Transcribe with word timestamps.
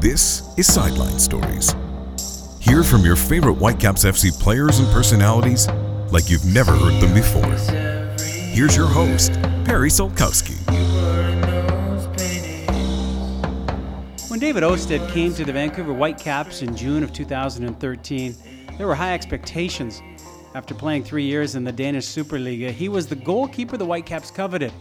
This 0.00 0.48
is 0.56 0.72
Sideline 0.72 1.18
Stories. 1.18 1.74
Hear 2.58 2.82
from 2.82 3.04
your 3.04 3.16
favorite 3.16 3.56
Whitecaps 3.56 4.06
FC 4.06 4.32
players 4.32 4.78
and 4.78 4.88
personalities 4.94 5.68
like 6.10 6.30
you've 6.30 6.46
never 6.46 6.72
heard 6.72 6.98
them 7.02 7.12
before. 7.12 7.44
Here's 8.18 8.74
your 8.74 8.86
host, 8.86 9.34
Perry 9.66 9.90
Solkowski. 9.90 10.56
When 14.30 14.40
David 14.40 14.62
Ousted 14.62 15.06
came 15.10 15.34
to 15.34 15.44
the 15.44 15.52
Vancouver 15.52 15.92
Whitecaps 15.92 16.62
in 16.62 16.74
June 16.74 17.02
of 17.02 17.12
2013, 17.12 18.34
there 18.78 18.86
were 18.86 18.94
high 18.94 19.12
expectations. 19.12 20.00
After 20.54 20.72
playing 20.74 21.04
three 21.04 21.24
years 21.24 21.56
in 21.56 21.64
the 21.64 21.72
Danish 21.72 22.06
Superliga, 22.06 22.70
he 22.70 22.88
was 22.88 23.06
the 23.06 23.16
goalkeeper 23.16 23.76
the 23.76 23.84
Whitecaps 23.84 24.30
coveted. 24.30 24.72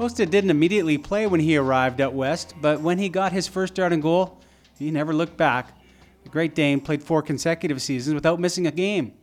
Ousted 0.00 0.30
didn't 0.30 0.50
immediately 0.50 0.98
play 0.98 1.28
when 1.28 1.38
he 1.38 1.56
arrived 1.56 2.00
out 2.00 2.12
west, 2.12 2.54
but 2.60 2.80
when 2.80 2.98
he 2.98 3.08
got 3.08 3.30
his 3.30 3.46
first 3.46 3.74
start 3.74 3.92
in 3.92 4.00
goal, 4.00 4.37
he 4.78 4.90
never 4.90 5.12
looked 5.12 5.36
back. 5.36 5.76
The 6.24 6.30
Great 6.30 6.54
Dane 6.54 6.80
played 6.80 7.02
four 7.02 7.22
consecutive 7.22 7.80
seasons 7.80 8.14
without 8.14 8.40
missing 8.40 8.66
a 8.66 8.70
game. 8.70 9.14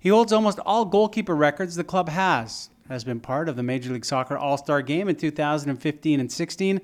He 0.00 0.08
holds 0.08 0.32
almost 0.32 0.58
all 0.60 0.84
goalkeeper 0.84 1.34
records 1.34 1.74
the 1.74 1.84
club 1.84 2.08
has, 2.08 2.70
has 2.88 3.04
been 3.04 3.20
part 3.20 3.48
of 3.48 3.56
the 3.56 3.62
Major 3.62 3.92
League 3.92 4.04
Soccer 4.04 4.36
All 4.36 4.56
Star 4.56 4.82
game 4.82 5.08
in 5.08 5.16
2015 5.16 6.20
and 6.20 6.32
16, 6.32 6.80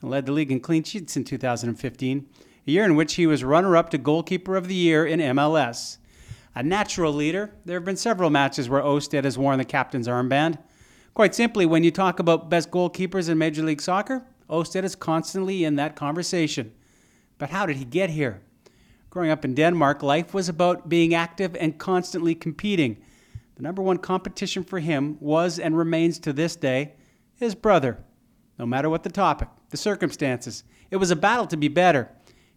and 0.00 0.10
led 0.10 0.26
the 0.26 0.32
league 0.32 0.52
in 0.52 0.60
clean 0.60 0.82
sheets 0.82 1.16
in 1.16 1.24
2015, 1.24 2.26
a 2.66 2.70
year 2.70 2.84
in 2.84 2.96
which 2.96 3.14
he 3.14 3.26
was 3.26 3.44
runner 3.44 3.76
up 3.76 3.90
to 3.90 3.98
Goalkeeper 3.98 4.56
of 4.56 4.68
the 4.68 4.74
Year 4.74 5.06
in 5.06 5.20
MLS. 5.20 5.98
A 6.54 6.62
natural 6.62 7.12
leader, 7.12 7.50
there 7.64 7.76
have 7.76 7.84
been 7.84 7.96
several 7.96 8.30
matches 8.30 8.68
where 8.68 8.82
Ousted 8.82 9.24
has 9.24 9.36
worn 9.36 9.58
the 9.58 9.64
captain's 9.64 10.06
armband. 10.06 10.58
Quite 11.12 11.34
simply, 11.34 11.66
when 11.66 11.84
you 11.84 11.90
talk 11.90 12.18
about 12.18 12.48
best 12.48 12.70
goalkeepers 12.70 13.28
in 13.28 13.38
Major 13.38 13.62
League 13.62 13.80
Soccer, 13.80 14.24
Ousted 14.48 14.84
is 14.84 14.94
constantly 14.94 15.64
in 15.64 15.76
that 15.76 15.96
conversation. 15.96 16.72
But 17.38 17.50
how 17.50 17.66
did 17.66 17.76
he 17.76 17.84
get 17.84 18.10
here? 18.10 18.40
Growing 19.10 19.30
up 19.30 19.44
in 19.44 19.54
Denmark, 19.54 20.02
life 20.02 20.34
was 20.34 20.48
about 20.48 20.88
being 20.88 21.14
active 21.14 21.56
and 21.56 21.78
constantly 21.78 22.34
competing. 22.34 22.96
The 23.56 23.62
number 23.62 23.82
one 23.82 23.98
competition 23.98 24.64
for 24.64 24.80
him 24.80 25.16
was 25.20 25.58
and 25.58 25.76
remains 25.76 26.18
to 26.20 26.32
this 26.32 26.56
day 26.56 26.94
his 27.36 27.54
brother. 27.54 27.98
No 28.58 28.66
matter 28.66 28.90
what 28.90 29.02
the 29.02 29.10
topic, 29.10 29.48
the 29.70 29.76
circumstances, 29.76 30.64
it 30.90 30.96
was 30.96 31.10
a 31.10 31.16
battle 31.16 31.46
to 31.48 31.56
be 31.56 31.68
better. 31.68 32.10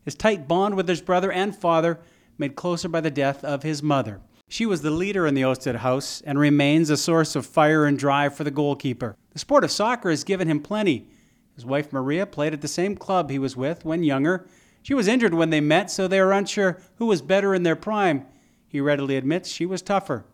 His 0.04 0.16
tight 0.16 0.48
bond 0.48 0.76
with 0.76 0.88
his 0.88 1.02
brother 1.02 1.32
and 1.32 1.56
father 1.56 2.00
made 2.38 2.56
closer 2.56 2.88
by 2.88 3.02
the 3.02 3.12
death 3.12 3.44
of 3.44 3.64
his 3.64 3.84
mother. 3.84 4.22
She 4.48 4.66
was 4.66 4.82
the 4.82 4.92
leader 4.92 5.28
in 5.28 5.34
the 5.34 5.44
Ousted 5.44 5.76
house 5.78 6.22
and 6.22 6.40
remains 6.40 6.90
a 6.90 6.98
source 6.98 7.36
of 7.36 7.46
fire 7.46 7.86
and 7.86 8.00
drive 8.00 8.36
for 8.36 8.44
the 8.44 8.52
goalkeeper. 8.52 9.18
The 9.32 9.40
sport 9.40 9.64
of 9.64 9.72
soccer 9.72 10.10
has 10.10 10.24
given 10.24 10.48
him 10.48 10.62
plenty. 10.62 11.10
His 11.56 11.66
wife 11.66 11.92
Maria 11.92 12.26
played 12.26 12.54
at 12.54 12.62
the 12.62 12.68
same 12.68 12.96
club 12.96 13.30
he 13.30 13.40
was 13.40 13.58
with 13.58 13.84
when 13.84 14.04
younger 14.04 14.48
she 14.82 14.94
was 14.94 15.08
injured 15.08 15.34
when 15.34 15.50
they 15.50 15.62
met, 15.62 15.92
so 15.92 16.08
they 16.08 16.22
were 16.22 16.32
unsure 16.32 16.80
who 16.96 17.06
was 17.06 17.22
better 17.22 17.54
in 17.54 17.64
their 17.64 17.76
prime. 17.76 18.26
He 18.68 18.80
readily 18.80 19.18
admits 19.18 19.50
she 19.50 19.66
was 19.66 19.82
tougher. 19.82 20.26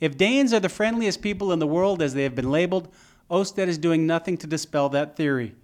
If 0.00 0.16
Danes 0.16 0.52
are 0.52 0.60
the 0.60 0.68
friendliest 0.68 1.20
people 1.20 1.52
in 1.52 1.58
the 1.58 1.66
world 1.66 2.00
as 2.00 2.14
they 2.14 2.22
have 2.22 2.34
been 2.34 2.50
labeled, 2.50 2.88
Ousted 3.30 3.68
is 3.68 3.78
doing 3.78 4.06
nothing 4.06 4.36
to 4.38 4.46
dispel 4.46 4.88
that 4.88 5.16
theory. 5.16 5.54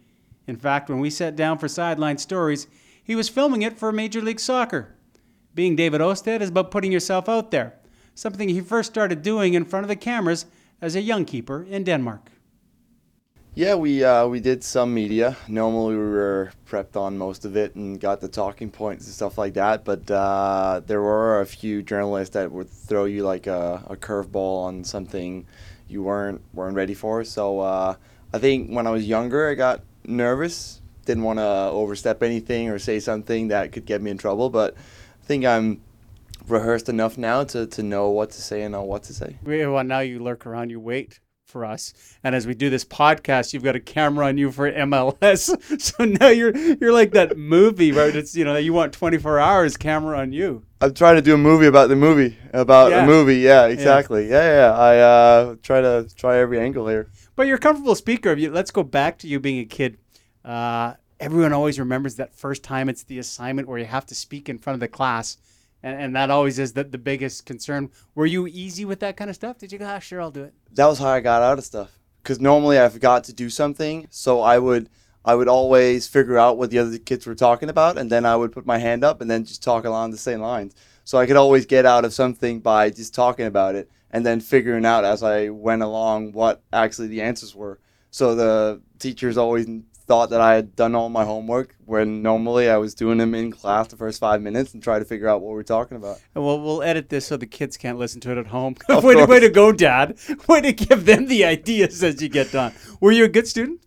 In 0.47 0.57
fact, 0.57 0.89
when 0.89 1.01
we 1.01 1.11
sat 1.11 1.35
down 1.35 1.59
for 1.59 1.69
Sideline 1.69 2.19
Stories, 2.19 2.67
he 3.03 3.17
was 3.17 3.29
filming 3.29 3.63
it 3.63 3.79
for 3.79 3.91
Major 3.91 4.21
League 4.21 4.41
Soccer. 4.41 4.95
Being 5.55 5.75
David 5.75 6.01
Ousted 6.01 6.43
is 6.43 6.51
about 6.51 6.71
putting 6.71 6.93
yourself 6.93 7.29
out 7.29 7.51
there, 7.51 7.75
something 8.15 8.49
he 8.49 8.61
first 8.61 8.91
started 8.93 9.23
doing 9.23 9.55
in 9.55 9.65
front 9.65 9.85
of 9.85 9.89
the 9.89 9.97
cameras 9.97 10.47
as 10.81 10.95
a 10.95 11.01
young 11.01 11.25
keeper 11.25 11.65
in 11.65 11.83
Denmark. 11.83 12.31
Yeah, 13.57 13.75
we 13.75 14.05
uh, 14.05 14.27
we 14.27 14.41
did 14.41 14.63
some 14.63 14.93
media. 14.93 15.35
Normally, 15.49 15.97
we 15.97 16.03
were 16.03 16.53
prepped 16.69 16.95
on 16.95 17.17
most 17.17 17.47
of 17.47 17.57
it 17.57 17.75
and 17.75 17.99
got 17.99 18.21
the 18.21 18.29
talking 18.29 18.71
points 18.71 19.07
and 19.07 19.15
stuff 19.15 19.39
like 19.39 19.55
that. 19.55 19.83
But 19.83 20.11
uh, 20.11 20.83
there 20.87 21.01
were 21.01 21.41
a 21.41 21.47
few 21.47 21.83
journalists 21.83 22.35
that 22.35 22.53
would 22.53 22.69
throw 22.69 23.07
you 23.07 23.25
like 23.25 23.47
a, 23.47 23.83
a 23.87 23.97
curveball 23.97 24.65
on 24.65 24.85
something 24.85 25.47
you 25.89 26.03
weren't 26.03 26.43
weren't 26.53 26.77
ready 26.77 26.93
for. 26.93 27.25
So 27.25 27.61
uh, 27.61 27.95
I 28.35 28.39
think 28.39 28.69
when 28.69 28.87
I 28.87 28.91
was 28.91 29.07
younger, 29.07 29.49
I 29.49 29.55
got 29.55 29.81
nervous. 30.05 30.83
Didn't 31.07 31.25
want 31.25 31.39
to 31.39 31.47
overstep 31.47 32.23
anything 32.23 32.69
or 32.69 32.79
say 32.79 33.01
something 33.01 33.49
that 33.49 33.73
could 33.73 33.87
get 33.87 34.03
me 34.03 34.11
in 34.11 34.19
trouble. 34.19 34.51
But 34.51 34.75
I 34.75 35.25
think 35.25 35.47
I'm 35.47 35.81
rehearsed 36.47 36.91
enough 36.91 37.17
now 37.17 37.43
to, 37.45 37.67
to 37.69 37.83
know 37.83 38.11
what 38.11 38.33
to 38.33 38.43
say 38.43 38.65
and 38.65 38.73
know 38.73 38.83
what 38.83 39.05
to 39.05 39.15
say. 39.15 39.39
Well, 39.43 39.83
now 39.83 40.01
you 40.01 40.23
lurk 40.23 40.45
around, 40.45 40.69
you 40.69 40.79
wait 40.79 41.21
for 41.47 41.65
us. 41.65 41.95
And 42.23 42.35
as 42.35 42.47
we 42.47 42.55
do 42.55 42.69
this 42.69 42.85
podcast, 42.85 43.53
you've 43.53 43.63
got 43.63 43.77
a 43.77 43.81
camera 43.81 44.27
on 44.27 44.37
you 44.37 44.51
for 44.53 44.71
MLS. 44.71 45.55
So 45.87 46.05
now 46.05 46.29
you're 46.29 46.57
you're 46.57 46.93
like 46.93 47.13
that 47.13 47.37
movie, 47.37 47.93
right? 47.93 48.15
It's 48.15 48.35
you 48.35 48.45
know 48.45 48.57
you 48.57 48.73
want 48.73 48.93
24 48.93 49.39
hours 49.39 49.77
camera 49.77 50.19
on 50.19 50.33
you. 50.33 50.65
I'm 50.81 50.95
trying 50.95 51.17
to 51.17 51.23
do 51.23 51.35
a 51.35 51.39
movie 51.39 51.67
about 51.67 51.89
the 51.89 51.97
movie 51.97 52.37
about 52.53 52.91
yeah. 52.91 53.05
a 53.05 53.07
movie. 53.07 53.37
Yeah, 53.37 53.67
exactly. 53.67 54.29
Yeah, 54.29 54.43
yeah. 54.43 54.57
yeah. 54.57 54.73
I 54.73 54.99
uh, 54.99 55.57
try 55.63 55.81
to 55.81 56.09
try 56.17 56.39
every 56.39 56.59
angle 56.59 56.89
here. 56.89 57.11
But 57.37 57.47
you're 57.47 57.57
a 57.57 57.61
comfortable 57.61 57.95
speaker. 57.95 58.33
Of 58.33 58.39
you, 58.39 58.51
let's 58.51 58.71
go 58.71 58.83
back 58.83 59.19
to 59.19 59.29
you 59.29 59.39
being 59.39 59.61
a 59.61 59.65
kid. 59.65 59.99
Uh, 60.45 60.95
everyone 61.21 61.53
always 61.53 61.79
remembers 61.79 62.17
that 62.17 62.35
first 62.35 62.63
time 62.63 62.89
it's 62.89 63.05
the 63.05 63.19
assignment 63.19 63.69
where 63.69 63.79
you 63.79 63.87
have 63.87 64.07
to 64.07 64.15
speak 64.15 64.49
in 64.49 64.59
front 64.59 64.75
of 64.75 64.81
the 64.81 64.89
class 64.89 65.39
and, 65.87 66.03
and 66.03 66.17
that 66.17 66.31
always 66.31 66.59
is 66.59 66.73
the, 66.73 66.83
the 66.83 66.99
biggest 66.99 67.47
concern. 67.47 67.91
Were 68.17 68.27
you 68.27 68.49
easy 68.49 68.85
with 68.85 68.99
that 69.01 69.17
kind 69.17 69.31
of 69.31 69.37
stuff? 69.37 69.59
Did 69.59 69.71
you 69.71 69.79
go, 69.79 69.87
ah, 69.87 70.01
sure, 70.01 70.21
I'll 70.21 70.33
do 70.33 70.43
it? 70.43 70.53
That 70.73 70.87
was 70.87 70.99
how 70.99 71.11
I 71.11 71.21
got 71.21 71.43
out 71.43 71.59
of 71.59 71.65
stuff. 71.65 71.97
Because 72.23 72.41
normally 72.41 72.81
I 72.81 72.89
forgot 72.89 73.23
to 73.25 73.33
do 73.33 73.49
something, 73.49 74.09
so 74.11 74.41
I 74.41 74.59
would 74.59 74.91
I 75.25 75.35
would 75.35 75.49
always 75.49 76.07
figure 76.07 76.39
out 76.39 76.57
what 76.57 76.71
the 76.71 76.79
other 76.81 76.99
kids 76.99 77.27
were 77.27 77.37
talking 77.37 77.69
about, 77.69 77.99
and 77.99 78.11
then 78.11 78.27
I 78.27 78.35
would 78.35 78.53
put 78.53 78.67
my 78.67 78.79
hand 78.79 79.05
up 79.05 79.21
and 79.21 79.31
then 79.31 79.45
just 79.45 79.63
talk 79.63 79.85
along 79.85 80.11
the 80.11 80.17
same 80.17 80.41
lines. 80.41 80.75
So 81.05 81.19
I 81.19 81.27
could 81.27 81.37
always 81.37 81.67
get 81.67 81.87
out 81.87 82.05
of 82.05 82.13
something 82.13 82.61
by 82.61 82.91
just 82.91 83.15
talking 83.15 83.47
about 83.47 83.77
it 83.77 83.89
and 84.11 84.27
then 84.27 84.41
figuring 84.41 84.85
out 84.85 85.05
as 85.05 85.23
I 85.23 85.51
went 85.51 85.83
along 85.83 86.33
what 86.33 86.63
actually 86.73 87.09
the 87.09 87.23
answers 87.23 87.55
were. 87.55 87.79
So 88.11 88.35
the 88.35 88.83
teachers 88.99 89.37
always 89.37 89.69
thought 90.07 90.31
that 90.31 90.41
I 90.41 90.55
had 90.55 90.77
done 90.77 90.95
all 90.95 91.09
my 91.09 91.25
homework 91.25 91.75
when 91.85 92.23
normally 92.23 92.71
I 92.71 92.77
was 92.77 92.95
doing 92.95 93.19
them 93.19 93.35
in 93.35 93.51
class 93.51 93.89
the 93.89 93.97
first 93.97 94.21
five 94.21 94.41
minutes 94.41 94.73
and 94.73 94.83
try 94.83 94.99
to 94.99 95.05
figure 95.05 95.29
out 95.29 95.41
what 95.41 95.53
we're 95.53 95.65
talking 95.65 95.97
about. 95.97 96.21
And 96.35 96.45
we'll, 96.45 96.61
we'll 96.61 96.83
edit 96.83 97.09
this 97.09 97.27
so 97.27 97.37
the 97.37 97.47
kids 97.47 97.77
can't 97.77 97.99
listen 97.99 98.21
to 98.23 98.33
it 98.33 98.39
at 98.39 98.47
home. 98.47 98.77
way, 98.89 99.15
to, 99.15 99.27
way 99.27 99.41
to 99.41 99.51
go, 99.51 99.73
Dad. 99.73 100.17
Way 100.49 100.61
to 100.61 100.73
give 100.73 101.07
them 101.07 101.27
the 101.27 101.45
ideas 101.45 102.03
as 102.05 102.23
you 102.23 102.29
get 102.29 102.53
done. 102.53 102.73
Were 103.01 103.11
you 103.11 103.25
a 103.25 103.29
good 103.29 103.49
student? 103.49 103.81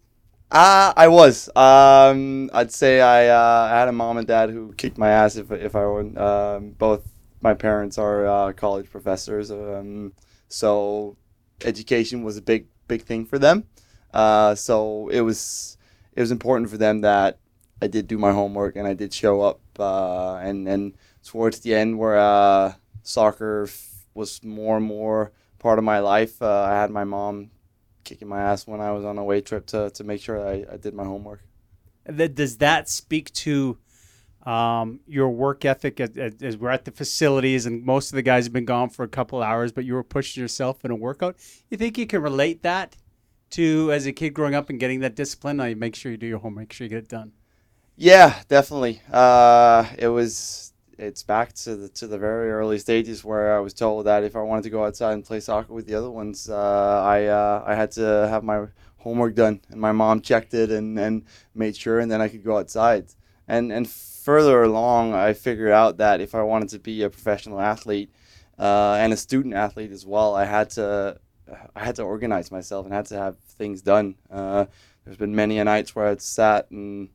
Uh, 0.51 0.93
I 0.95 1.07
was. 1.07 1.49
Um, 1.55 2.49
I'd 2.53 2.71
say 2.71 3.01
I, 3.01 3.27
uh, 3.27 3.69
I 3.71 3.79
had 3.79 3.87
a 3.87 3.91
mom 3.91 4.17
and 4.17 4.27
dad 4.27 4.49
who 4.49 4.73
kicked 4.73 4.97
my 4.97 5.09
ass 5.09 5.35
if, 5.35 5.51
if 5.51 5.75
I 5.75 5.81
were. 5.81 6.19
Um, 6.19 6.71
both 6.71 7.07
my 7.41 7.53
parents 7.53 7.97
are 7.97 8.25
uh, 8.25 8.53
college 8.53 8.89
professors. 8.89 9.51
Um, 9.51 10.13
so 10.47 11.17
education 11.63 12.23
was 12.23 12.37
a 12.37 12.41
big, 12.41 12.67
big 12.87 13.03
thing 13.03 13.25
for 13.25 13.39
them. 13.39 13.65
Uh, 14.13 14.55
so 14.55 15.07
it 15.09 15.21
was 15.21 15.77
it 16.19 16.21
was 16.21 16.31
important 16.31 16.69
for 16.69 16.77
them 16.77 16.99
that 16.99 17.39
I 17.81 17.87
did 17.87 18.05
do 18.05 18.17
my 18.17 18.33
homework 18.33 18.75
and 18.75 18.85
I 18.85 18.93
did 18.93 19.13
show 19.13 19.39
up. 19.39 19.61
Uh, 19.79 20.35
and 20.35 20.67
and 20.67 20.97
towards 21.23 21.61
the 21.61 21.73
end, 21.73 21.97
where 21.97 22.19
uh, 22.19 22.73
soccer 23.03 23.63
f- 23.63 24.03
was 24.13 24.43
more 24.43 24.75
and 24.75 24.85
more 24.85 25.31
part 25.59 25.79
of 25.79 25.85
my 25.85 25.99
life, 25.99 26.41
uh, 26.41 26.63
I 26.63 26.71
had 26.71 26.91
my 26.91 27.05
mom 27.05 27.51
kicking 28.03 28.27
my 28.27 28.41
ass 28.41 28.67
when 28.67 28.81
I 28.81 28.91
was 28.91 29.05
on 29.05 29.17
a 29.17 29.21
away 29.21 29.39
trip 29.39 29.65
to 29.67 29.91
to 29.91 30.03
make 30.03 30.21
sure 30.21 30.45
I, 30.45 30.65
I 30.69 30.75
did 30.75 30.93
my 30.93 31.05
homework. 31.05 31.41
Does 32.05 32.57
that 32.57 32.89
speak 32.89 33.31
to 33.45 33.77
um, 34.45 34.99
your 35.07 35.29
work 35.29 35.63
ethic 35.63 36.01
as, 36.01 36.17
as, 36.41 36.57
we're 36.57 36.71
at 36.71 36.83
the 36.83 36.91
facilities 36.91 37.65
and 37.65 37.85
most 37.85 38.11
of 38.11 38.15
the 38.15 38.21
guys 38.21 38.45
have 38.45 38.53
been 38.53 38.65
gone 38.65 38.89
for 38.89 39.03
a 39.03 39.07
couple 39.07 39.41
hours, 39.41 39.71
but 39.71 39.85
you 39.85 39.93
were 39.93 40.03
pushing 40.03 40.41
yourself 40.41 40.83
in 40.83 40.91
a 40.91 40.95
workout? 40.95 41.37
You 41.69 41.77
think 41.77 41.97
you 41.97 42.07
can 42.07 42.21
relate 42.21 42.63
that 42.63 42.97
to 43.51 43.91
as 43.91 44.05
a 44.05 44.11
kid 44.11 44.31
growing 44.33 44.55
up 44.55 44.69
and 44.69 44.79
getting 44.79 44.99
that 45.01 45.15
discipline? 45.15 45.59
I 45.59 45.73
make 45.73 45.95
sure 45.95 46.11
you 46.11 46.17
do 46.17 46.27
your 46.27 46.39
homework, 46.39 46.61
make 46.61 46.73
sure 46.73 46.85
you 46.85 46.89
get 46.89 46.99
it 46.99 47.09
done. 47.09 47.33
Yeah, 47.95 48.41
definitely. 48.47 49.01
Uh, 49.11 49.85
it 49.97 50.07
was. 50.07 50.73
It's 50.97 51.23
back 51.23 51.53
to 51.63 51.77
the 51.77 51.89
to 51.89 52.07
the 52.07 52.17
very 52.17 52.51
early 52.51 52.77
stages 52.77 53.23
where 53.23 53.55
I 53.55 53.59
was 53.59 53.73
told 53.73 54.05
that 54.05 54.23
if 54.23 54.35
I 54.35 54.41
wanted 54.41 54.63
to 54.63 54.69
go 54.69 54.83
outside 54.83 55.13
and 55.13 55.23
play 55.23 55.39
soccer 55.39 55.73
with 55.73 55.87
the 55.87 55.95
other 55.95 56.11
ones, 56.11 56.49
uh, 56.49 57.01
I 57.05 57.25
uh, 57.25 57.63
I 57.65 57.75
had 57.75 57.91
to 57.91 58.27
have 58.29 58.43
my 58.43 58.67
homework 58.97 59.35
done, 59.35 59.61
and 59.69 59.79
my 59.79 59.93
mom 59.93 60.21
checked 60.21 60.53
it 60.53 60.71
and, 60.71 60.99
and 60.99 61.23
made 61.55 61.75
sure, 61.75 61.99
and 61.99 62.11
then 62.11 62.21
I 62.21 62.27
could 62.27 62.43
go 62.43 62.57
outside. 62.57 63.13
And 63.47 63.71
and 63.71 63.89
further 63.89 64.63
along, 64.63 65.13
I 65.13 65.33
figured 65.33 65.71
out 65.71 65.97
that 65.97 66.21
if 66.21 66.35
I 66.35 66.43
wanted 66.43 66.69
to 66.69 66.79
be 66.79 67.03
a 67.03 67.09
professional 67.09 67.59
athlete 67.59 68.11
uh, 68.57 68.97
and 68.99 69.13
a 69.13 69.17
student 69.17 69.55
athlete 69.55 69.91
as 69.91 70.05
well, 70.05 70.35
I 70.35 70.45
had 70.45 70.69
to 70.71 71.19
I 71.75 71.85
had 71.85 71.95
to 71.95 72.03
organize 72.03 72.51
myself 72.51 72.85
and 72.85 72.93
had 72.93 73.05
to 73.07 73.17
have 73.17 73.37
things 73.57 73.81
done. 73.81 74.15
Uh, 74.29 74.65
there's 75.05 75.17
been 75.17 75.35
many 75.35 75.57
a 75.59 75.63
nights 75.63 75.95
where 75.95 76.07
I'd 76.07 76.21
sat 76.21 76.69
and 76.71 77.09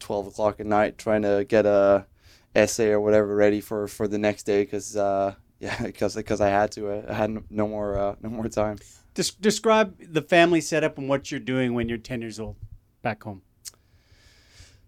12 0.00 0.28
o'clock 0.28 0.60
at 0.60 0.66
night 0.66 0.98
trying 0.98 1.22
to 1.22 1.44
get 1.48 1.66
a 1.66 2.06
essay 2.54 2.90
or 2.90 3.00
whatever 3.00 3.34
ready 3.34 3.60
for, 3.60 3.88
for 3.88 4.08
the 4.08 4.18
next 4.18 4.44
day 4.44 4.62
because 4.62 4.96
uh, 4.96 5.34
yeah 5.60 5.82
because 5.82 6.14
because 6.14 6.40
I 6.40 6.48
had 6.48 6.70
to 6.72 7.04
I 7.08 7.12
had 7.12 7.50
no 7.50 7.68
more 7.68 7.98
uh, 7.98 8.14
no 8.22 8.28
more 8.28 8.48
time. 8.48 8.78
Des- 9.14 9.36
describe 9.40 9.96
the 9.98 10.22
family 10.22 10.60
setup 10.60 10.98
and 10.98 11.08
what 11.08 11.30
you're 11.30 11.40
doing 11.40 11.74
when 11.74 11.88
you're 11.88 11.98
10 11.98 12.20
years 12.20 12.38
old 12.38 12.56
back 13.02 13.22
home. 13.22 13.42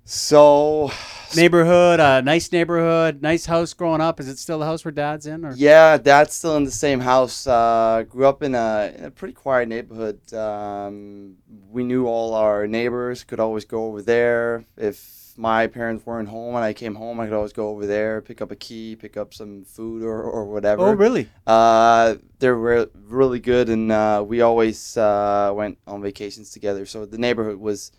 So 0.05 0.91
neighborhood, 1.37 2.01
a 2.01 2.23
nice 2.23 2.51
neighborhood, 2.51 3.23
nice 3.23 3.47
house 3.47 3.73
growing 3.75 4.01
up. 4.01 4.19
Is 4.21 4.29
it 4.29 4.39
still 4.39 4.59
the 4.59 4.67
house 4.67 4.85
where 4.85 4.93
dad's 4.93 5.27
in? 5.27 5.45
Or? 5.45 5.53
Yeah, 5.55 5.97
dad's 5.99 6.35
still 6.35 6.57
in 6.57 6.65
the 6.65 6.71
same 6.71 7.01
house. 7.01 7.47
Uh, 7.47 8.05
grew 8.09 8.27
up 8.27 8.43
in 8.43 8.55
a, 8.55 8.93
in 8.97 9.05
a 9.05 9.11
pretty 9.11 9.35
quiet 9.35 9.69
neighborhood. 9.69 10.33
Um, 10.35 11.37
we 11.71 11.85
knew 11.85 12.07
all 12.07 12.35
our 12.35 12.67
neighbors. 12.67 13.25
Could 13.25 13.41
always 13.41 13.65
go 13.65 13.87
over 13.87 14.03
there 14.03 14.65
if 14.77 15.21
my 15.37 15.67
parents 15.67 16.05
weren't 16.05 16.29
home 16.29 16.55
and 16.55 16.65
I 16.65 16.73
came 16.73 16.95
home. 16.95 17.21
I 17.21 17.27
could 17.27 17.35
always 17.35 17.53
go 17.53 17.69
over 17.69 17.87
there, 17.87 18.21
pick 18.21 18.43
up 18.43 18.51
a 18.51 18.57
key, 18.57 18.97
pick 18.97 19.17
up 19.17 19.33
some 19.33 19.65
food 19.65 20.03
or, 20.03 20.23
or 20.23 20.45
whatever. 20.45 20.83
Oh, 20.83 20.93
really? 20.93 21.29
Uh, 21.47 22.17
they're 22.41 22.55
re- 22.55 22.89
really 23.07 23.41
good, 23.41 23.69
and 23.69 23.91
uh, 23.91 24.25
we 24.27 24.41
always 24.41 24.97
uh, 24.97 25.53
went 25.55 25.79
on 25.87 26.03
vacations 26.03 26.51
together. 26.51 26.85
So 26.85 27.07
the 27.07 27.19
neighborhood 27.19 27.57
was 27.59 27.93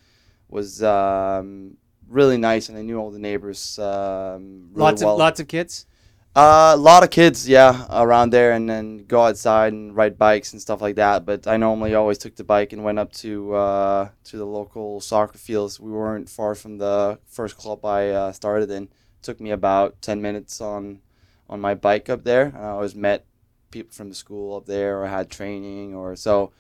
was 0.50 0.84
um, 0.84 1.78
really 2.12 2.38
nice, 2.38 2.70
and 2.70 2.78
I 2.78 2.82
knew 2.82 2.98
all 2.98 3.12
the 3.12 3.20
neighbors. 3.20 3.80
Um, 3.80 4.70
really 4.72 4.82
lots 4.82 5.04
well. 5.04 5.14
of 5.14 5.20
lots 5.20 5.40
of 5.40 5.48
kids. 5.48 5.86
Uh, 6.34 6.72
a 6.76 6.78
lot 6.78 7.04
of 7.04 7.10
kids, 7.10 7.48
yeah, 7.48 7.86
around 7.90 8.30
there, 8.30 8.54
and 8.54 8.70
then 8.70 9.06
go 9.06 9.22
outside 9.24 9.74
and 9.74 9.94
ride 9.94 10.18
bikes 10.18 10.54
and 10.54 10.62
stuff 10.62 10.82
like 10.82 10.96
that. 10.96 11.26
But 11.26 11.46
I 11.46 11.58
normally 11.58 11.94
always 11.94 12.18
took 12.18 12.36
the 12.36 12.44
bike 12.46 12.72
and 12.72 12.84
went 12.86 13.00
up 13.00 13.12
to 13.14 13.54
uh, 13.54 14.10
to 14.26 14.38
the 14.38 14.46
local 14.46 15.02
soccer 15.02 15.38
fields. 15.38 15.80
We 15.80 15.92
weren't 15.92 16.30
far 16.30 16.56
from 16.56 16.78
the 16.78 17.20
first 17.26 17.58
club 17.58 17.84
I 17.86 18.10
uh, 18.10 18.32
started 18.32 18.72
in. 18.72 18.90
took 19.22 19.42
me 19.42 19.52
about 19.52 20.02
ten 20.02 20.22
minutes 20.22 20.62
on 20.62 21.02
on 21.50 21.60
my 21.60 21.76
bike 21.76 22.10
up 22.10 22.24
there. 22.24 22.44
And 22.44 22.66
I 22.66 22.70
always 22.70 22.96
met 22.96 23.26
people 23.72 23.92
from 23.92 24.10
the 24.10 24.16
school 24.16 24.56
up 24.56 24.66
there, 24.66 25.02
or 25.02 25.08
had 25.08 25.30
training, 25.30 25.96
or 25.96 26.16
so. 26.16 26.52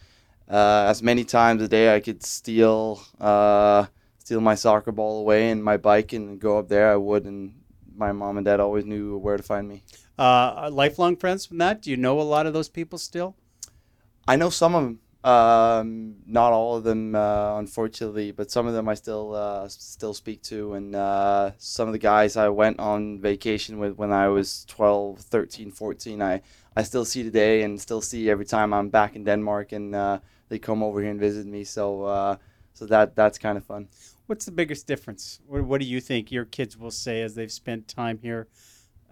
Uh, 0.49 0.85
as 0.89 1.01
many 1.01 1.23
times 1.23 1.61
a 1.61 1.67
day 1.69 1.95
I 1.95 2.01
could 2.01 2.23
steal 2.23 3.01
uh, 3.21 3.85
steal 4.31 4.39
my 4.39 4.55
soccer 4.55 4.93
ball 4.93 5.19
away 5.19 5.49
and 5.49 5.61
my 5.61 5.75
bike 5.75 6.13
and 6.13 6.39
go 6.39 6.57
up 6.57 6.69
there, 6.69 6.89
I 6.89 6.95
would, 6.95 7.25
and 7.25 7.53
my 7.93 8.13
mom 8.13 8.37
and 8.37 8.45
dad 8.45 8.61
always 8.61 8.85
knew 8.85 9.17
where 9.17 9.35
to 9.35 9.43
find 9.43 9.67
me. 9.67 9.83
Uh, 10.17 10.69
lifelong 10.71 11.17
friends 11.17 11.45
from 11.45 11.57
that? 11.57 11.81
Do 11.81 11.91
you 11.91 11.97
know 11.97 12.17
a 12.17 12.23
lot 12.23 12.45
of 12.45 12.53
those 12.53 12.69
people 12.69 12.97
still? 12.97 13.35
I 14.25 14.37
know 14.37 14.49
some 14.49 14.73
of 14.73 14.83
them. 14.83 14.99
Um, 15.25 16.15
not 16.25 16.53
all 16.53 16.77
of 16.77 16.85
them, 16.85 17.13
uh, 17.13 17.59
unfortunately, 17.59 18.31
but 18.31 18.49
some 18.49 18.67
of 18.67 18.73
them 18.73 18.87
I 18.87 18.93
still 18.93 19.35
uh, 19.35 19.67
still 19.67 20.13
speak 20.13 20.41
to. 20.43 20.75
And 20.75 20.95
uh, 20.95 21.51
some 21.57 21.89
of 21.89 21.91
the 21.91 21.99
guys 21.99 22.37
I 22.37 22.47
went 22.47 22.79
on 22.79 23.19
vacation 23.19 23.79
with 23.79 23.97
when 23.97 24.13
I 24.13 24.29
was 24.29 24.63
12, 24.69 25.19
13, 25.19 25.71
14, 25.71 26.21
I, 26.21 26.41
I 26.77 26.83
still 26.83 27.03
see 27.03 27.21
today 27.21 27.63
and 27.63 27.81
still 27.81 28.01
see 28.01 28.29
every 28.29 28.45
time 28.45 28.73
I'm 28.73 28.87
back 28.87 29.17
in 29.17 29.25
Denmark 29.25 29.73
and 29.73 29.93
uh, 29.93 30.19
they 30.47 30.57
come 30.57 30.81
over 30.81 31.01
here 31.01 31.11
and 31.11 31.19
visit 31.19 31.45
me. 31.45 31.65
So 31.65 32.03
uh, 32.05 32.37
so 32.73 32.85
that 32.85 33.15
that's 33.15 33.37
kind 33.37 33.57
of 33.57 33.65
fun. 33.65 33.87
What's 34.27 34.45
the 34.45 34.51
biggest 34.51 34.87
difference? 34.87 35.39
What, 35.45 35.63
what, 35.63 35.81
do 35.81 35.87
you 35.87 35.99
think 35.99 36.31
your 36.31 36.45
kids 36.45 36.77
will 36.77 36.91
say 36.91 37.21
as 37.21 37.35
they've 37.35 37.51
spent 37.51 37.87
time 37.87 38.19
here? 38.21 38.47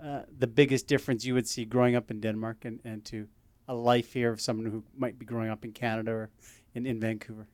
Uh, 0.01 0.21
the 0.37 0.47
biggest 0.47 0.87
difference 0.87 1.25
you 1.25 1.33
would 1.33 1.47
see 1.47 1.65
growing 1.65 1.95
up 1.95 2.09
in 2.09 2.21
Denmark 2.21 2.63
and, 2.63 2.79
and 2.85 3.03
to 3.05 3.27
a 3.67 3.73
life 3.73 4.13
here 4.13 4.31
of 4.31 4.39
someone 4.39 4.65
who 4.65 4.83
might 4.97 5.19
be 5.19 5.25
growing 5.25 5.49
up 5.49 5.65
in 5.65 5.71
Canada 5.73 6.11
or 6.11 6.29
in, 6.73 6.85
in 6.85 6.99
Vancouver? 6.99 7.47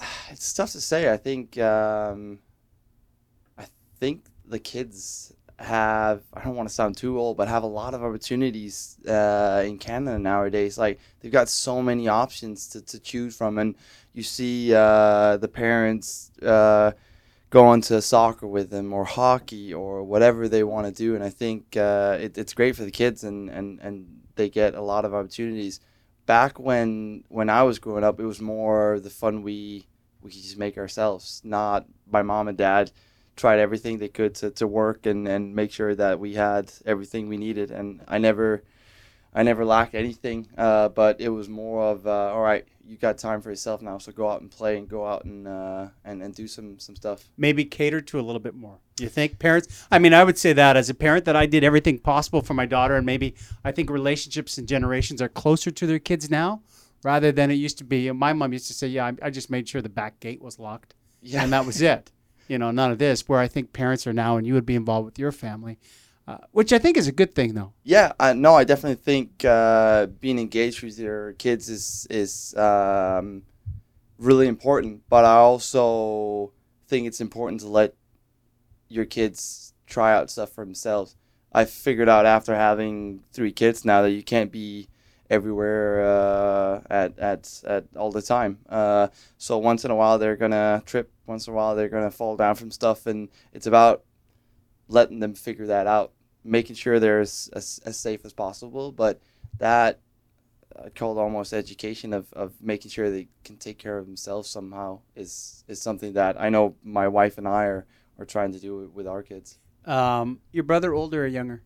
It's 0.30 0.52
tough 0.52 0.72
to 0.72 0.80
say. 0.80 1.12
I 1.12 1.16
think 1.16 1.58
um, 1.58 2.38
I 3.58 3.66
think 4.00 4.24
the 4.44 4.58
kids 4.58 5.32
have 5.58 6.22
I 6.32 6.42
don't 6.42 6.56
want 6.56 6.68
to 6.68 6.74
sound 6.74 6.96
too 6.96 7.18
old, 7.18 7.36
but 7.36 7.48
have 7.48 7.62
a 7.62 7.68
lot 7.68 7.94
of 7.94 8.02
opportunities 8.02 8.98
uh, 9.06 9.62
in 9.64 9.78
Canada 9.78 10.18
nowadays. 10.18 10.76
Like 10.76 10.98
they've 11.20 11.32
got 11.32 11.48
so 11.48 11.80
many 11.80 12.08
options 12.08 12.68
to, 12.70 12.82
to 12.82 12.98
choose 12.98 13.36
from, 13.36 13.58
and 13.58 13.76
you 14.12 14.22
see 14.22 14.74
uh, 14.74 15.36
the 15.36 15.48
parents 15.48 16.32
uh, 16.42 16.92
going 17.50 17.80
to 17.82 18.02
soccer 18.02 18.48
with 18.48 18.70
them 18.70 18.92
or 18.92 19.04
hockey 19.04 19.72
or 19.72 20.02
whatever 20.02 20.48
they 20.48 20.64
want 20.64 20.86
to 20.86 20.92
do. 20.92 21.14
And 21.14 21.22
I 21.22 21.30
think 21.30 21.76
uh, 21.76 22.18
it, 22.20 22.36
it's 22.36 22.54
great 22.54 22.74
for 22.74 22.84
the 22.84 22.90
kids, 22.90 23.22
and, 23.22 23.48
and, 23.48 23.78
and 23.80 24.22
they 24.34 24.48
get 24.48 24.74
a 24.74 24.82
lot 24.82 25.04
of 25.04 25.14
opportunities. 25.14 25.80
Back 26.26 26.58
when 26.58 27.24
when 27.28 27.48
I 27.48 27.62
was 27.62 27.78
growing 27.78 28.02
up, 28.02 28.18
it 28.18 28.26
was 28.26 28.40
more 28.40 28.98
the 28.98 29.10
fun 29.10 29.42
we 29.42 29.86
we 30.20 30.30
just 30.30 30.58
make 30.58 30.78
ourselves, 30.78 31.42
not 31.44 31.86
my 32.10 32.22
mom 32.22 32.48
and 32.48 32.58
dad 32.58 32.90
tried 33.36 33.58
everything 33.58 33.98
they 33.98 34.08
could 34.08 34.34
to, 34.36 34.50
to 34.52 34.66
work 34.66 35.06
and, 35.06 35.26
and 35.26 35.54
make 35.54 35.70
sure 35.70 35.94
that 35.94 36.20
we 36.20 36.34
had 36.34 36.72
everything 36.86 37.28
we 37.28 37.36
needed. 37.36 37.70
And 37.70 38.02
I 38.06 38.18
never, 38.18 38.62
I 39.34 39.42
never 39.42 39.64
lacked 39.64 39.94
anything. 39.94 40.48
Uh, 40.56 40.88
but 40.88 41.20
it 41.20 41.30
was 41.30 41.48
more 41.48 41.82
of, 41.82 42.06
uh, 42.06 42.32
all 42.32 42.42
right, 42.42 42.66
you 42.86 42.96
got 42.96 43.18
time 43.18 43.40
for 43.40 43.50
yourself 43.50 43.82
now, 43.82 43.98
so 43.98 44.12
go 44.12 44.28
out 44.28 44.40
and 44.40 44.50
play 44.50 44.76
and 44.76 44.88
go 44.88 45.06
out 45.06 45.24
and 45.24 45.48
uh, 45.48 45.88
and, 46.04 46.22
and 46.22 46.34
do 46.34 46.46
some 46.46 46.78
some 46.78 46.94
stuff. 46.94 47.28
Maybe 47.36 47.64
cater 47.64 48.00
to 48.00 48.20
a 48.20 48.22
little 48.22 48.40
bit 48.40 48.54
more. 48.54 48.78
You 49.00 49.08
think 49.08 49.38
parents? 49.38 49.86
I 49.90 49.98
mean, 49.98 50.12
I 50.12 50.24
would 50.24 50.38
say 50.38 50.52
that 50.52 50.76
as 50.76 50.90
a 50.90 50.94
parent 50.94 51.24
that 51.24 51.36
I 51.36 51.46
did 51.46 51.64
everything 51.64 51.98
possible 51.98 52.42
for 52.42 52.54
my 52.54 52.66
daughter, 52.66 52.96
and 52.96 53.06
maybe 53.06 53.34
I 53.64 53.72
think 53.72 53.90
relationships 53.90 54.58
and 54.58 54.68
generations 54.68 55.22
are 55.22 55.28
closer 55.28 55.70
to 55.70 55.86
their 55.86 55.98
kids 55.98 56.30
now 56.30 56.62
rather 57.02 57.32
than 57.32 57.50
it 57.50 57.54
used 57.54 57.78
to 57.78 57.84
be. 57.84 58.10
My 58.12 58.32
mom 58.32 58.52
used 58.52 58.66
to 58.68 58.74
say, 58.74 58.88
"Yeah, 58.88 59.06
I, 59.06 59.26
I 59.26 59.30
just 59.30 59.50
made 59.50 59.68
sure 59.68 59.82
the 59.82 59.88
back 59.88 60.20
gate 60.20 60.42
was 60.42 60.58
locked, 60.58 60.94
yeah. 61.22 61.42
and 61.42 61.52
that 61.52 61.64
was 61.64 61.80
it." 61.80 62.10
You 62.48 62.58
know, 62.58 62.70
none 62.70 62.90
of 62.90 62.98
this. 62.98 63.28
Where 63.28 63.40
I 63.40 63.48
think 63.48 63.72
parents 63.72 64.06
are 64.06 64.12
now, 64.12 64.36
and 64.36 64.46
you 64.46 64.54
would 64.54 64.66
be 64.66 64.74
involved 64.74 65.06
with 65.06 65.18
your 65.18 65.32
family, 65.32 65.78
uh, 66.26 66.38
which 66.52 66.72
I 66.72 66.78
think 66.78 66.96
is 66.96 67.08
a 67.08 67.12
good 67.12 67.34
thing, 67.34 67.54
though. 67.54 67.72
Yeah, 67.82 68.12
no, 68.36 68.54
I 68.54 68.64
definitely 68.64 69.02
think 69.02 69.44
uh, 69.44 70.06
being 70.06 70.38
engaged 70.38 70.82
with 70.82 70.98
your 70.98 71.32
kids 71.34 71.68
is 71.68 72.06
is 72.10 72.54
um, 72.56 73.42
really 74.18 74.48
important. 74.48 75.02
But 75.08 75.24
I 75.24 75.36
also 75.36 76.52
think 76.88 77.06
it's 77.06 77.20
important 77.20 77.60
to 77.60 77.68
let 77.68 77.94
your 78.88 79.04
kids 79.04 79.74
try 79.86 80.14
out 80.14 80.30
stuff 80.30 80.52
for 80.52 80.64
themselves. 80.64 81.16
I 81.52 81.64
figured 81.64 82.08
out 82.08 82.26
after 82.26 82.54
having 82.54 83.22
three 83.32 83.52
kids 83.52 83.84
now 83.84 84.02
that 84.02 84.10
you 84.10 84.22
can't 84.22 84.50
be 84.50 84.88
everywhere 85.34 86.04
uh, 86.04 86.80
at, 86.88 87.18
at 87.18 87.62
at 87.66 87.84
all 87.96 88.10
the 88.10 88.22
time. 88.22 88.58
Uh, 88.68 89.08
so 89.36 89.58
once 89.58 89.84
in 89.84 89.90
a 89.90 89.94
while 89.94 90.18
they're 90.18 90.36
gonna 90.36 90.82
trip. 90.86 91.10
Once 91.26 91.46
in 91.46 91.52
a 91.52 91.56
while 91.56 91.74
they're 91.74 91.88
gonna 91.88 92.10
fall 92.10 92.36
down 92.36 92.54
from 92.54 92.70
stuff, 92.70 93.06
and 93.06 93.28
it's 93.52 93.66
about 93.66 94.04
letting 94.88 95.20
them 95.20 95.34
figure 95.34 95.66
that 95.66 95.86
out, 95.86 96.12
making 96.44 96.76
sure 96.76 97.00
they're 97.00 97.20
as, 97.20 97.50
as, 97.52 97.80
as 97.84 97.98
safe 97.98 98.24
as 98.24 98.32
possible. 98.32 98.92
But 98.92 99.20
that 99.58 100.00
I 100.84 100.88
call 100.90 101.18
it 101.18 101.22
almost 101.22 101.52
education 101.52 102.12
of, 102.12 102.32
of 102.32 102.52
making 102.60 102.90
sure 102.90 103.10
they 103.10 103.28
can 103.44 103.56
take 103.56 103.78
care 103.78 103.98
of 103.98 104.06
themselves 104.06 104.48
somehow 104.50 105.00
is 105.14 105.64
is 105.68 105.80
something 105.80 106.14
that 106.14 106.40
I 106.40 106.48
know 106.48 106.76
my 106.82 107.08
wife 107.08 107.38
and 107.38 107.46
I 107.46 107.64
are, 107.64 107.86
are 108.18 108.24
trying 108.24 108.52
to 108.52 108.60
do 108.60 108.90
with 108.94 109.06
our 109.06 109.22
kids. 109.22 109.58
Um, 109.84 110.40
your 110.52 110.64
brother 110.64 110.94
older 110.94 111.24
or 111.24 111.26
younger? 111.26 111.62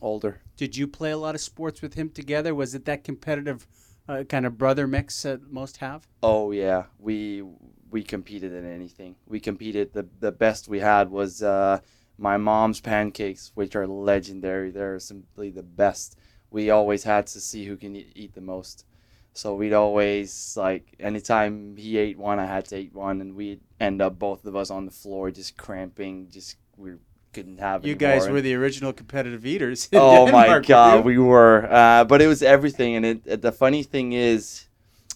Older. 0.00 0.40
Did 0.56 0.76
you 0.76 0.86
play 0.86 1.10
a 1.10 1.16
lot 1.16 1.34
of 1.34 1.40
sports 1.40 1.82
with 1.82 1.94
him 1.94 2.10
together? 2.10 2.54
Was 2.54 2.74
it 2.74 2.84
that 2.84 3.04
competitive 3.04 3.66
uh, 4.08 4.24
kind 4.24 4.46
of 4.46 4.58
brother 4.58 4.86
mix 4.86 5.22
that 5.22 5.50
most 5.50 5.78
have? 5.78 6.06
Oh 6.22 6.50
yeah, 6.50 6.84
we 6.98 7.42
we 7.90 8.02
competed 8.02 8.52
in 8.52 8.64
anything. 8.66 9.16
We 9.26 9.40
competed. 9.40 9.92
the 9.92 10.06
The 10.20 10.32
best 10.32 10.68
we 10.68 10.80
had 10.80 11.10
was 11.10 11.42
uh, 11.42 11.80
my 12.18 12.36
mom's 12.36 12.80
pancakes, 12.80 13.52
which 13.54 13.74
are 13.74 13.86
legendary. 13.86 14.70
They're 14.70 14.98
simply 14.98 15.50
the 15.50 15.62
best. 15.62 16.18
We 16.50 16.70
always 16.70 17.04
had 17.04 17.26
to 17.28 17.40
see 17.40 17.64
who 17.66 17.76
can 17.76 17.96
eat, 17.96 18.12
eat 18.14 18.34
the 18.34 18.40
most. 18.40 18.84
So 19.32 19.54
we'd 19.54 19.72
always 19.72 20.56
like 20.56 20.94
anytime 20.98 21.76
he 21.76 21.96
ate 21.96 22.18
one, 22.18 22.38
I 22.40 22.46
had 22.46 22.64
to 22.66 22.76
eat 22.76 22.94
one, 22.94 23.20
and 23.20 23.34
we'd 23.34 23.60
end 23.78 24.02
up 24.02 24.18
both 24.18 24.44
of 24.44 24.56
us 24.56 24.70
on 24.70 24.86
the 24.86 24.90
floor 24.90 25.30
just 25.30 25.56
cramping. 25.56 26.28
Just 26.30 26.56
we 26.76 26.92
couldn't 27.32 27.58
have. 27.58 27.84
You 27.84 27.94
anymore. 27.94 28.18
guys 28.18 28.28
were 28.28 28.40
the 28.40 28.54
original 28.54 28.92
competitive 28.92 29.46
eaters. 29.46 29.88
Oh 29.92 30.26
Denmark, 30.26 30.62
my 30.62 30.66
god, 30.66 31.04
we 31.04 31.18
were. 31.18 31.66
Uh, 31.70 32.04
but 32.04 32.20
it 32.22 32.26
was 32.26 32.42
everything, 32.42 32.96
and 32.96 33.06
it, 33.06 33.42
the 33.42 33.52
funny 33.52 33.82
thing 33.82 34.12
is, 34.12 34.66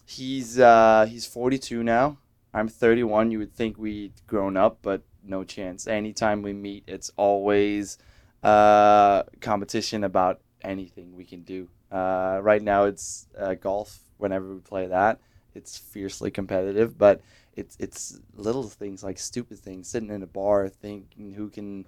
he's 0.06 0.58
uh, 0.58 1.06
he's 1.08 1.26
42 1.26 1.82
now. 1.82 2.18
I'm 2.52 2.68
31. 2.68 3.30
You 3.32 3.40
would 3.40 3.52
think 3.52 3.78
we'd 3.78 4.12
grown 4.26 4.56
up, 4.56 4.78
but 4.82 5.02
no 5.24 5.42
chance. 5.44 5.86
Anytime 5.86 6.42
we 6.42 6.52
meet, 6.52 6.84
it's 6.86 7.10
always 7.16 7.98
uh, 8.42 9.24
competition 9.40 10.04
about 10.04 10.40
anything 10.62 11.16
we 11.16 11.24
can 11.24 11.42
do. 11.42 11.68
Uh, 11.90 12.38
right 12.42 12.62
now, 12.62 12.84
it's 12.84 13.26
uh, 13.38 13.54
golf. 13.54 14.00
Whenever 14.18 14.54
we 14.54 14.60
play 14.60 14.86
that, 14.86 15.18
it's 15.54 15.76
fiercely 15.76 16.30
competitive, 16.30 16.96
but 16.96 17.20
it's 17.56 17.76
it's 17.80 18.20
little 18.34 18.62
things 18.64 19.02
like 19.02 19.18
stupid 19.18 19.58
things, 19.58 19.88
sitting 19.88 20.10
in 20.10 20.22
a 20.22 20.26
bar, 20.26 20.68
thinking 20.68 21.32
who 21.32 21.48
can 21.50 21.86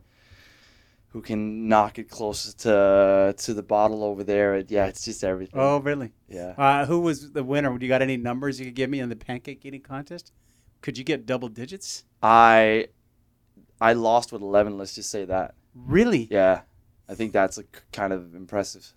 who 1.09 1.23
can 1.23 1.69
knock 1.69 1.99
it 1.99 2.11
closer 2.11 2.53
to 2.59 3.35
to 3.37 3.55
the 3.55 3.63
bottle 3.63 4.05
over 4.05 4.23
there. 4.25 4.59
Yeah, 4.69 4.87
it's 4.87 5.05
just 5.05 5.25
everything. 5.25 5.59
Oh, 5.59 5.79
really? 5.79 6.13
Yeah. 6.29 6.55
Uh, 6.57 6.87
who 6.87 7.01
was 7.01 7.33
the 7.33 7.45
winner? 7.45 7.77
Do 7.77 7.85
you 7.85 7.89
got 7.89 8.03
any 8.03 8.17
numbers 8.17 8.59
you 8.61 8.67
could 8.67 8.75
give 8.75 8.91
me 8.91 9.01
in 9.01 9.09
the 9.09 9.17
pancake 9.17 9.65
eating 9.65 9.81
contest? 9.81 10.33
Could 10.83 10.99
you 10.99 11.05
get 11.05 11.27
double 11.27 11.49
digits? 11.49 12.05
I 12.23 12.89
I 13.81 13.95
lost 13.95 14.33
with 14.33 14.43
eleven. 14.43 14.79
Let's 14.79 14.95
just 14.95 15.11
say 15.11 15.25
that. 15.25 15.55
Really? 15.75 16.29
Yeah, 16.31 16.63
I 17.09 17.15
think 17.15 17.33
that's 17.33 17.59
a, 17.59 17.65
kind 17.93 18.13
of 18.13 18.35
impressive. 18.35 18.93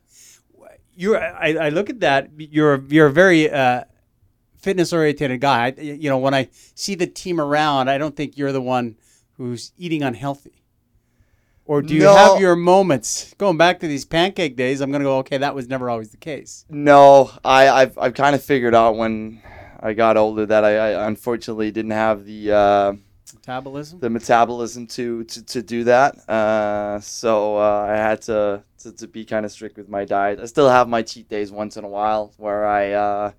You're. 0.93 1.17
I, 1.17 1.53
I 1.53 1.69
look 1.69 1.89
at 1.89 2.01
that. 2.01 2.29
You're. 2.37 2.83
You're 2.89 3.07
a 3.07 3.11
very. 3.11 3.49
Uh, 3.49 3.85
fitness 4.59 4.91
oriented 4.93 5.39
guy. 5.41 5.67
I, 5.67 5.81
you 5.81 6.09
know, 6.09 6.17
when 6.17 6.33
I 6.33 6.49
see 6.75 6.95
the 6.95 7.07
team 7.07 7.39
around, 7.39 7.89
I 7.89 7.97
don't 7.97 8.15
think 8.15 8.37
you're 8.37 8.51
the 8.51 8.61
one 8.61 8.97
who's 9.33 9.71
eating 9.77 10.03
unhealthy? 10.03 10.63
Or 11.69 11.83
do 11.83 11.93
you 11.93 12.01
No. 12.01 12.15
have 12.15 12.41
your 12.41 12.55
moments? 12.55 13.35
Going 13.37 13.55
back 13.55 13.79
to 13.81 13.87
these 13.87 14.03
pancake 14.03 14.55
days, 14.55 14.81
I'm 14.81 14.89
going 14.89 15.03
to 15.03 15.05
go, 15.05 15.17
okay, 15.19 15.37
that 15.37 15.53
was 15.53 15.67
never 15.67 15.87
always 15.87 16.09
the 16.09 16.17
case. 16.17 16.65
No, 16.67 17.29
I, 17.45 17.69
I've 17.69 17.95
I've 17.95 18.15
kind 18.15 18.33
of 18.35 18.43
figured 18.43 18.73
out 18.73 18.95
when 18.97 19.39
I 19.79 19.93
got 19.93 20.17
older 20.17 20.47
that 20.47 20.65
I, 20.65 20.73
I 20.77 21.07
unfortunately 21.07 21.69
didn't 21.69 21.91
have 21.91 22.25
the 22.25 22.51
uh, 22.51 22.93
Metabolism? 23.35 23.99
the 23.99 24.09
metabolism 24.09 24.87
to 24.87 25.23
to, 25.25 25.45
to 25.45 25.61
do 25.61 25.83
that. 25.83 26.15
Uh, 26.27 26.99
so 27.01 27.57
uh, 27.57 27.85
I 27.87 27.95
had 27.97 28.23
to, 28.23 28.63
to, 28.79 28.91
to 28.93 29.07
be 29.07 29.23
kind 29.23 29.45
of 29.45 29.51
strict 29.51 29.77
with 29.77 29.87
my 29.89 30.05
diet. 30.05 30.39
I 30.39 30.45
still 30.45 30.69
have 30.69 30.89
my 30.89 31.03
cheat 31.03 31.29
days 31.29 31.51
once 31.51 31.77
in 31.77 31.83
a 31.83 31.87
while 31.87 32.33
where 32.37 32.65
I 32.65 32.93
uh, 32.93 33.31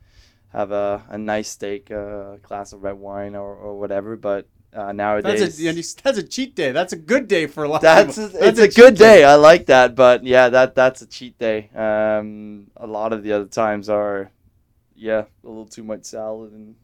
have 0.52 0.70
a, 0.70 1.02
a 1.08 1.18
nice 1.18 1.48
steak, 1.48 1.90
a 1.90 2.38
glass 2.42 2.72
of 2.72 2.84
red 2.84 2.98
wine, 3.00 3.34
or, 3.34 3.52
or 3.56 3.76
whatever. 3.80 4.16
But 4.16 4.46
uh, 4.72 4.92
nowadays, 4.92 5.58
That's 5.58 5.96
a, 5.98 6.02
that's 6.02 6.18
a 6.18 6.22
cheat 6.22 6.54
day. 6.54 6.72
That's 6.72 6.92
a 6.92 6.96
good 6.96 7.26
day 7.28 7.46
for 7.46 7.64
a 7.64 7.68
lot 7.68 7.80
that's 7.80 8.18
of 8.18 8.24
a, 8.24 8.28
people. 8.28 8.48
it's 8.48 8.58
a, 8.58 8.66
cheat 8.68 8.76
good 8.76 8.94
day. 8.96 9.24
I 9.24 9.34
like 9.34 9.66
that. 9.66 9.94
But 9.94 10.24
yeah, 10.24 10.48
that 10.48 10.74
that's 10.74 11.02
a 11.02 11.06
cheat 11.06 11.38
day. 11.38 11.70
Um, 11.74 12.68
a 12.76 12.86
lot 12.86 13.12
of 13.12 13.22
the 13.22 13.32
other 13.32 13.46
times 13.46 13.88
are, 13.88 14.30
yeah, 14.94 15.24
a 15.44 15.48
little 15.48 15.66
too 15.66 15.82
much 15.82 16.04
salad 16.04 16.52
and 16.52 16.76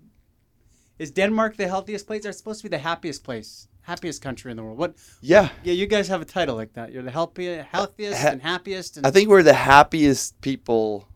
Is 0.99 1.11
Denmark 1.13 1.57
the 1.57 1.69
healthiest 1.69 2.07
place? 2.07 2.23
They're 2.23 2.33
supposed 2.33 2.61
to 2.63 2.69
be 2.71 2.77
the 2.77 2.83
happiest 2.83 3.23
place, 3.23 3.69
happiest 3.83 4.23
country 4.23 4.51
in 4.51 4.57
the 4.57 4.63
world. 4.65 4.79
What? 4.79 4.97
yeah. 5.21 5.51
Yeah, 5.63 5.75
you 5.75 5.87
guys 5.87 6.09
have 6.09 6.23
a 6.23 6.25
title 6.25 6.57
like 6.57 6.73
that. 6.73 6.91
You're 6.93 7.05
the 7.05 7.11
healthy, 7.11 7.57
healthiest 7.59 8.23
Ha- 8.23 8.31
and 8.33 8.43
happiest. 8.43 8.97
And 8.97 9.07
I 9.07 9.11
think 9.11 9.29
we're 9.29 9.43
the 9.45 9.53
happiest 9.53 10.41
people 10.41 11.07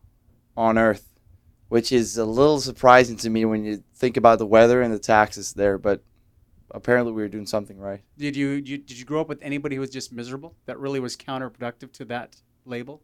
on 0.55 0.77
earth, 0.77 1.05
which 1.69 1.91
is 1.91 2.17
a 2.17 2.25
little 2.25 2.61
surprising 2.61 3.17
to 3.17 3.29
me 3.29 3.45
when 3.45 3.65
you 3.65 3.83
think 3.95 4.17
about 4.17 4.37
the 4.39 4.45
weather 4.45 4.81
and 4.83 4.93
the 4.93 4.99
taxes 4.99 5.53
there. 5.53 5.77
But 5.77 6.03
apparently, 6.73 7.11
we 7.13 7.21
were 7.21 7.27
doing 7.27 7.45
something 7.45 7.77
right. 7.77 8.01
did 8.17 8.35
you, 8.35 8.49
you 8.49 8.77
did 8.77 8.97
you 8.97 9.05
grow 9.05 9.21
up 9.21 9.29
with 9.29 9.41
anybody 9.41 9.75
who 9.75 9.81
was 9.81 9.89
just 9.89 10.11
miserable? 10.11 10.55
That 10.65 10.79
really 10.79 10.99
was 10.99 11.15
counterproductive 11.15 11.91
to 11.93 12.05
that 12.05 12.35
label. 12.65 13.01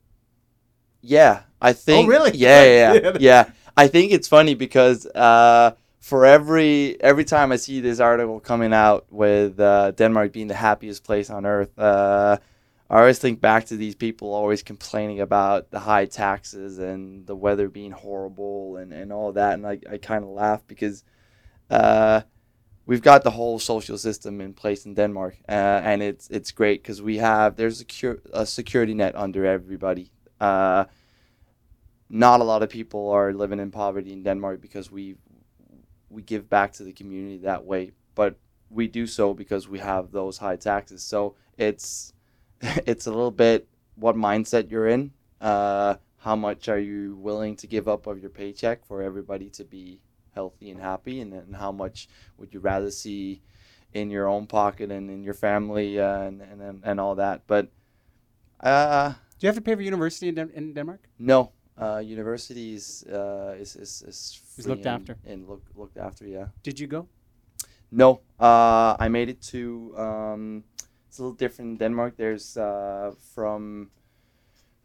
Yeah, 1.01 1.43
I 1.61 1.73
think. 1.73 2.07
Oh, 2.07 2.09
really? 2.09 2.31
Yeah, 2.35 2.63
yeah, 2.63 2.93
Yeah. 2.93 3.01
yeah. 3.03 3.17
yeah. 3.19 3.49
I 3.75 3.87
think 3.87 4.11
it's 4.11 4.27
funny 4.27 4.55
because 4.55 5.05
uh, 5.05 5.75
for 5.99 6.25
every 6.25 6.97
every 7.01 7.25
time 7.25 7.51
I 7.51 7.57
see 7.57 7.79
this 7.79 7.99
article 7.99 8.39
coming 8.39 8.73
out 8.73 9.05
with 9.11 9.59
uh, 9.59 9.91
Denmark 9.91 10.31
being 10.31 10.47
the 10.47 10.55
happiest 10.55 11.03
place 11.03 11.29
on 11.29 11.45
earth, 11.45 11.77
uh, 11.77 12.37
I 12.89 12.99
always 12.99 13.19
think 13.19 13.41
back 13.41 13.65
to 13.65 13.77
these 13.77 13.95
people 13.95 14.33
always 14.33 14.63
complaining 14.63 15.19
about 15.19 15.69
the 15.69 15.79
high 15.79 16.05
taxes 16.05 16.79
and 16.79 17.27
the 17.27 17.35
weather 17.35 17.67
being 17.67 17.91
horrible 17.91 18.77
and, 18.77 18.93
and 18.93 19.11
all 19.11 19.33
that, 19.33 19.53
and 19.53 19.67
I, 19.67 19.79
I 19.91 19.97
kind 19.97 20.23
of 20.23 20.29
laugh 20.29 20.65
because 20.65 21.03
uh, 21.69 22.21
we've 22.87 23.01
got 23.01 23.23
the 23.23 23.31
whole 23.31 23.59
social 23.59 23.97
system 23.97 24.41
in 24.41 24.53
place 24.53 24.85
in 24.85 24.95
Denmark, 24.95 25.37
uh, 25.47 25.51
and 25.83 26.01
it's 26.01 26.27
it's 26.29 26.51
great 26.51 26.81
because 26.81 27.01
we 27.01 27.17
have 27.17 27.55
there's 27.55 27.81
a, 27.81 28.15
a 28.33 28.45
security 28.45 28.95
net 28.95 29.15
under 29.15 29.45
everybody. 29.45 30.09
Uh, 30.39 30.85
not 32.09 32.39
a 32.39 32.43
lot 32.43 32.63
of 32.63 32.69
people 32.69 33.09
are 33.09 33.33
living 33.33 33.59
in 33.59 33.69
poverty 33.69 34.13
in 34.13 34.23
Denmark 34.23 34.61
because 34.61 34.89
we 34.89 35.17
we 36.09 36.21
give 36.23 36.49
back 36.49 36.71
to 36.73 36.83
the 36.83 36.93
community 36.93 37.37
that 37.39 37.65
way, 37.65 37.91
but 38.15 38.37
we 38.69 38.87
do 38.87 39.05
so 39.05 39.33
because 39.33 39.67
we 39.67 39.79
have 39.79 40.11
those 40.11 40.37
high 40.37 40.55
taxes. 40.55 41.03
So 41.03 41.35
it's 41.57 42.13
it's 42.61 43.05
a 43.05 43.11
little 43.11 43.31
bit 43.31 43.67
what 43.95 44.15
mindset 44.15 44.71
you're 44.71 44.87
in. 44.87 45.11
Uh, 45.39 45.95
how 46.19 46.35
much 46.35 46.67
are 46.67 46.79
you 46.79 47.15
willing 47.17 47.55
to 47.55 47.67
give 47.67 47.87
up 47.87 48.07
of 48.07 48.19
your 48.19 48.29
paycheck 48.31 48.85
for 48.85 49.03
everybody 49.03 49.49
to 49.51 49.63
be 49.63 49.99
healthy 50.37 50.71
and 50.71 50.79
happy, 50.81 51.21
and 51.21 51.31
then 51.33 51.53
how 51.59 51.71
much 51.71 52.07
would 52.37 52.53
you 52.53 52.61
rather 52.63 52.91
see 52.91 53.41
in 53.93 54.11
your 54.11 54.27
own 54.27 54.45
pocket 54.47 54.91
and 54.91 55.09
in 55.09 55.23
your 55.23 55.33
family 55.35 55.99
uh, 55.99 56.27
and, 56.27 56.41
and 56.41 56.61
and 56.61 56.83
and 56.83 56.99
all 56.99 57.15
that. 57.15 57.41
But 57.47 57.65
uh, 58.59 59.09
Do 59.09 59.47
you 59.47 59.53
have 59.53 59.55
to 59.55 59.61
pay 59.61 59.75
for 59.75 59.81
university 59.83 60.27
in, 60.29 60.35
Den- 60.35 60.51
in 60.55 60.73
Denmark? 60.73 60.99
no, 61.19 61.51
uh, 61.81 62.01
universities 62.17 63.03
uh, 63.07 63.61
is 63.61 63.75
is 63.75 64.01
is, 64.07 64.41
Is 64.57 64.65
looked 64.67 64.85
and, 64.85 65.01
after. 65.01 65.15
and 65.33 65.47
look, 65.49 65.61
looked 65.75 65.97
after. 65.97 66.27
Yeah. 66.27 66.47
Did 66.63 66.79
you 66.79 66.87
go? 66.87 67.07
No, 67.91 68.19
uh, 68.39 68.95
I 69.05 69.07
made 69.09 69.29
it 69.29 69.41
to. 69.51 69.93
Um, 69.97 70.63
it's 71.07 71.19
a 71.19 71.21
little 71.23 71.37
different 71.37 71.71
in 71.71 71.77
Denmark. 71.77 72.13
There's 72.17 72.57
uh, 72.57 73.13
from 73.35 73.89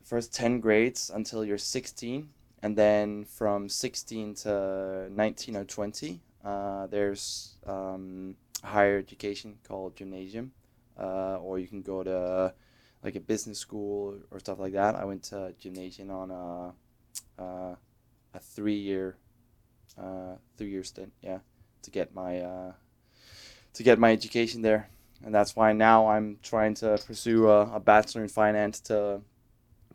the 0.01 0.07
first 0.07 0.35
ten 0.35 0.61
grades 0.61 1.11
until 1.15 1.45
you're 1.45 1.59
16, 1.59 2.29
and 2.63 2.77
then 2.77 3.25
from 3.25 3.69
16 3.69 4.35
to 4.37 5.09
19 5.11 5.57
or 5.57 5.65
20, 5.65 6.21
uh, 6.45 6.87
there's 6.87 7.57
um, 7.67 8.37
higher 8.63 8.99
education 8.99 9.59
called 9.67 9.97
gymnasium, 9.97 10.53
uh, 10.99 11.37
or 11.39 11.59
you 11.59 11.67
can 11.67 11.83
go 11.83 12.03
to 12.05 12.55
like 13.03 13.17
a 13.17 13.21
business 13.21 13.59
school 13.59 14.17
or 14.31 14.39
stuff 14.39 14.61
like 14.61 14.73
that. 14.75 14.95
I 14.95 15.05
went 15.05 15.25
to 15.25 15.55
gymnasium 15.59 16.11
on 16.11 16.31
a 16.31 16.73
uh, 17.43 17.75
a 18.35 18.39
three 18.41 18.77
year 18.79 19.17
uh, 20.01 20.37
three 20.57 20.71
year 20.71 20.85
stint. 20.85 21.13
Yeah, 21.21 21.39
to 21.83 21.91
get 21.91 22.15
my 22.15 22.41
uh, 22.41 22.73
to 23.75 23.83
get 23.83 23.99
my 23.99 24.13
education 24.13 24.63
there, 24.63 24.89
and 25.25 25.35
that's 25.35 25.57
why 25.57 25.73
now 25.73 26.09
I'm 26.09 26.39
trying 26.43 26.75
to 26.75 26.99
pursue 27.05 27.49
a, 27.49 27.77
a 27.77 27.81
bachelor 27.81 28.23
in 28.23 28.29
finance 28.29 28.79
to 28.81 29.21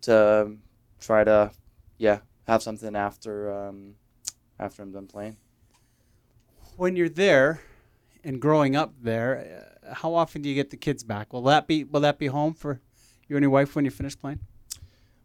to 0.02 0.58
try 1.00 1.24
to 1.24 1.52
yeah 1.98 2.20
have 2.48 2.64
something 2.64 2.96
after 2.96 3.52
um, 3.52 3.96
after 4.60 4.82
I'm 4.82 4.92
done 4.92 5.08
playing. 5.08 5.38
When 6.76 6.96
you're 6.96 7.10
there 7.10 7.62
and 8.24 8.42
growing 8.42 8.76
up 8.76 8.94
there, 9.02 9.66
uh, 9.88 9.94
how 9.96 10.14
often 10.14 10.42
do 10.42 10.50
you 10.50 10.56
get 10.56 10.70
the 10.70 10.78
kids 10.78 11.04
back? 11.04 11.34
Will 11.34 11.44
that 11.44 11.68
be 11.68 11.84
will 11.84 12.02
that 12.02 12.18
be 12.18 12.28
home 12.28 12.54
for 12.54 12.80
you 13.28 13.36
and 13.36 13.44
your 13.44 13.52
wife 13.52 13.76
when 13.76 13.86
you 13.86 13.92
finish 13.92 14.18
playing? 14.18 14.40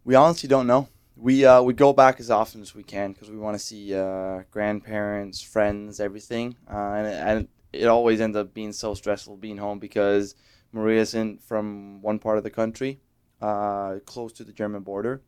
We 0.05 0.14
honestly 0.14 0.49
don't 0.49 0.67
know. 0.67 0.88
We 1.17 1.45
uh, 1.45 1.62
we 1.62 1.75
go 1.75 1.93
back 1.93 2.19
as 2.21 2.31
often 2.31 2.61
as 2.62 2.75
we 2.75 2.83
can 2.83 3.12
because 3.12 3.31
we 3.31 3.37
want 3.37 3.55
to 3.55 3.64
see 3.64 3.95
uh, 3.95 4.43
grandparents, 4.50 5.41
friends, 5.41 6.00
everything, 6.00 6.57
uh, 6.69 6.76
and, 6.76 7.07
and 7.07 7.49
it 7.73 7.87
always 7.87 8.21
ends 8.21 8.37
up 8.37 8.52
being 8.52 8.73
so 8.73 8.95
stressful 8.95 9.37
being 9.37 9.59
home 9.59 9.79
because 9.79 10.35
Maria's 10.73 11.14
in 11.14 11.38
from 11.38 12.02
one 12.02 12.19
part 12.19 12.38
of 12.38 12.45
the 12.45 12.50
country, 12.50 13.00
uh, 13.41 13.99
close 14.07 14.33
to 14.33 14.45
the 14.45 14.52
German 14.52 14.83
border. 14.83 15.23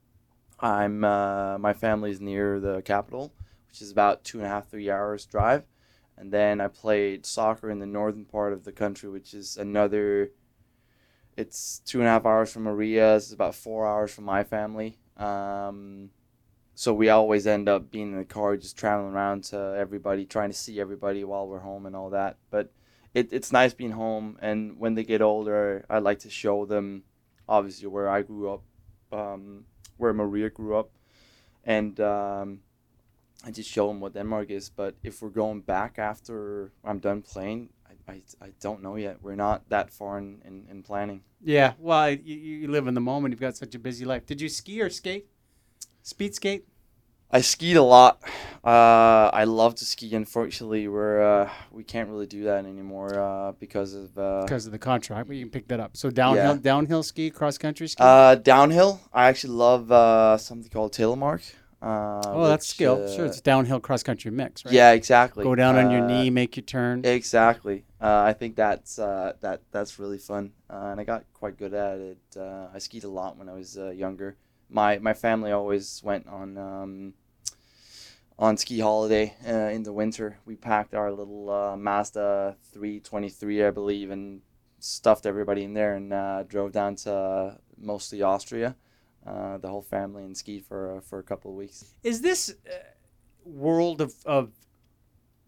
I'm 0.60 1.04
uh, 1.04 1.58
my 1.58 1.72
family's 1.72 2.20
near 2.20 2.60
the 2.60 2.82
capital, 2.82 3.32
which 3.68 3.82
is 3.82 3.90
about 3.90 4.24
two 4.24 4.38
and 4.38 4.46
a 4.46 4.50
half 4.50 4.68
three 4.68 4.90
hours 4.90 5.26
drive, 5.26 5.64
and 6.16 6.32
then 6.32 6.60
I 6.60 6.68
played 6.68 7.26
soccer 7.26 7.70
in 7.70 7.78
the 7.78 7.86
northern 7.86 8.24
part 8.24 8.52
of 8.52 8.64
the 8.64 8.72
country, 8.72 9.10
which 9.10 9.34
is 9.34 9.56
another 9.56 10.30
it's 11.36 11.80
two 11.84 11.98
and 11.98 12.08
a 12.08 12.10
half 12.10 12.26
hours 12.26 12.52
from 12.52 12.64
Maria's. 12.64 13.24
It's 13.24 13.32
about 13.32 13.54
four 13.54 13.86
hours 13.86 14.14
from 14.14 14.24
my 14.24 14.44
family. 14.44 14.98
Um, 15.16 16.10
so 16.74 16.92
we 16.92 17.08
always 17.08 17.46
end 17.46 17.68
up 17.68 17.90
being 17.90 18.12
in 18.12 18.18
the 18.18 18.24
car, 18.24 18.56
just 18.56 18.76
traveling 18.76 19.12
around 19.12 19.44
to 19.44 19.74
everybody, 19.78 20.26
trying 20.26 20.50
to 20.50 20.56
see 20.56 20.80
everybody 20.80 21.24
while 21.24 21.46
we're 21.46 21.60
home 21.60 21.86
and 21.86 21.94
all 21.94 22.10
that. 22.10 22.36
But 22.50 22.72
it, 23.14 23.32
it's 23.32 23.52
nice 23.52 23.72
being 23.74 23.92
home. 23.92 24.38
And 24.42 24.78
when 24.78 24.94
they 24.94 25.04
get 25.04 25.22
older, 25.22 25.84
I 25.88 25.98
like 25.98 26.20
to 26.20 26.30
show 26.30 26.66
them, 26.66 27.04
obviously, 27.48 27.86
where 27.86 28.08
I 28.08 28.22
grew 28.22 28.52
up, 28.52 28.62
um, 29.12 29.64
where 29.96 30.12
Maria 30.12 30.50
grew 30.50 30.76
up, 30.76 30.90
and 31.64 31.98
um, 32.00 32.60
I 33.44 33.50
just 33.50 33.70
show 33.70 33.88
them 33.88 34.00
what 34.00 34.14
Denmark 34.14 34.50
is. 34.50 34.68
But 34.70 34.94
if 35.02 35.22
we're 35.22 35.28
going 35.30 35.60
back 35.60 35.98
after 35.98 36.72
I'm 36.84 36.98
done 36.98 37.22
playing, 37.22 37.70
I, 37.86 38.12
I, 38.12 38.22
I 38.40 38.48
don't 38.60 38.82
know 38.82 38.96
yet. 38.96 39.18
We're 39.22 39.36
not 39.36 39.68
that 39.68 39.90
far 39.90 40.18
in, 40.18 40.40
in, 40.44 40.66
in 40.70 40.82
planning. 40.82 41.22
Yeah, 41.40 41.74
well, 41.78 42.10
you, 42.10 42.36
you 42.36 42.68
live 42.68 42.86
in 42.86 42.94
the 42.94 43.00
moment. 43.00 43.32
You've 43.32 43.40
got 43.40 43.56
such 43.56 43.74
a 43.74 43.78
busy 43.78 44.04
life. 44.04 44.26
Did 44.26 44.40
you 44.40 44.48
ski 44.48 44.80
or 44.80 44.90
skate? 44.90 45.26
Speed 46.02 46.34
skate? 46.34 46.66
I 47.34 47.40
skied 47.40 47.76
a 47.76 47.82
lot. 47.82 48.22
Uh, 48.64 49.28
I 49.32 49.42
love 49.42 49.74
to 49.76 49.84
ski. 49.84 50.14
Unfortunately, 50.14 50.86
we're 50.86 51.20
uh, 51.20 51.50
we 51.72 51.82
can't 51.82 52.08
really 52.08 52.28
do 52.28 52.44
that 52.44 52.64
anymore 52.64 53.18
uh, 53.18 53.52
because 53.58 53.92
of 53.92 54.16
uh, 54.16 54.42
Because 54.42 54.66
of 54.66 54.72
the 54.72 54.78
contract, 54.78 55.26
but 55.26 55.34
you 55.34 55.42
can 55.44 55.50
pick 55.50 55.66
that 55.66 55.80
up. 55.80 55.96
So 55.96 56.10
downhill, 56.10 56.54
Yeah. 56.54 56.60
downhill 56.62 57.02
ski, 57.02 57.30
cross 57.30 57.58
country 57.58 57.88
ski. 57.88 58.00
uh, 58.04 58.36
downhill. 58.36 59.00
I 59.12 59.26
actually 59.26 59.54
love 59.54 59.90
uh, 59.90 60.38
something 60.38 60.70
called 60.70 60.92
telemark. 60.92 61.42
Uh, 61.82 62.22
oh, 62.34 62.46
that's 62.46 62.68
skill. 62.68 63.04
sure, 63.08 63.26
it's 63.26 63.40
downhill 63.40 63.80
cross 63.80 64.04
country 64.04 64.30
mix, 64.30 64.64
right? 64.64 64.72
Yeah, 64.72 64.92
exactly. 64.92 65.42
Go 65.42 65.56
down 65.56 65.76
on 65.76 65.90
your 65.90 66.02
knee, 66.02 66.30
make 66.30 66.56
your 66.56 66.64
turn. 66.64 67.04
Exactly. 67.04 67.84
Uh, 68.00 68.22
I 68.22 68.32
think 68.32 68.54
that's 68.54 68.96
uh, 69.00 69.32
that 69.40 69.60
that's 69.72 69.98
really 69.98 70.18
fun, 70.18 70.52
uh, 70.70 70.90
and 70.92 71.00
I 71.00 71.04
got 71.04 71.24
quite 71.34 71.58
good 71.58 71.74
at 71.74 71.98
it. 71.98 72.18
Uh, 72.36 72.68
I 72.72 72.78
skied 72.78 73.02
a 73.02 73.08
lot 73.08 73.36
when 73.36 73.48
I 73.48 73.54
was 73.54 73.76
uh, 73.76 73.90
younger. 73.90 74.36
My 74.70 74.98
my 74.98 75.14
family 75.14 75.50
always 75.50 76.00
went 76.04 76.28
on 76.28 76.56
um, 76.56 77.14
on 78.38 78.56
ski 78.56 78.80
holiday 78.80 79.34
uh, 79.46 79.70
in 79.70 79.82
the 79.82 79.92
winter. 79.92 80.38
We 80.44 80.56
packed 80.56 80.94
our 80.94 81.12
little 81.12 81.50
uh, 81.50 81.76
Mazda 81.76 82.56
323, 82.72 83.64
I 83.64 83.70
believe, 83.70 84.10
and 84.10 84.40
stuffed 84.78 85.26
everybody 85.26 85.64
in 85.64 85.74
there 85.74 85.94
and 85.94 86.12
uh, 86.12 86.42
drove 86.44 86.72
down 86.72 86.96
to 86.96 87.58
mostly 87.78 88.22
Austria, 88.22 88.76
uh, 89.26 89.58
the 89.58 89.68
whole 89.68 89.82
family, 89.82 90.24
and 90.24 90.36
skied 90.36 90.64
for 90.66 90.96
uh, 90.96 91.00
for 91.00 91.18
a 91.18 91.22
couple 91.22 91.50
of 91.50 91.56
weeks. 91.56 91.94
Is 92.02 92.20
this 92.20 92.50
uh, 92.50 92.74
world 93.44 94.00
of, 94.00 94.14
of 94.26 94.50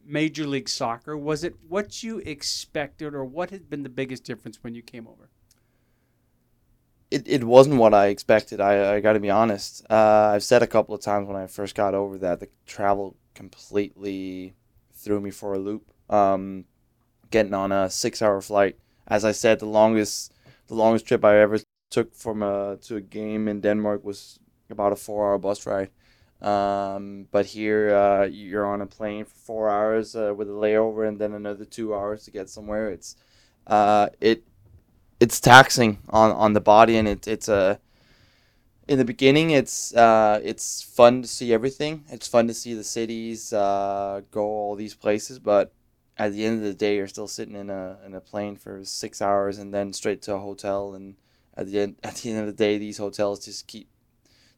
Major 0.07 0.47
League 0.47 0.69
Soccer. 0.69 1.16
Was 1.16 1.45
it 1.45 1.57
what 1.69 2.02
you 2.02 2.19
expected, 2.19 3.14
or 3.14 3.25
what 3.25 3.50
had 3.50 3.69
been 3.69 3.83
the 3.83 3.88
biggest 3.88 4.25
difference 4.25 4.62
when 4.62 4.75
you 4.75 4.83
came 4.83 5.07
over? 5.07 5.31
It, 7.26 7.45
wasn't 7.45 7.76
what 7.76 7.95
I 7.95 8.06
expected. 8.06 8.61
I, 8.61 8.95
I 8.95 9.00
got 9.00 9.14
to 9.14 9.21
be 9.21 9.30
honest. 9.30 9.85
Uh, 9.90 10.30
I've 10.35 10.45
said 10.45 10.62
a 10.62 10.66
couple 10.66 10.95
of 10.95 11.00
times 11.00 11.26
when 11.28 11.37
I 11.37 11.47
first 11.47 11.75
got 11.75 11.95
over 11.95 12.18
that 12.18 12.40
the 12.40 12.49
travel 12.66 13.16
completely 13.35 14.54
threw 14.95 15.21
me 15.21 15.30
for 15.30 15.54
a 15.54 15.59
loop. 15.59 15.90
Um, 16.09 16.64
getting 17.30 17.54
on 17.54 17.73
a 17.73 17.90
six-hour 17.90 18.40
flight, 18.40 18.78
as 19.09 19.25
I 19.25 19.33
said, 19.33 19.59
the 19.59 19.66
longest 19.66 20.33
the 20.68 20.75
longest 20.75 21.06
trip 21.06 21.25
I 21.25 21.38
ever 21.38 21.59
took 21.90 22.14
from 22.14 22.42
a 22.42 22.76
to 22.83 22.97
a 22.97 23.00
game 23.00 23.49
in 23.49 23.61
Denmark 23.61 24.04
was 24.04 24.38
about 24.71 24.92
a 24.92 24.97
four-hour 24.97 25.38
bus 25.38 25.66
ride. 25.66 25.90
Um, 26.42 27.26
but 27.30 27.47
here, 27.47 27.95
uh, 27.95 28.25
you're 28.25 28.66
on 28.66 28.83
a 28.83 28.87
plane 28.87 29.25
for 29.25 29.37
four 29.37 29.71
hours 29.71 30.14
uh, 30.14 30.35
with 30.37 30.49
a 30.49 30.52
layover, 30.52 31.09
and 31.09 31.18
then 31.18 31.33
another 31.33 31.64
two 31.64 31.95
hours 31.95 32.25
to 32.25 32.30
get 32.30 32.49
somewhere. 32.50 32.90
It's 32.90 33.16
uh, 33.66 34.09
it 34.21 34.45
it's 35.20 35.40
taxing 35.40 35.99
on, 36.11 36.30
on 36.32 36.52
the 36.52 36.61
body, 36.61 36.96
and 36.96 37.08
it, 37.08 37.26
it's 37.26 37.49
a 37.49 37.80
in 38.88 38.99
the 38.99 39.04
beginning, 39.04 39.50
it's 39.50 39.94
uh, 39.94 40.40
it's 40.44 40.82
fun 40.82 41.23
to 41.23 41.28
see 41.28 41.52
everything. 41.52 42.04
It's 42.08 42.28
fun 42.28 42.46
to 42.46 42.54
see 42.54 42.75
the 42.75 42.85
cities, 42.85 43.52
uh, 43.52 44.20
go 44.30 44.44
all 44.44 44.76
these 44.76 44.94
places, 44.94 45.38
but 45.38 45.73
at 46.16 46.32
the 46.32 46.44
end 46.44 46.58
of 46.58 46.64
the 46.64 46.75
day, 46.75 46.96
you're 46.96 47.08
still 47.08 47.28
sitting 47.28 47.56
in 47.56 47.68
a 47.68 47.99
in 48.06 48.14
a 48.14 48.20
plane 48.20 48.56
for 48.56 48.85
six 48.85 49.20
hours 49.20 49.58
and 49.58 49.75
then 49.75 49.92
straight 49.92 50.23
to 50.23 50.35
a 50.35 50.38
hotel. 50.38 50.94
And 50.94 51.16
at 51.56 51.66
the 51.66 51.80
end 51.80 51.96
at 52.02 52.16
the 52.16 52.30
end 52.30 52.40
of 52.40 52.46
the 52.46 52.52
day, 52.52 52.78
these 52.78 52.99
hotels 52.99 53.44
just 53.44 53.66
keep 53.66 53.88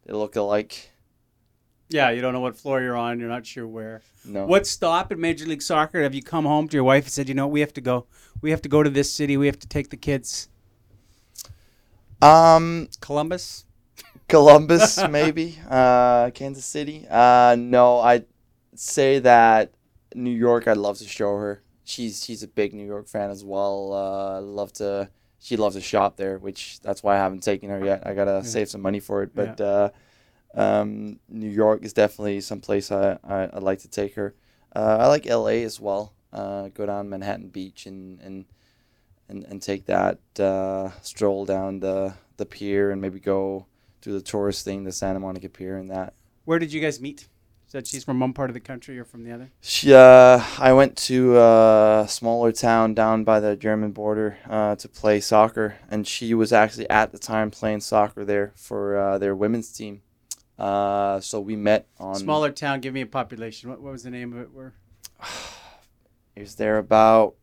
they 0.04 0.12
look 0.12 0.36
alike. 0.36 0.92
Yeah, 1.90 2.10
you 2.10 2.20
don't 2.20 2.32
know 2.34 2.40
what 2.40 2.56
floor 2.56 2.82
you're 2.82 2.96
on. 2.96 3.18
You're 3.18 3.28
not 3.30 3.46
sure 3.46 3.66
where. 3.66 4.02
No. 4.24 4.44
What 4.44 4.66
stop 4.66 5.10
in 5.10 5.20
Major 5.20 5.46
League 5.46 5.62
Soccer? 5.62 6.02
Have 6.02 6.14
you 6.14 6.22
come 6.22 6.44
home 6.44 6.68
to 6.68 6.76
your 6.76 6.84
wife 6.84 7.04
and 7.04 7.12
said, 7.12 7.28
you 7.28 7.34
know, 7.34 7.46
we 7.48 7.60
have 7.60 7.72
to 7.74 7.80
go. 7.80 8.06
We 8.42 8.50
have 8.50 8.60
to 8.62 8.68
go 8.68 8.82
to 8.82 8.90
this 8.90 9.10
city. 9.12 9.36
We 9.36 9.46
have 9.46 9.58
to 9.60 9.68
take 9.68 9.88
the 9.90 9.96
kids. 9.96 10.48
Um, 12.20 12.88
Columbus. 13.00 13.64
Columbus, 14.28 14.98
maybe. 15.10 15.58
Uh, 15.68 16.30
Kansas 16.30 16.64
City. 16.64 17.06
Uh, 17.08 17.56
no, 17.58 18.00
I'd 18.00 18.26
say 18.74 19.18
that 19.20 19.72
New 20.14 20.30
York. 20.30 20.68
I'd 20.68 20.76
love 20.76 20.98
to 20.98 21.08
show 21.08 21.36
her. 21.36 21.62
She's 21.84 22.22
she's 22.24 22.42
a 22.42 22.48
big 22.48 22.74
New 22.74 22.84
York 22.86 23.08
fan 23.08 23.30
as 23.30 23.44
well. 23.44 23.92
Uh, 23.94 24.40
love 24.42 24.72
to. 24.74 25.08
She 25.40 25.56
loves 25.56 25.76
to 25.76 25.80
shop 25.80 26.16
there, 26.16 26.36
which 26.38 26.80
that's 26.80 27.02
why 27.02 27.14
I 27.14 27.18
haven't 27.18 27.42
taken 27.44 27.70
her 27.70 27.82
yet. 27.82 28.06
I 28.06 28.12
gotta 28.12 28.32
Yeah. 28.32 28.42
save 28.42 28.68
some 28.68 28.82
money 28.82 29.00
for 29.00 29.22
it. 29.22 29.30
But 29.34 29.60
uh, 29.60 29.90
um, 30.54 31.18
New 31.28 31.48
York 31.48 31.82
is 31.82 31.92
definitely 31.92 32.40
some 32.40 32.60
place 32.60 32.90
I, 32.90 33.18
I 33.24 33.44
I'd 33.52 33.62
like 33.62 33.80
to 33.80 33.88
take 33.88 34.14
her. 34.14 34.34
Uh, 34.74 34.98
I 35.00 35.06
like 35.06 35.26
L.A. 35.26 35.62
as 35.64 35.80
well. 35.80 36.12
Uh, 36.32 36.68
go 36.68 36.86
down 36.86 37.08
Manhattan 37.08 37.48
Beach 37.48 37.86
and 37.86 38.20
and 38.20 38.44
and, 39.28 39.44
and 39.44 39.62
take 39.62 39.86
that 39.86 40.18
uh, 40.40 40.90
stroll 41.02 41.44
down 41.44 41.80
the 41.80 42.14
the 42.36 42.46
pier 42.46 42.90
and 42.90 43.00
maybe 43.00 43.20
go 43.20 43.66
do 44.00 44.12
the 44.12 44.20
tourist 44.20 44.64
thing, 44.64 44.84
the 44.84 44.92
Santa 44.92 45.20
Monica 45.20 45.48
Pier, 45.48 45.76
and 45.76 45.90
that. 45.90 46.14
Where 46.44 46.58
did 46.58 46.72
you 46.72 46.80
guys 46.80 47.00
meet? 47.00 47.26
Said 47.66 47.86
she's 47.86 48.02
from 48.02 48.18
one 48.18 48.32
part 48.32 48.48
of 48.48 48.54
the 48.54 48.60
country 48.60 48.98
or 48.98 49.04
from 49.04 49.24
the 49.24 49.32
other. 49.32 49.50
She, 49.60 49.92
uh, 49.92 50.42
I 50.58 50.72
went 50.72 50.96
to 51.08 51.36
a 51.38 52.06
smaller 52.08 52.50
town 52.50 52.94
down 52.94 53.24
by 53.24 53.40
the 53.40 53.56
German 53.56 53.92
border 53.92 54.38
uh, 54.48 54.76
to 54.76 54.88
play 54.88 55.20
soccer, 55.20 55.76
and 55.90 56.06
she 56.06 56.32
was 56.32 56.50
actually 56.50 56.88
at 56.88 57.12
the 57.12 57.18
time 57.18 57.50
playing 57.50 57.80
soccer 57.80 58.24
there 58.24 58.52
for 58.56 58.96
uh, 58.96 59.18
their 59.18 59.36
women's 59.36 59.70
team. 59.70 60.00
Uh, 60.58 61.20
so 61.20 61.40
we 61.40 61.56
met 61.56 61.86
on. 61.98 62.16
Smaller 62.16 62.50
town. 62.50 62.80
Give 62.80 62.92
me 62.92 63.02
a 63.02 63.06
population. 63.06 63.70
What, 63.70 63.80
what 63.80 63.92
was 63.92 64.02
the 64.02 64.10
name 64.10 64.32
of 64.32 64.40
it? 64.40 64.52
Where? 64.52 64.74
Is 66.36 66.54
there 66.56 66.78
about 66.78 67.34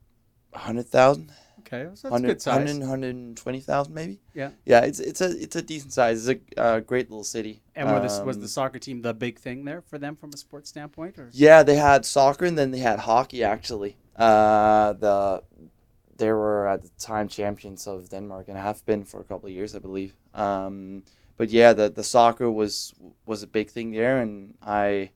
hundred 0.53 0.87
thousand? 0.87 1.31
Okay, 1.67 1.85
so 1.95 2.09
that's 2.09 2.11
100, 2.11 2.27
good 2.27 2.41
size. 2.41 2.57
100, 2.57 2.79
120,000 2.81 3.93
maybe. 3.93 4.19
Yeah. 4.35 4.51
Yeah, 4.65 4.81
it's 4.81 4.99
it's 4.99 5.19
a 5.19 5.31
it's 5.31 5.55
a 5.55 5.63
decent 5.63 5.93
size. 5.93 6.27
It's 6.27 6.39
a 6.57 6.61
uh, 6.61 6.79
great 6.81 7.09
little 7.09 7.23
city. 7.23 7.61
And 7.75 7.89
were 7.89 7.99
this, 7.99 8.19
was 8.19 8.35
Um, 8.35 8.41
the 8.43 8.47
soccer 8.47 8.77
team 8.77 9.01
the 9.01 9.13
big 9.13 9.39
thing 9.39 9.65
there 9.65 9.81
for 9.81 9.97
them 9.97 10.15
from 10.15 10.29
a 10.33 10.37
sports 10.37 10.69
standpoint? 10.69 11.17
Or 11.17 11.29
Yeah, 11.33 11.63
they 11.63 11.75
had 11.75 12.05
soccer 12.05 12.45
and 12.45 12.57
then 12.57 12.69
they 12.71 12.79
had 12.79 12.99
hockey 12.99 13.43
actually. 13.43 13.97
Uh, 14.15 14.93
the 14.93 15.43
they 16.17 16.31
were 16.31 16.67
at 16.67 16.83
the 16.83 16.89
time 16.99 17.27
champions 17.27 17.87
of 17.87 18.09
Denmark 18.09 18.47
and 18.47 18.57
have 18.57 18.85
been 18.85 19.03
for 19.03 19.19
a 19.19 19.23
couple 19.23 19.47
of 19.47 19.53
years, 19.53 19.75
I 19.75 19.79
believe. 19.79 20.13
Um, 20.33 21.03
but 21.37 21.49
yeah, 21.49 21.73
the 21.73 21.89
the 21.89 22.03
soccer 22.03 22.49
was 22.49 22.93
was 23.25 23.43
a 23.43 23.47
big 23.47 23.69
thing 23.69 23.91
there, 23.91 24.21
and 24.21 24.55
I 24.61 25.11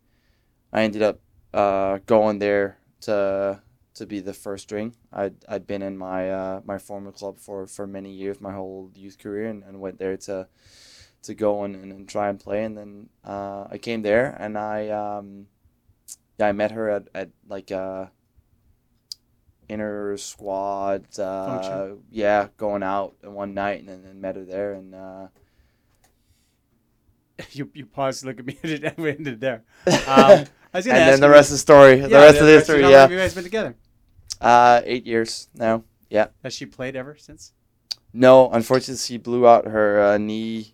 I 0.74 0.84
ended 0.84 1.02
up 1.02 1.20
uh, 1.54 2.00
going 2.06 2.40
there 2.40 2.78
to 3.02 3.62
to 3.96 4.06
be 4.06 4.20
the 4.20 4.34
first 4.34 4.64
string. 4.64 4.96
I'd 5.12 5.36
I'd 5.48 5.68
been 5.68 5.82
in 5.82 5.98
my 5.98 6.32
uh, 6.32 6.62
my 6.66 6.78
former 6.78 7.12
club 7.12 7.40
for, 7.40 7.68
for 7.68 7.88
many 7.88 8.12
years, 8.12 8.42
my 8.42 8.54
whole 8.54 8.92
youth 8.96 9.18
career, 9.18 9.48
and, 9.50 9.64
and 9.64 9.80
went 9.80 10.00
there 10.00 10.18
to 10.18 10.48
to 11.22 11.34
go 11.34 11.64
and, 11.64 11.76
and, 11.76 11.92
and 11.92 12.10
try 12.10 12.30
and 12.30 12.40
play. 12.40 12.64
And 12.64 12.78
then 12.78 13.10
uh, 13.26 13.68
I 13.70 13.78
came 13.78 14.02
there, 14.02 14.36
and 14.40 14.58
I 14.58 14.90
um, 14.90 15.48
yeah 16.38 16.48
I 16.48 16.52
met 16.52 16.72
her 16.72 16.90
at, 16.90 17.08
at 17.16 17.30
like 17.48 17.72
a 17.72 18.12
inner 19.70 20.18
squad. 20.18 21.18
Uh, 21.18 21.96
yeah, 22.12 22.48
going 22.58 22.84
out 22.84 23.16
one 23.24 23.54
night, 23.54 23.80
and 23.80 24.06
then 24.06 24.20
met 24.20 24.36
her 24.36 24.44
there, 24.44 24.74
and. 24.74 24.94
You 27.52 27.70
you 27.74 27.86
paused 27.86 28.22
to 28.22 28.28
look 28.28 28.40
at 28.40 28.46
me 28.46 28.58
and 28.64 28.72
it 28.72 29.00
ended 29.00 29.40
there. 29.42 29.64
Um, 29.88 30.46
I 30.72 30.78
was 30.78 30.86
and 30.86 30.94
gonna 30.94 31.00
ask 31.00 31.12
then 31.12 31.20
the 31.22 31.30
rest 31.30 31.50
of 31.50 31.54
the 31.54 31.58
story. 31.60 32.00
the 32.00 32.10
yeah, 32.10 32.22
rest 32.22 32.40
of 32.40 32.46
the 32.46 32.52
history, 32.54 32.78
How 32.78 32.84
long 32.84 32.92
yeah. 32.92 33.02
have 33.02 33.12
you 33.12 33.18
guys 33.18 33.34
been 33.34 33.44
together? 33.44 33.76
Uh, 34.40 34.82
eight 34.86 35.06
years 35.06 35.48
now. 35.56 35.84
Yeah. 36.10 36.28
Has 36.44 36.54
she 36.54 36.66
played 36.66 36.96
ever 36.96 37.16
since? 37.18 37.54
No, 38.14 38.50
unfortunately, 38.52 38.98
she 38.98 39.18
blew 39.18 39.48
out 39.48 39.66
her 39.66 40.02
uh, 40.02 40.18
knee, 40.18 40.74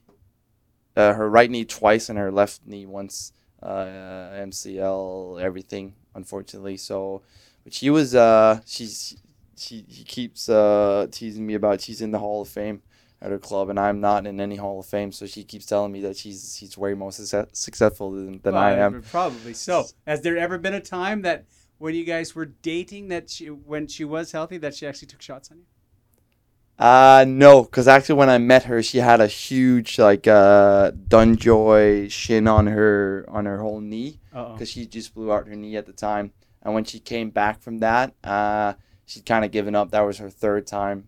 uh, 0.96 1.14
her 1.14 1.30
right 1.30 1.50
knee 1.50 1.66
twice 1.66 2.10
and 2.10 2.18
her 2.18 2.32
left 2.32 2.62
knee 2.66 2.86
once. 2.86 3.32
Uh, 3.62 4.32
MCL, 4.36 5.42
everything. 5.42 5.96
Unfortunately, 6.14 6.78
so, 6.78 7.22
but 7.64 7.74
she 7.74 7.90
was. 7.90 8.16
Uh, 8.16 8.60
she's. 8.66 9.18
She 9.58 9.86
he 9.88 10.04
keeps 10.04 10.50
uh, 10.50 11.08
teasing 11.10 11.48
me 11.48 11.54
about 11.54 11.80
she's 11.80 12.02
in 12.02 12.12
the 12.12 12.20
Hall 12.20 12.42
of 12.42 12.50
Fame 12.50 12.82
at 13.22 13.32
her 13.32 13.40
club, 13.40 13.70
and 13.70 13.80
I'm 13.80 14.02
not 14.02 14.28
in 14.28 14.40
any 14.40 14.56
Hall 14.56 14.80
of 14.80 14.86
Fame. 14.86 15.12
So 15.12 15.26
she 15.26 15.44
keeps 15.44 15.66
telling 15.66 15.92
me 15.92 16.02
that 16.02 16.18
she's 16.18 16.56
she's 16.58 16.78
way 16.78 16.94
more 16.94 17.12
success, 17.12 17.48
successful 17.54 18.12
than, 18.12 18.40
than 18.42 18.56
I 18.56 18.72
am. 18.74 19.02
Probably 19.02 19.54
so. 19.54 19.86
Has 20.06 20.22
there 20.22 20.38
ever 20.38 20.58
been 20.58 20.74
a 20.74 20.82
time 20.82 21.22
that 21.24 21.46
when 21.78 21.96
you 21.96 22.06
guys 22.06 22.36
were 22.36 22.46
dating 22.46 23.10
that 23.10 23.30
she 23.30 23.48
when 23.48 23.88
she 23.88 24.06
was 24.06 24.32
healthy 24.32 24.58
that 24.60 24.76
she 24.76 24.86
actually 24.86 25.08
took 25.08 25.22
shots 25.22 25.52
on 25.52 25.58
you? 25.58 25.66
Uh 26.78 27.24
no, 27.26 27.64
because 27.64 27.88
actually 27.88 28.16
when 28.16 28.30
I 28.30 28.38
met 28.38 28.66
her, 28.66 28.84
she 28.84 28.98
had 28.98 29.22
a 29.22 29.28
huge 29.28 29.98
like 29.98 30.28
uh 30.28 30.92
DonJoy 30.92 32.12
shin 32.12 32.48
on 32.48 32.68
her 32.68 33.26
on 33.30 33.46
her 33.46 33.60
whole 33.60 33.80
knee 33.80 34.20
because 34.54 34.70
she 34.70 34.86
just 34.86 35.14
blew 35.16 35.32
out 35.32 35.48
her 35.48 35.56
knee 35.56 35.78
at 35.78 35.86
the 35.86 35.94
time. 35.94 36.34
And 36.62 36.74
when 36.74 36.84
she 36.84 37.00
came 37.00 37.30
back 37.30 37.62
from 37.62 37.78
that, 37.80 38.16
uh, 38.24 38.74
she'd 39.06 39.26
kind 39.26 39.46
of 39.46 39.52
given 39.52 39.76
up. 39.76 39.92
That 39.92 40.02
was 40.02 40.18
her 40.18 40.32
third 40.32 40.66
time 40.66 41.08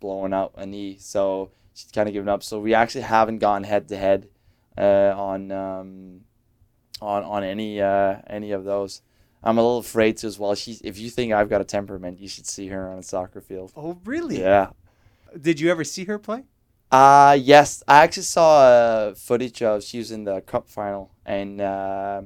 blowing 0.00 0.32
out 0.32 0.52
a 0.56 0.66
knee, 0.66 0.96
so 0.98 1.50
she'd 1.74 1.92
kind 1.92 2.08
of 2.08 2.12
given 2.12 2.28
up. 2.28 2.42
So 2.42 2.60
we 2.60 2.74
actually 2.74 3.02
haven't 3.02 3.38
gone 3.38 3.64
head 3.64 3.88
to 3.88 3.96
head 3.96 4.28
uh, 4.76 5.12
on 5.16 5.52
um, 5.52 6.20
on 7.00 7.22
on 7.24 7.44
any 7.44 7.80
uh, 7.80 8.16
any 8.26 8.52
of 8.52 8.64
those. 8.64 9.02
I'm 9.42 9.56
a 9.56 9.62
little 9.62 9.78
afraid 9.78 10.16
to 10.18 10.26
as 10.26 10.38
well. 10.38 10.54
She's 10.54 10.80
if 10.82 10.98
you 10.98 11.10
think 11.10 11.32
I've 11.32 11.48
got 11.48 11.60
a 11.60 11.64
temperament, 11.64 12.18
you 12.18 12.28
should 12.28 12.46
see 12.46 12.68
her 12.68 12.90
on 12.90 12.98
a 12.98 13.02
soccer 13.02 13.40
field. 13.40 13.72
Oh, 13.76 13.98
really? 14.04 14.40
Yeah. 14.40 14.70
Did 15.40 15.60
you 15.60 15.70
ever 15.70 15.84
see 15.84 16.04
her 16.04 16.18
play? 16.18 16.44
Uh 16.90 17.36
yes, 17.38 17.82
I 17.86 18.02
actually 18.02 18.22
saw 18.22 18.60
uh, 18.62 19.14
footage 19.14 19.60
of 19.62 19.84
she 19.84 19.98
was 19.98 20.10
in 20.10 20.24
the 20.24 20.40
cup 20.40 20.70
final, 20.70 21.12
and 21.26 21.60
uh, 21.60 22.22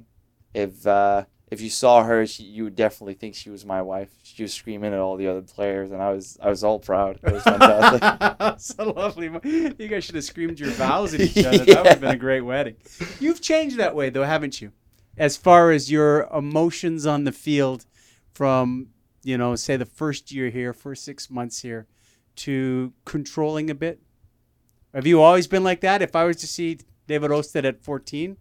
if 0.55 0.87
uh, 0.87 1.25
if 1.53 1.61
you 1.61 1.69
saw 1.69 2.03
her, 2.03 2.27
she, 2.27 2.45
you 2.45 2.65
would 2.65 2.77
definitely 2.77 3.13
think 3.13 3.35
she 3.35 3.51
was 3.51 3.67
my 3.67 3.83
wife. 3.83 4.09
She 4.23 4.43
was 4.43 4.55
screaming 4.55 4.95
at 4.95 4.99
all 4.99 5.19
the 5.19 5.29
other 5.29 5.43
players, 5.43 5.91
and 5.91 6.01
I 6.01 6.11
was 6.11 6.39
I 6.41 6.49
was 6.49 6.65
all 6.65 6.79
proud. 6.79 7.21
It 7.23 7.31
was 7.31 7.43
fantastic. 7.43 8.59
so 8.59 8.91
lovely. 8.91 9.27
You 9.45 9.89
guys 9.89 10.03
should 10.05 10.15
have 10.15 10.25
screamed 10.25 10.59
your 10.59 10.71
vows 10.71 11.13
at 11.13 11.21
each 11.21 11.45
other. 11.45 11.63
That 11.67 11.77
would 11.77 11.87
have 11.89 12.01
been 12.01 12.15
a 12.15 12.17
great 12.17 12.41
wedding. 12.41 12.77
You've 13.21 13.43
changed 13.43 13.77
that 13.77 13.95
way, 13.95 14.09
though, 14.09 14.25
haven't 14.25 14.63
you? 14.63 14.73
As 15.19 15.37
far 15.37 15.71
as 15.71 15.91
your 15.91 16.23
emotions 16.33 17.05
on 17.05 17.25
the 17.25 17.33
field, 17.33 17.85
from 18.33 18.89
you 19.23 19.37
know, 19.37 19.55
say 19.55 19.77
the 19.77 19.85
first 19.85 20.33
year 20.33 20.49
here, 20.49 20.73
first 20.73 21.05
six 21.05 21.29
months 21.29 21.61
here, 21.61 21.87
to 22.37 22.95
controlling 23.05 23.69
a 23.69 23.75
bit. 23.75 24.01
Have 24.95 25.07
you 25.07 25.21
always 25.21 25.47
been 25.47 25.65
like 25.65 25.83
that? 25.83 26.01
If 26.01 26.17
I 26.17 26.25
was 26.25 26.39
to 26.39 26.47
see 26.47 26.79
David 27.07 27.31
Ousted 27.31 27.67
at 27.67 27.85
14, 27.85 28.39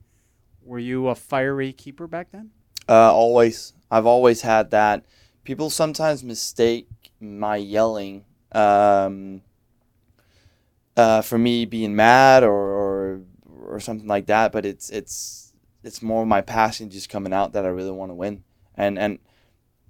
were 0.61 0.79
you 0.79 1.09
a 1.09 1.15
fiery 1.15 1.73
keeper 1.73 2.07
back 2.07 2.31
then? 2.31 2.51
Uh, 2.91 3.13
always, 3.13 3.73
I've 3.89 4.05
always 4.05 4.41
had 4.41 4.71
that. 4.71 5.05
People 5.45 5.69
sometimes 5.69 6.23
mistake 6.23 6.89
my 7.21 7.55
yelling 7.55 8.25
um, 8.51 9.41
uh, 10.97 11.21
for 11.21 11.37
me 11.37 11.65
being 11.65 11.95
mad 11.95 12.43
or, 12.43 12.51
or 12.51 13.21
or 13.63 13.79
something 13.79 14.07
like 14.07 14.25
that, 14.25 14.51
but 14.51 14.65
it's 14.65 14.89
it's 14.89 15.53
it's 15.83 16.01
more 16.01 16.25
my 16.25 16.41
passion 16.41 16.89
just 16.89 17.09
coming 17.09 17.31
out 17.31 17.53
that 17.53 17.65
I 17.65 17.69
really 17.69 17.91
want 17.91 18.09
to 18.09 18.15
win. 18.15 18.43
And 18.75 18.99
and 18.99 19.19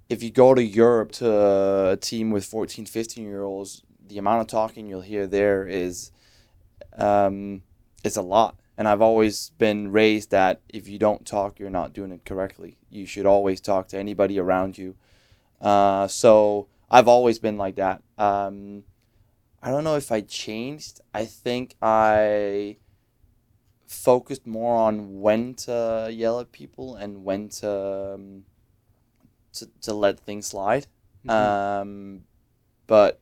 if 0.08 0.22
you 0.22 0.30
go 0.30 0.54
to 0.54 0.62
Europe 0.62 1.10
to 1.12 1.90
a 1.90 1.96
team 1.96 2.30
with 2.30 2.44
14, 2.44 2.86
15 2.86 3.24
year 3.24 3.42
olds, 3.42 3.82
the 4.06 4.18
amount 4.18 4.42
of 4.42 4.46
talking 4.46 4.86
you'll 4.86 5.00
hear 5.00 5.26
there 5.26 5.66
is 5.66 6.12
um, 6.96 7.62
is 8.04 8.16
a 8.16 8.22
lot. 8.22 8.56
And 8.76 8.88
I've 8.88 9.02
always 9.02 9.50
been 9.58 9.92
raised 9.92 10.30
that 10.30 10.60
if 10.68 10.88
you 10.88 10.98
don't 10.98 11.26
talk, 11.26 11.58
you're 11.58 11.70
not 11.70 11.92
doing 11.92 12.10
it 12.10 12.24
correctly. 12.24 12.78
You 12.90 13.06
should 13.06 13.26
always 13.26 13.60
talk 13.60 13.88
to 13.88 13.98
anybody 13.98 14.38
around 14.38 14.78
you. 14.78 14.96
Uh, 15.60 16.08
so 16.08 16.68
I've 16.90 17.08
always 17.08 17.38
been 17.38 17.58
like 17.58 17.76
that. 17.76 18.02
Um, 18.18 18.84
I 19.62 19.70
don't 19.70 19.84
know 19.84 19.96
if 19.96 20.10
I 20.10 20.22
changed. 20.22 21.00
I 21.14 21.24
think 21.24 21.76
I 21.80 22.78
focused 23.86 24.46
more 24.46 24.74
on 24.76 25.20
when 25.20 25.54
to 25.54 26.08
yell 26.10 26.40
at 26.40 26.50
people 26.50 26.96
and 26.96 27.24
when 27.24 27.48
to 27.50 28.14
um, 28.14 28.44
to, 29.52 29.68
to 29.82 29.94
let 29.94 30.18
things 30.18 30.46
slide. 30.46 30.86
Mhm. 31.26 31.30
Um, 31.30 32.24
but 32.86 33.20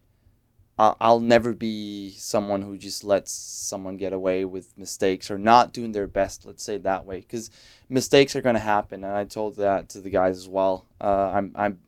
I'll, 0.80 0.96
I'll 0.98 1.20
never 1.20 1.52
be 1.52 2.14
someone 2.16 2.62
who 2.62 2.78
just 2.78 3.04
lets 3.04 3.32
someone 3.32 3.98
get 3.98 4.14
away 4.14 4.46
with 4.46 4.76
mistakes 4.78 5.30
or 5.30 5.36
not 5.36 5.74
doing 5.74 5.92
their 5.92 6.06
best. 6.06 6.46
Let's 6.46 6.64
say 6.64 6.78
that 6.78 7.04
way, 7.04 7.20
because 7.20 7.50
mistakes 7.90 8.34
are 8.34 8.40
going 8.40 8.54
to 8.54 8.60
happen, 8.60 9.04
and 9.04 9.14
I 9.14 9.24
told 9.24 9.56
that 9.56 9.90
to 9.90 10.00
the 10.00 10.08
guys 10.08 10.38
as 10.38 10.48
well. 10.48 10.86
Uh, 10.98 11.32
I'm 11.34 11.52
I'm 11.54 11.80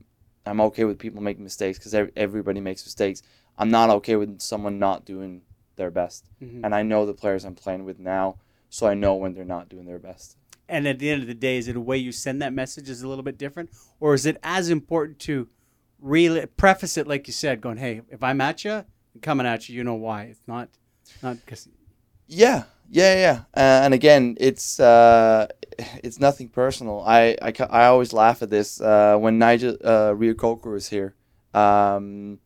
I'm 0.45 0.61
okay 0.61 0.85
with 0.85 0.99
people 0.99 1.23
making 1.23 1.43
mistakes 1.43 1.79
because 1.79 1.95
everybody 2.17 2.61
makes 2.61 2.85
mistakes. 2.85 3.23
I'm 3.57 3.71
not 3.71 3.89
okay 3.89 4.17
with 4.17 4.41
someone 4.43 4.79
not 4.79 5.07
doing 5.07 5.41
their 5.77 5.91
best, 5.91 6.27
Mhm. 6.43 6.61
and 6.65 6.75
I 6.75 6.83
know 6.83 7.07
the 7.07 7.15
players 7.15 7.47
I'm 7.47 7.55
playing 7.55 7.85
with 7.87 7.99
now, 7.99 8.37
so 8.69 8.87
I 8.87 8.93
know 8.93 9.15
when 9.15 9.33
they're 9.33 9.45
not 9.57 9.71
doing 9.71 9.87
their 9.87 9.99
best. 9.99 10.37
And 10.69 10.87
at 10.87 10.99
the 10.99 11.09
end 11.09 11.23
of 11.23 11.29
the 11.29 11.35
day, 11.35 11.57
is 11.57 11.67
it 11.67 11.77
a 11.77 11.81
way 11.81 11.97
you 11.97 12.13
send 12.13 12.43
that 12.43 12.53
message 12.53 12.91
is 12.91 13.01
a 13.01 13.09
little 13.09 13.25
bit 13.25 13.39
different, 13.39 13.71
or 14.01 14.13
is 14.13 14.27
it 14.27 14.37
as 14.43 14.69
important 14.69 15.19
to 15.21 15.49
really 16.03 16.45
preface 16.47 16.99
it 16.99 17.07
like 17.07 17.27
you 17.27 17.33
said, 17.33 17.61
going, 17.61 17.79
"Hey, 17.79 18.03
if 18.11 18.23
I'm 18.23 18.41
at 18.41 18.65
you, 18.65 18.73
I'm 18.73 19.21
coming 19.23 19.47
at 19.47 19.69
you, 19.69 19.77
you 19.77 19.85
know 19.85 19.95
why? 19.95 20.25
It's 20.25 20.43
not, 20.47 20.69
not 21.23 21.37
because 21.45 21.69
Yeah, 22.27 22.65
yeah, 22.91 23.15
yeah. 23.15 23.39
Uh, 23.57 23.85
and 23.85 23.95
again, 23.95 24.37
it's 24.39 24.79
uh, 24.81 25.47
it's 26.03 26.21
nothing 26.21 26.49
personal. 26.49 27.03
I, 27.07 27.37
I, 27.41 27.53
I 27.71 27.85
always 27.87 28.13
laugh 28.13 28.43
at 28.43 28.51
this 28.51 28.81
uh, 28.81 29.17
when 29.17 29.39
Nigel 29.39 29.77
uh, 29.85 30.15
was 30.15 30.89
here. 30.89 31.15
Um, 31.55 32.39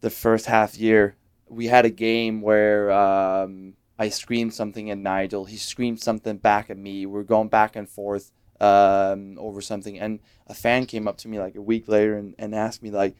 the 0.00 0.10
first 0.10 0.46
half 0.46 0.76
year, 0.76 1.16
we 1.48 1.66
had 1.66 1.84
a 1.84 1.90
game 1.90 2.40
where 2.40 2.90
um, 2.90 3.74
I 3.98 4.08
screamed 4.08 4.54
something 4.54 4.90
at 4.90 4.98
Nigel. 4.98 5.44
He 5.44 5.56
screamed 5.56 6.00
something 6.00 6.38
back 6.38 6.70
at 6.70 6.76
me. 6.76 7.06
We 7.06 7.20
are 7.20 7.24
going 7.24 7.48
back 7.48 7.76
and 7.76 7.88
forth 7.88 8.32
um, 8.62 9.36
over 9.38 9.60
something, 9.60 9.98
and 9.98 10.20
a 10.46 10.54
fan 10.54 10.86
came 10.86 11.08
up 11.08 11.16
to 11.18 11.28
me 11.28 11.38
like 11.38 11.54
a 11.56 11.62
week 11.62 11.88
later 11.88 12.16
and, 12.16 12.34
and 12.38 12.54
asked 12.54 12.82
me 12.82 12.90
like, 12.90 13.16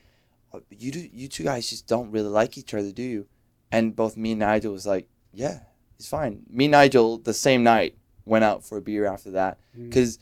"Oh, 0.53 0.63
"You 0.71 0.91
do 0.93 1.09
you 1.13 1.29
two 1.29 1.45
guys 1.45 1.69
just 1.69 1.87
don't 1.87 2.11
really 2.11 2.29
like 2.29 2.57
each 2.57 2.73
other, 2.75 2.93
do 2.93 3.03
you?" 3.03 3.27
And 3.71 3.97
both 3.97 4.17
me 4.17 4.33
and 4.33 4.41
Nigel 4.41 4.73
was 4.73 4.87
like, 4.87 5.09
"Yeah, 5.33 5.61
it's 5.99 6.09
fine." 6.09 6.43
Me 6.49 6.67
and 6.67 6.73
Nigel 6.73 7.19
the 7.19 7.35
same 7.35 7.63
night 7.63 7.97
went 8.25 8.45
out 8.45 8.63
for 8.65 8.79
a 8.79 8.83
beer 8.83 9.05
after 9.07 9.31
that 9.33 9.59
Mm. 9.77 9.89
because 9.89 10.19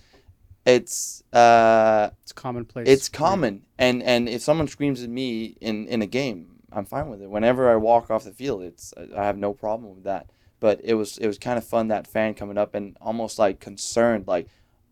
it's 0.67 1.23
uh, 1.33 2.11
it's 2.23 2.33
commonplace. 2.33 2.89
it's 2.89 3.09
common 3.09 3.63
and 3.79 4.03
and 4.03 4.29
if 4.29 4.43
someone 4.43 4.69
screams 4.69 5.03
at 5.03 5.09
me 5.11 5.57
in 5.61 5.87
in 5.89 6.03
a 6.03 6.07
game 6.07 6.57
i'm 6.73 6.85
fine 6.85 7.09
with 7.09 7.23
it 7.23 7.31
whenever 7.31 7.71
i 7.71 7.77
walk 7.77 8.11
off 8.11 8.25
the 8.25 8.31
field 8.31 8.63
it's 8.63 8.93
i 9.17 9.25
have 9.25 9.37
no 9.39 9.53
problem 9.55 9.95
with 9.95 10.05
that 10.05 10.27
but 10.61 10.79
it 10.85 10.95
was 10.95 11.17
it 11.19 11.27
was 11.27 11.39
kind 11.39 11.57
of 11.59 11.65
fun 11.65 11.89
that 11.89 12.07
fan 12.07 12.35
coming 12.35 12.59
up 12.59 12.75
and 12.75 12.97
almost 13.01 13.39
like 13.39 13.59
concerned 13.59 14.27
like 14.29 14.47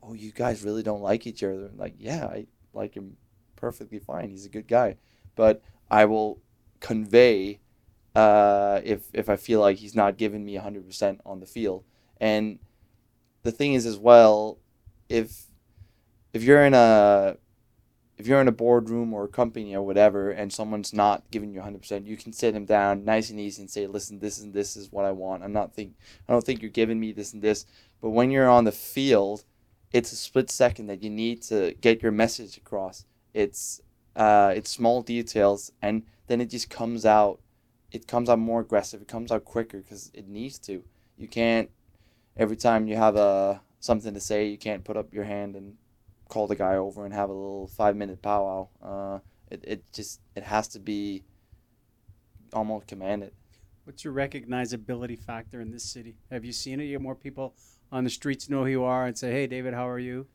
oh 0.09 0.15
you 0.15 0.33
guys 0.33 0.65
really 0.65 0.83
don't 0.83 1.03
like 1.03 1.27
each 1.27 1.43
other. 1.43 1.71
Like 1.77 1.95
yeah 1.99 2.27
i 2.27 2.47
like 2.73 2.95
him 2.95 3.17
perfectly 3.57 3.99
fine. 3.99 4.31
He's 4.31 4.47
a 4.47 4.51
good 4.51 4.69
guy. 4.69 4.97
But 5.37 5.63
i 5.91 6.05
will 6.05 6.41
convey 6.81 7.61
uh, 8.15 8.81
if 8.85 9.09
if 9.13 9.29
i 9.29 9.37
feel 9.37 9.61
like 9.61 9.77
he's 9.77 9.95
not 9.95 10.17
giving 10.17 10.45
me 10.45 10.57
100% 10.57 11.19
on 11.25 11.41
the 11.41 11.47
field. 11.47 11.85
And 12.21 12.59
the 13.43 13.53
thing 13.53 13.75
is 13.75 13.87
as 13.87 13.99
well 13.99 14.59
if 15.09 15.47
if 16.33 16.43
you're 16.43 16.65
in 16.65 16.75
a 16.75 17.37
if 18.17 18.27
you're 18.27 18.41
in 18.41 18.49
a 18.49 18.53
boardroom 18.53 19.15
or 19.15 19.25
a 19.25 19.29
company 19.29 19.77
or 19.77 19.83
whatever 19.83 20.31
and 20.31 20.53
someone's 20.53 20.93
not 20.93 21.23
giving 21.31 21.53
you 21.53 21.61
100% 21.61 22.05
you 22.05 22.17
can 22.17 22.33
sit 22.33 22.53
them 22.53 22.65
down 22.65 23.05
nice 23.05 23.31
and 23.31 23.39
easy 23.39 23.63
and 23.63 23.71
say 23.71 23.87
listen 23.87 24.19
this 24.19 24.41
and 24.41 24.53
this 24.53 24.77
is 24.77 24.91
what 24.91 25.05
i 25.05 25.13
want. 25.13 25.43
I'm 25.43 25.53
not 25.53 25.75
think 25.75 25.95
i 26.29 26.33
don't 26.33 26.45
think 26.45 26.61
you're 26.61 26.71
giving 26.71 26.99
me 26.99 27.13
this 27.13 27.33
and 27.33 27.43
this. 27.43 27.65
But 28.01 28.11
when 28.11 28.31
you're 28.31 28.49
on 28.49 28.65
the 28.65 28.73
field 28.73 29.45
it's 29.93 30.13
a 30.13 30.17
split 30.17 30.51
second 30.51 30.87
that 30.87 31.03
you 31.03 31.11
need 31.11 31.43
to 31.43 31.75
get 31.81 32.03
your 32.03 32.13
message 32.13 32.57
across 32.57 33.05
it's 33.35 33.81
uh, 34.17 34.53
it's 34.55 34.71
small 34.71 35.01
details 35.01 35.71
and 35.81 36.03
then 36.27 36.41
it 36.41 36.51
just 36.51 36.69
comes 36.69 37.07
out 37.07 37.41
it 37.93 38.07
comes 38.07 38.29
out 38.29 38.39
more 38.39 38.61
aggressive 38.61 39.01
it 39.01 39.09
comes 39.09 39.31
out 39.31 39.45
quicker 39.45 39.79
because 39.79 40.11
it 40.15 40.27
needs 40.27 40.59
to 40.59 40.83
you 41.17 41.29
can't 41.29 41.71
every 42.37 42.57
time 42.57 42.87
you 42.87 42.97
have 42.97 43.17
a 43.17 43.61
something 43.81 44.15
to 44.15 44.21
say 44.21 44.47
you 44.47 44.59
can't 44.59 44.85
put 44.85 44.97
up 44.97 45.13
your 45.13 45.25
hand 45.25 45.57
and 45.57 45.77
call 46.29 46.47
the 46.47 46.57
guy 46.57 46.77
over 46.77 47.05
and 47.05 47.15
have 47.15 47.31
a 47.31 47.33
little 47.33 47.67
five 47.67 47.97
minute 47.97 48.23
powwow. 48.23 48.69
Uh, 48.83 49.19
it, 49.51 49.65
it 49.65 49.93
just 49.93 50.21
it 50.35 50.45
has 50.45 50.69
to 50.69 50.79
be 50.79 51.25
almost 52.53 52.87
commanded. 52.87 53.33
What's 53.85 54.05
your 54.05 54.13
recognizability 54.13 55.19
factor 55.19 55.61
in 55.61 55.71
this 55.71 55.85
city? 55.85 56.17
Have 56.31 56.45
you 56.45 56.53
seen 56.53 56.81
it? 56.81 56.85
You 56.85 56.95
have 56.95 57.03
more 57.03 57.15
people 57.15 57.55
on 57.91 58.05
the 58.05 58.11
streets 58.11 58.49
know 58.49 58.65
who 58.65 58.71
you 58.71 58.85
are 58.85 59.07
and 59.07 59.17
say, 59.17 59.31
"Hey, 59.33 59.47
David, 59.47 59.75
how 59.75 59.89
are 59.89 59.99
you?" 59.99 60.27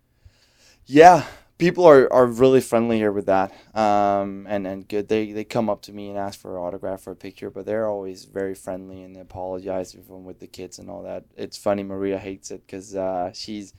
Yeah, 0.86 1.26
people 1.58 1.86
are, 1.86 2.12
are 2.12 2.26
really 2.26 2.60
friendly 2.60 2.98
here 2.98 3.12
with 3.12 3.28
that, 3.28 3.54
um, 3.76 4.46
and 4.50 4.68
and 4.68 4.88
good. 4.88 5.08
They 5.08 5.32
they 5.32 5.44
come 5.44 5.70
up 5.70 5.82
to 5.84 5.94
me 5.94 6.10
and 6.10 6.18
ask 6.18 6.40
for 6.40 6.58
an 6.58 6.64
autograph 6.64 7.08
or 7.08 7.12
a 7.12 7.16
picture, 7.16 7.50
but 7.50 7.66
they're 7.66 7.88
always 7.88 8.26
very 8.26 8.56
friendly 8.56 9.02
and 9.04 9.16
they 9.16 9.22
apologize 9.22 9.94
if 9.94 10.10
I'm 10.10 10.26
with 10.26 10.40
the 10.40 10.48
kids 10.48 10.80
and 10.80 10.90
all 10.90 11.04
that. 11.04 11.26
It's 11.38 11.58
funny. 11.58 11.84
Maria 11.84 12.18
hates 12.18 12.52
it 12.52 12.66
because 12.66 12.96
uh, 12.96 13.32
she's 13.34 13.74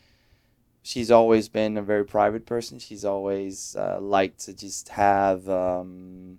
she's 0.82 1.10
always 1.10 1.48
been 1.48 1.76
a 1.76 1.82
very 1.82 2.04
private 2.04 2.46
person. 2.46 2.78
She's 2.78 3.04
always 3.04 3.76
uh, 3.76 3.98
liked 4.00 4.40
to 4.46 4.54
just 4.54 4.90
have 4.90 5.48
um, 5.48 6.38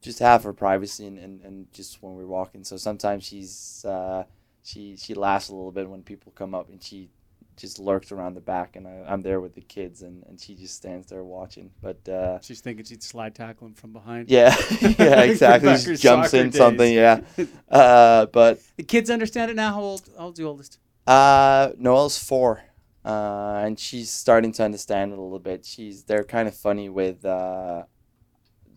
just 0.00 0.18
have 0.18 0.44
her 0.44 0.52
privacy 0.52 1.06
and, 1.06 1.18
and, 1.18 1.40
and 1.42 1.72
just 1.72 2.02
when 2.02 2.14
we're 2.14 2.26
walking. 2.26 2.64
So 2.64 2.76
sometimes 2.76 3.24
she's 3.24 3.84
uh, 3.84 4.24
she 4.62 4.96
she 4.96 5.14
laughs 5.14 5.48
a 5.48 5.54
little 5.54 5.72
bit 5.72 5.88
when 5.88 6.02
people 6.02 6.32
come 6.34 6.54
up 6.54 6.68
and 6.68 6.82
she 6.82 7.10
just 7.56 7.78
lurks 7.78 8.10
around 8.10 8.32
the 8.34 8.40
back 8.40 8.76
and 8.76 8.88
I, 8.88 9.04
I'm 9.06 9.20
there 9.20 9.38
with 9.40 9.54
the 9.54 9.60
kids 9.60 10.00
and, 10.00 10.24
and 10.26 10.40
she 10.40 10.54
just 10.54 10.74
stands 10.74 11.06
there 11.08 11.22
watching. 11.22 11.70
But 11.82 12.08
uh, 12.08 12.40
She's 12.40 12.62
thinking 12.62 12.84
she'd 12.86 13.02
slide 13.02 13.34
tackle 13.34 13.66
him 13.66 13.74
from 13.74 13.92
behind. 13.92 14.30
yeah, 14.30 14.56
yeah, 14.98 15.20
exactly. 15.20 15.70
Just 15.74 16.02
jumps 16.02 16.32
in 16.32 16.48
days. 16.50 16.56
something, 16.56 16.92
yeah. 16.92 17.20
Uh, 17.68 18.26
but 18.26 18.60
the 18.76 18.82
kids 18.82 19.10
understand 19.10 19.50
it 19.50 19.54
now. 19.54 19.72
How 19.74 19.80
old? 19.82 20.02
How 20.16 20.24
old's 20.24 20.38
the 20.38 20.44
oldest? 20.46 20.78
Uh, 21.06 21.70
Noelle's 21.78 22.18
four, 22.18 22.62
uh, 23.04 23.62
and 23.64 23.78
she's 23.78 24.10
starting 24.10 24.52
to 24.52 24.62
understand 24.62 25.12
it 25.12 25.18
a 25.18 25.22
little 25.22 25.38
bit. 25.38 25.64
She's 25.64 26.04
they're 26.04 26.24
kind 26.24 26.48
of 26.48 26.54
funny 26.54 26.88
with. 26.88 27.24
Uh, 27.24 27.84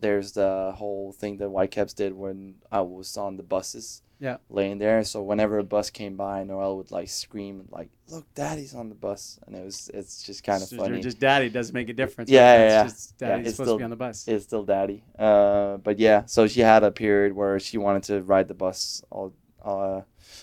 there's 0.00 0.32
the 0.32 0.72
whole 0.76 1.12
thing 1.12 1.38
that 1.38 1.48
Whitecaps 1.48 1.94
did 1.94 2.12
when 2.12 2.56
I 2.70 2.80
was 2.82 3.16
on 3.16 3.36
the 3.36 3.42
buses. 3.42 4.02
Yeah. 4.18 4.38
Laying 4.48 4.78
there, 4.78 5.04
so 5.04 5.22
whenever 5.22 5.58
a 5.58 5.64
bus 5.64 5.90
came 5.90 6.16
by, 6.16 6.42
Noel 6.44 6.78
would 6.78 6.90
like 6.90 7.08
scream 7.08 7.68
like, 7.70 7.90
"Look, 8.08 8.24
Daddy's 8.34 8.74
on 8.74 8.88
the 8.88 8.94
bus!" 8.94 9.38
And 9.46 9.54
it 9.54 9.62
was 9.62 9.90
it's 9.92 10.22
just 10.22 10.42
kind 10.42 10.62
of 10.62 10.68
So 10.70 10.78
funny. 10.78 11.00
Just 11.02 11.18
daddy. 11.20 11.50
Doesn't 11.50 11.74
make 11.74 11.90
a 11.90 11.92
difference. 11.92 12.30
Yeah, 12.30 12.50
right? 12.50 12.58
yeah, 12.60 12.68
yeah. 12.68 12.82
Just 12.84 13.14
Yeah, 13.20 13.36
it's 13.36 13.50
supposed 13.50 13.56
still- 13.56 13.74
to 13.74 13.78
be 13.78 13.84
on 13.84 13.90
the 13.90 13.96
bus. 13.96 14.26
It's 14.26 14.44
still 14.44 14.64
Daddy. 14.64 15.04
Uh, 15.18 15.76
but 15.78 15.98
yeah, 15.98 16.24
so 16.24 16.46
she 16.46 16.60
had 16.60 16.82
a 16.82 16.90
period 16.90 17.34
where 17.34 17.60
she 17.60 17.76
wanted 17.76 18.04
to 18.04 18.22
ride 18.22 18.48
the 18.48 18.54
bus 18.54 19.02
all 19.10 19.34
uh, 19.62 20.00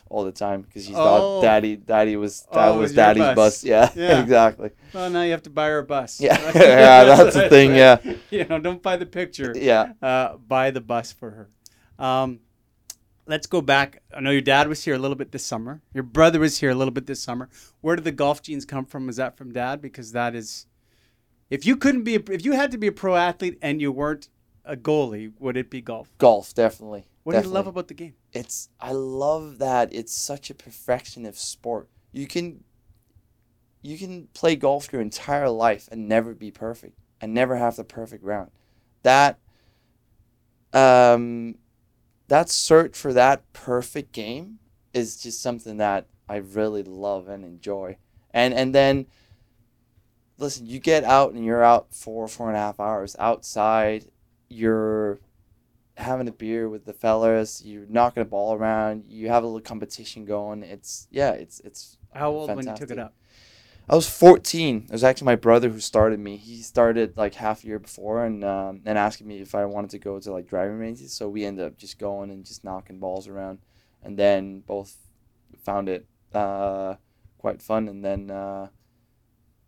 all 0.09 0.23
the 0.23 0.31
time 0.31 0.61
because 0.61 0.85
she 0.85 0.93
Oh. 0.93 0.97
thought 0.97 1.41
Daddy 1.41 1.75
Daddy 1.75 2.15
was 2.15 2.45
that 2.51 2.67
Oh, 2.67 2.73
was 2.73 2.81
was 2.89 2.93
Daddy's 2.93 3.23
bus. 3.23 3.35
bus. 3.35 3.63
Yeah, 3.63 3.89
Yeah. 3.95 4.21
exactly. 4.21 4.69
Well, 4.93 5.09
now 5.09 5.23
you 5.23 5.31
have 5.31 5.43
to 5.43 5.49
buy 5.49 5.69
her 5.69 5.79
a 5.79 5.83
bus. 5.83 6.21
Yeah. 6.21 6.37
Yeah, 6.55 7.05
that's 7.05 7.33
the 7.35 7.49
thing, 7.49 7.73
yeah. 7.73 7.97
You 8.29 8.45
know, 8.45 8.59
don't 8.59 8.83
buy 8.83 8.97
the 8.97 9.05
picture. 9.07 9.51
Yeah. 9.55 9.93
Uh, 9.99 10.37
buy 10.37 10.69
the 10.69 10.81
bus 10.81 11.11
for 11.11 11.31
her. 11.31 11.49
Um, 12.05 12.39
let's 13.25 13.47
go 13.47 13.61
back. 13.61 14.01
I 14.15 14.19
know 14.21 14.31
your 14.31 14.41
dad 14.41 14.67
was 14.67 14.83
here 14.83 14.95
a 14.95 14.99
little 14.99 15.15
bit 15.15 15.31
this 15.31 15.45
summer. 15.45 15.81
Your 15.93 16.03
brother 16.03 16.39
was 16.39 16.59
here 16.59 16.71
a 16.71 16.75
little 16.75 16.91
bit 16.91 17.07
this 17.07 17.21
summer. 17.21 17.49
Where 17.81 17.95
did 17.95 18.05
the 18.05 18.11
golf 18.11 18.41
genes 18.41 18.65
come 18.65 18.85
from? 18.85 19.09
Is 19.09 19.17
that 19.17 19.37
from 19.37 19.51
dad? 19.51 19.81
Because 19.81 20.11
that 20.11 20.35
is, 20.35 20.65
if 21.49 21.65
you 21.65 21.75
couldn't 21.75 22.03
be, 22.03 22.15
a, 22.15 22.21
if 22.31 22.45
you 22.45 22.53
had 22.53 22.71
to 22.71 22.77
be 22.77 22.87
a 22.87 22.91
pro 22.91 23.15
athlete 23.15 23.57
and 23.61 23.81
you 23.81 23.91
weren't 23.91 24.29
a 24.65 24.75
goalie, 24.75 25.31
would 25.39 25.57
it 25.57 25.69
be 25.69 25.81
golf? 25.81 26.09
Golf, 26.17 26.53
definitely. 26.53 27.05
What 27.23 27.33
do 27.33 27.47
you 27.47 27.53
love 27.53 27.67
about 27.67 27.87
the 27.87 27.93
game? 27.93 28.15
it's 28.33 28.69
I 28.79 28.91
love 28.91 29.59
that 29.59 29.93
it's 29.93 30.13
such 30.13 30.49
a 30.49 30.55
perfectionist 30.55 31.49
sport. 31.49 31.87
You 32.11 32.27
can 32.27 32.63
you 33.81 33.97
can 33.97 34.27
play 34.33 34.55
golf 34.55 34.91
your 34.91 35.01
entire 35.01 35.49
life 35.49 35.87
and 35.91 36.07
never 36.07 36.33
be 36.33 36.51
perfect 36.51 36.97
and 37.21 37.33
never 37.33 37.55
have 37.55 37.75
the 37.75 37.83
perfect 37.83 38.23
round. 38.23 38.51
That 39.03 39.39
um 40.73 41.55
that 42.33 42.49
search 42.49 42.97
for 42.97 43.13
that 43.13 43.53
perfect 43.53 44.11
game 44.11 44.57
is 44.91 45.21
just 45.21 45.39
something 45.39 45.77
that 45.77 46.07
I 46.27 46.37
really 46.37 46.81
love 46.81 47.27
and 47.27 47.45
enjoy. 47.45 47.97
And 48.31 48.55
and 48.55 48.73
then 48.73 49.05
listen, 50.39 50.65
you 50.65 50.79
get 50.79 51.03
out 51.03 51.33
and 51.33 51.45
you're 51.45 51.63
out 51.63 51.93
four, 51.93 52.27
four 52.27 52.47
and 52.47 52.57
a 52.57 52.59
half 52.59 52.79
hours 52.79 53.15
outside. 53.19 54.05
You're 54.49 55.19
having 55.95 56.27
a 56.27 56.31
beer 56.31 56.67
with 56.67 56.85
the 56.85 56.93
fellas. 56.93 57.61
You're 57.63 57.85
knocking 57.87 58.21
a 58.23 58.25
ball 58.25 58.55
around. 58.55 59.03
You 59.07 59.27
have 59.29 59.43
a 59.43 59.45
little 59.45 59.61
competition 59.61 60.25
going. 60.25 60.63
It's 60.63 61.07
yeah, 61.11 61.33
it's 61.33 61.59
it's. 61.59 61.99
How 62.15 62.31
old 62.31 62.55
when 62.55 62.65
you 62.65 62.75
took 62.75 62.89
it 62.89 62.97
up? 62.97 63.13
I 63.89 63.95
was 63.95 64.09
14. 64.09 64.85
It 64.87 64.91
was 64.91 65.03
actually 65.03 65.25
my 65.25 65.35
brother 65.35 65.67
who 65.69 65.79
started 65.79 66.19
me. 66.19 66.37
He 66.37 66.61
started 66.61 67.17
like 67.17 67.35
half 67.35 67.63
a 67.63 67.67
year 67.67 67.79
before 67.79 68.23
and 68.23 68.43
um, 68.43 68.81
and 68.85 68.97
asking 68.97 69.27
me 69.27 69.41
if 69.41 69.53
I 69.55 69.65
wanted 69.65 69.89
to 69.91 69.99
go 69.99 70.19
to 70.19 70.31
like 70.31 70.47
driving 70.47 70.79
ranges. 70.79 71.11
So 71.11 71.27
we 71.27 71.43
ended 71.43 71.65
up 71.65 71.77
just 71.77 71.99
going 71.99 72.29
and 72.31 72.45
just 72.45 72.63
knocking 72.63 72.99
balls 72.99 73.27
around, 73.27 73.59
and 74.01 74.17
then 74.17 74.61
both 74.61 74.95
found 75.63 75.89
it 75.89 76.05
uh, 76.33 76.95
quite 77.37 77.61
fun. 77.61 77.89
And 77.89 78.05
then 78.05 78.31
uh, 78.31 78.69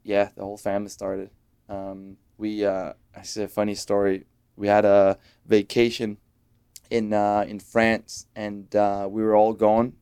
yeah, 0.04 0.30
the 0.36 0.43
whole 0.43 0.58
family 0.58 0.89
started. 0.89 1.30
Um, 1.67 2.15
we 2.38 2.65
uh, 2.65 2.93
actually 3.13 3.45
a 3.45 3.49
funny 3.49 3.75
story. 3.75 4.25
We 4.56 4.67
had 4.67 4.86
a 4.86 5.17
vacation 5.45 6.19
in 6.89 7.12
uh, 7.12 7.43
in 7.45 7.60
France, 7.60 8.28
and 8.34 8.73
uh, 8.73 9.10
we 9.12 9.23
were 9.23 9.36
all 9.36 9.54
going. 9.54 9.93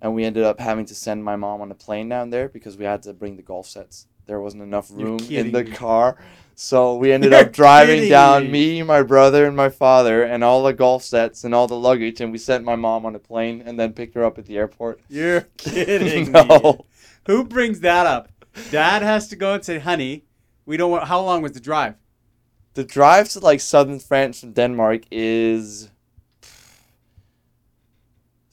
And 0.00 0.14
we 0.14 0.24
ended 0.24 0.44
up 0.44 0.60
having 0.60 0.86
to 0.86 0.94
send 0.94 1.24
my 1.24 1.36
mom 1.36 1.60
on 1.60 1.70
a 1.70 1.74
plane 1.74 2.08
down 2.08 2.30
there 2.30 2.48
because 2.48 2.76
we 2.76 2.84
had 2.84 3.02
to 3.02 3.12
bring 3.12 3.36
the 3.36 3.42
golf 3.42 3.66
sets. 3.68 4.06
There 4.26 4.40
wasn't 4.40 4.62
enough 4.62 4.90
room 4.90 5.18
in 5.30 5.52
the 5.52 5.64
me. 5.64 5.70
car, 5.72 6.16
so 6.54 6.96
we 6.96 7.12
ended 7.14 7.32
You're 7.32 7.40
up 7.40 7.52
driving 7.52 7.96
kidding 7.96 8.10
down 8.10 8.42
me. 8.44 8.80
me, 8.80 8.82
my 8.82 9.02
brother, 9.02 9.46
and 9.46 9.56
my 9.56 9.70
father, 9.70 10.22
and 10.22 10.44
all 10.44 10.62
the 10.62 10.74
golf 10.74 11.02
sets 11.02 11.44
and 11.44 11.54
all 11.54 11.66
the 11.66 11.78
luggage, 11.78 12.20
and 12.20 12.30
we 12.30 12.38
sent 12.38 12.62
my 12.62 12.76
mom 12.76 13.06
on 13.06 13.14
a 13.14 13.18
plane 13.18 13.62
and 13.64 13.80
then 13.80 13.94
picked 13.94 14.14
her 14.14 14.24
up 14.24 14.36
at 14.38 14.44
the 14.44 14.58
airport. 14.58 15.00
You're 15.08 15.40
kidding 15.56 16.30
me. 16.30 16.30
no, 16.30 16.84
Who 17.26 17.42
brings 17.44 17.80
that 17.80 18.06
up? 18.06 18.28
Dad 18.70 19.02
has 19.02 19.28
to 19.28 19.36
go 19.36 19.54
and 19.54 19.64
say, 19.64 19.78
"Honey, 19.78 20.24
we 20.66 20.76
don't 20.76 20.90
want." 20.90 21.04
How 21.08 21.20
long 21.22 21.42
was 21.42 21.52
the 21.52 21.60
drive? 21.60 21.94
the 22.74 22.84
drive 22.84 23.28
to 23.30 23.40
like 23.40 23.60
southern 23.60 23.98
France 23.98 24.40
from 24.40 24.52
Denmark 24.52 25.02
is. 25.10 25.90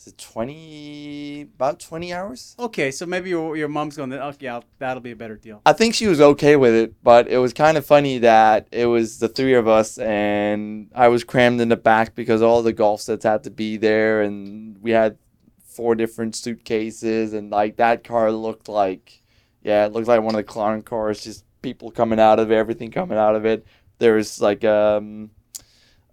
Is 0.05 0.13
it 0.13 0.19
twenty? 0.19 1.41
About 1.55 1.79
twenty 1.79 2.13
hours. 2.13 2.55
Okay, 2.59 2.91
so 2.91 3.07
maybe 3.07 3.31
your, 3.31 3.57
your 3.57 3.67
mom's 3.67 3.97
going. 3.97 4.13
Oh, 4.13 4.33
yeah, 4.39 4.59
that'll 4.77 5.01
be 5.01 5.09
a 5.09 5.15
better 5.15 5.35
deal. 5.35 5.63
I 5.65 5.73
think 5.73 5.95
she 5.95 6.05
was 6.05 6.21
okay 6.21 6.55
with 6.57 6.75
it, 6.75 6.93
but 7.03 7.27
it 7.27 7.39
was 7.39 7.53
kind 7.53 7.75
of 7.75 7.87
funny 7.87 8.19
that 8.19 8.67
it 8.71 8.85
was 8.85 9.17
the 9.17 9.27
three 9.27 9.55
of 9.55 9.67
us 9.67 9.97
and 9.97 10.91
I 10.93 11.07
was 11.07 11.23
crammed 11.23 11.59
in 11.59 11.69
the 11.69 11.75
back 11.75 12.13
because 12.13 12.43
all 12.43 12.61
the 12.61 12.71
golf 12.71 13.01
sets 13.01 13.25
had 13.25 13.43
to 13.45 13.49
be 13.49 13.77
there 13.77 14.21
and 14.21 14.77
we 14.79 14.91
had 14.91 15.17
four 15.65 15.95
different 15.95 16.35
suitcases 16.35 17.33
and 17.33 17.49
like 17.49 17.77
that 17.77 18.03
car 18.03 18.31
looked 18.31 18.69
like 18.69 19.23
yeah, 19.63 19.87
it 19.87 19.93
looked 19.93 20.07
like 20.07 20.21
one 20.21 20.35
of 20.35 20.37
the 20.37 20.43
clown 20.43 20.83
cars, 20.83 21.23
just 21.23 21.43
people 21.63 21.89
coming 21.89 22.19
out 22.19 22.37
of 22.37 22.51
it, 22.51 22.55
everything 22.55 22.91
coming 22.91 23.17
out 23.17 23.35
of 23.35 23.43
it. 23.43 23.65
There 23.97 24.13
was 24.13 24.39
like 24.39 24.63
um 24.63 25.31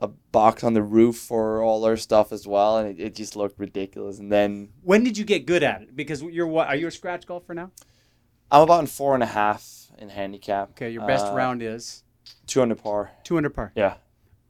a 0.02 0.08
box 0.08 0.64
on 0.64 0.74
the 0.74 0.82
roof 0.82 1.16
for 1.16 1.62
all 1.62 1.84
our 1.84 1.96
stuff 1.96 2.32
as 2.32 2.46
well 2.46 2.76
and 2.78 2.98
it, 2.98 3.02
it 3.02 3.14
just 3.14 3.36
looked 3.36 3.58
ridiculous. 3.58 4.18
And 4.18 4.30
then 4.32 4.70
When 4.82 5.04
did 5.04 5.16
you 5.16 5.24
get 5.24 5.46
good 5.46 5.62
at 5.62 5.82
it? 5.82 5.94
Because 5.96 6.22
you're 6.22 6.46
what? 6.46 6.66
Are 6.66 6.76
you 6.76 6.88
a 6.88 6.90
scratch 6.90 7.24
golfer 7.24 7.54
now? 7.54 7.70
I'm 8.50 8.62
about 8.62 8.80
in 8.80 8.86
four 8.88 9.14
and 9.14 9.22
a 9.22 9.26
half 9.26 9.90
in 9.96 10.08
handicap. 10.10 10.70
Okay, 10.70 10.90
your 10.90 11.06
best 11.06 11.26
Uh, 11.26 11.34
round 11.34 11.62
is 11.62 12.02
two 12.46 12.60
under 12.60 12.74
par. 12.74 13.12
200 13.22 13.50
par. 13.50 13.72
Yeah. 13.76 13.94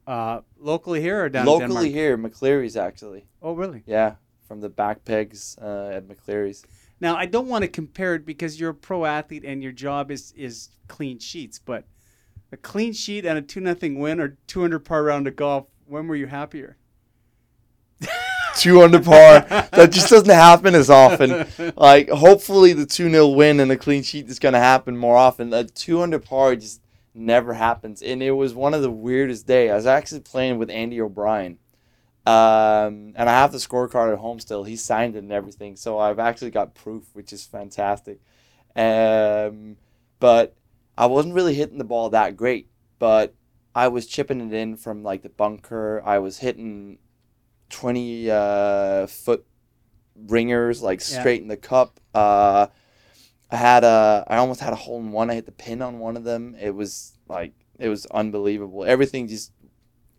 Uh, 0.05 0.41
locally 0.57 0.99
here 0.99 1.23
or 1.23 1.29
down 1.29 1.45
Locally 1.45 1.91
here, 1.91 2.17
McCleery's 2.17 2.75
actually. 2.75 3.27
Oh, 3.41 3.53
really? 3.53 3.83
Yeah, 3.85 4.15
from 4.47 4.59
the 4.59 4.69
back 4.69 5.05
pegs 5.05 5.57
uh, 5.61 5.91
at 5.93 6.07
McCleery's. 6.07 6.65
Now, 6.99 7.15
I 7.15 7.25
don't 7.25 7.47
want 7.47 7.61
to 7.61 7.67
compare 7.69 8.15
it 8.15 8.25
because 8.25 8.59
you're 8.59 8.71
a 8.71 8.75
pro 8.75 9.05
athlete 9.05 9.43
and 9.45 9.61
your 9.63 9.71
job 9.71 10.11
is 10.11 10.33
is 10.35 10.69
clean 10.87 11.19
sheets, 11.19 11.59
but 11.59 11.85
a 12.53 12.57
clean 12.57 12.93
sheet 12.93 13.25
and 13.25 13.37
a 13.37 13.41
two 13.41 13.59
nothing 13.59 13.99
win 13.99 14.19
or 14.19 14.37
200 14.47 14.79
par 14.79 15.03
round 15.03 15.27
of 15.27 15.35
golf. 15.35 15.65
When 15.85 16.07
were 16.07 16.15
you 16.15 16.27
happier? 16.27 16.77
Two 18.55 18.83
under 18.83 19.01
par. 19.01 19.39
that 19.71 19.91
just 19.91 20.09
doesn't 20.09 20.29
happen 20.29 20.75
as 20.75 20.89
often. 20.89 21.47
Like, 21.75 22.09
hopefully, 22.09 22.73
the 22.73 22.85
2 22.85 23.09
0 23.09 23.27
win 23.29 23.59
and 23.59 23.71
a 23.71 23.77
clean 23.77 24.03
sheet 24.03 24.29
is 24.29 24.37
going 24.37 24.53
to 24.53 24.59
happen 24.59 24.95
more 24.95 25.17
often. 25.17 25.51
A 25.51 25.63
2 25.63 26.01
under 26.01 26.19
par 26.19 26.55
just 26.55 26.81
never 27.15 27.53
happens. 27.53 28.01
And 28.03 28.21
it 28.21 28.31
was 28.31 28.53
one 28.53 28.73
of 28.73 28.83
the 28.83 28.91
weirdest 28.91 29.47
days. 29.47 29.71
I 29.71 29.75
was 29.75 29.87
actually 29.87 30.21
playing 30.21 30.59
with 30.59 30.69
Andy 30.69 31.01
O'Brien. 31.01 31.57
Um, 32.25 33.13
and 33.15 33.29
I 33.29 33.31
have 33.33 33.51
the 33.51 33.57
scorecard 33.57 34.13
at 34.13 34.19
home 34.19 34.39
still. 34.39 34.63
He 34.63 34.75
signed 34.75 35.15
it 35.15 35.23
and 35.23 35.31
everything. 35.31 35.75
So 35.75 35.97
I've 35.97 36.19
actually 36.19 36.51
got 36.51 36.75
proof, 36.75 37.03
which 37.13 37.33
is 37.33 37.45
fantastic. 37.45 38.19
Um, 38.75 39.77
but 40.19 40.55
I 40.97 41.05
wasn't 41.07 41.35
really 41.35 41.53
hitting 41.55 41.77
the 41.77 41.83
ball 41.83 42.09
that 42.11 42.37
great. 42.37 42.69
But 42.99 43.35
I 43.75 43.87
was 43.87 44.05
chipping 44.05 44.39
it 44.41 44.53
in 44.53 44.77
from 44.77 45.03
like 45.03 45.23
the 45.23 45.29
bunker. 45.29 46.01
I 46.05 46.19
was 46.19 46.37
hitting 46.39 46.99
20 47.69 48.29
uh, 48.31 49.07
foot 49.07 49.45
ringers 50.15 50.81
like 50.81 50.99
Yeah. 50.99 51.19
straight 51.19 51.41
in 51.41 51.47
the 51.47 51.57
cup. 51.57 51.99
Uh, 52.13 52.67
I 53.51 53.55
had 53.55 53.83
a, 53.83 54.23
I 54.27 54.37
almost 54.37 54.61
had 54.61 54.73
a 54.73 54.77
hole 54.77 54.99
in 54.99 55.11
one. 55.11 55.29
I 55.29 55.35
hit 55.35 55.45
the 55.45 55.51
pin 55.51 55.81
on 55.81 55.99
one 55.99 56.17
of 56.17 56.23
them. 56.23 56.55
It 56.59 56.73
was 56.73 57.17
like, 57.27 57.53
it 57.79 57.89
was 57.89 58.05
unbelievable. 58.07 58.85
Everything 58.85 59.27
just 59.27 59.51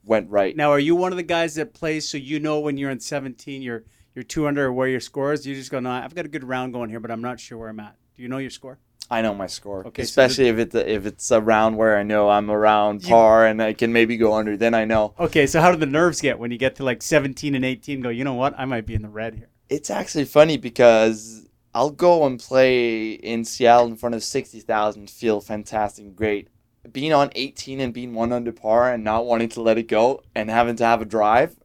went 0.04 0.30
right. 0.30 0.56
Now, 0.56 0.70
are 0.70 0.78
you 0.78 0.94
one 0.96 1.12
of 1.12 1.16
the 1.16 1.22
guys 1.22 1.54
that 1.54 1.74
plays 1.74 2.08
so 2.08 2.18
you 2.18 2.38
know 2.40 2.60
when 2.60 2.76
you're 2.76 2.90
in 2.90 3.00
17, 3.00 3.62
you're 3.62 3.84
you're 4.14 4.22
two 4.22 4.46
under 4.46 4.66
or 4.66 4.72
where 4.72 4.86
your 4.86 5.00
score 5.00 5.32
is? 5.32 5.44
You 5.44 5.54
just 5.56 5.72
go, 5.72 5.80
no, 5.80 5.90
I've 5.90 6.14
got 6.14 6.24
a 6.24 6.28
good 6.28 6.44
round 6.44 6.72
going 6.72 6.88
here, 6.90 7.00
but 7.00 7.10
I'm 7.10 7.22
not 7.22 7.40
sure 7.40 7.58
where 7.58 7.68
I'm 7.68 7.80
at. 7.80 7.96
Do 8.14 8.22
you 8.22 8.28
know 8.28 8.38
your 8.38 8.50
score? 8.50 8.78
I 9.10 9.20
know 9.22 9.34
my 9.34 9.46
score, 9.46 9.86
Okay, 9.86 10.02
so 10.02 10.06
especially 10.06 10.48
if 10.48 10.58
it's 10.58 10.74
if 10.74 11.04
it's 11.06 11.30
a 11.30 11.40
round 11.40 11.76
where 11.76 11.96
I 11.98 12.02
know 12.02 12.30
I'm 12.30 12.50
around 12.50 13.02
You- 13.04 13.10
par 13.10 13.46
and 13.46 13.62
I 13.62 13.72
can 13.74 13.92
maybe 13.92 14.16
go 14.16 14.32
under. 14.34 14.56
Then 14.56 14.74
I 14.74 14.84
know 14.86 15.14
Okay, 15.20 15.46
so 15.46 15.60
how 15.60 15.70
do 15.70 15.76
the 15.76 15.86
nerves 15.86 16.20
get 16.20 16.38
when 16.38 16.50
you 16.50 16.58
get 16.58 16.76
to 16.76 16.84
like 16.84 17.02
17 17.02 17.54
and 17.54 17.64
18? 17.64 18.00
Go, 18.00 18.08
you 18.08 18.24
know 18.24 18.34
what? 18.34 18.54
I 18.58 18.64
might 18.64 18.86
be 18.86 18.94
in 18.94 19.02
the 19.02 19.08
red 19.08 19.34
here. 19.34 19.48
it's 19.68 19.90
actually 19.90 20.24
funny 20.24 20.56
because 20.56 21.46
I'll 21.74 21.90
go 21.90 22.24
and 22.26 22.38
play 22.40 23.10
in 23.12 23.44
Seattle 23.44 23.86
in 23.88 23.96
front 23.96 24.14
of 24.14 24.22
sixty 24.22 24.60
thousand, 24.60 25.10
feel 25.10 25.40
fantastic, 25.40 26.14
great. 26.14 26.48
Being 26.92 27.12
on 27.12 27.30
eighteen 27.34 27.80
and 27.80 27.92
being 27.92 28.14
one 28.14 28.30
under 28.32 28.52
par 28.52 28.92
and 28.92 29.02
not 29.02 29.26
wanting 29.26 29.48
to 29.50 29.60
let 29.62 29.76
it 29.78 29.88
go 29.88 30.22
and 30.34 30.50
having 30.50 30.76
to 30.76 30.84
have 30.84 31.00
a 31.02 31.04
drive, 31.04 31.56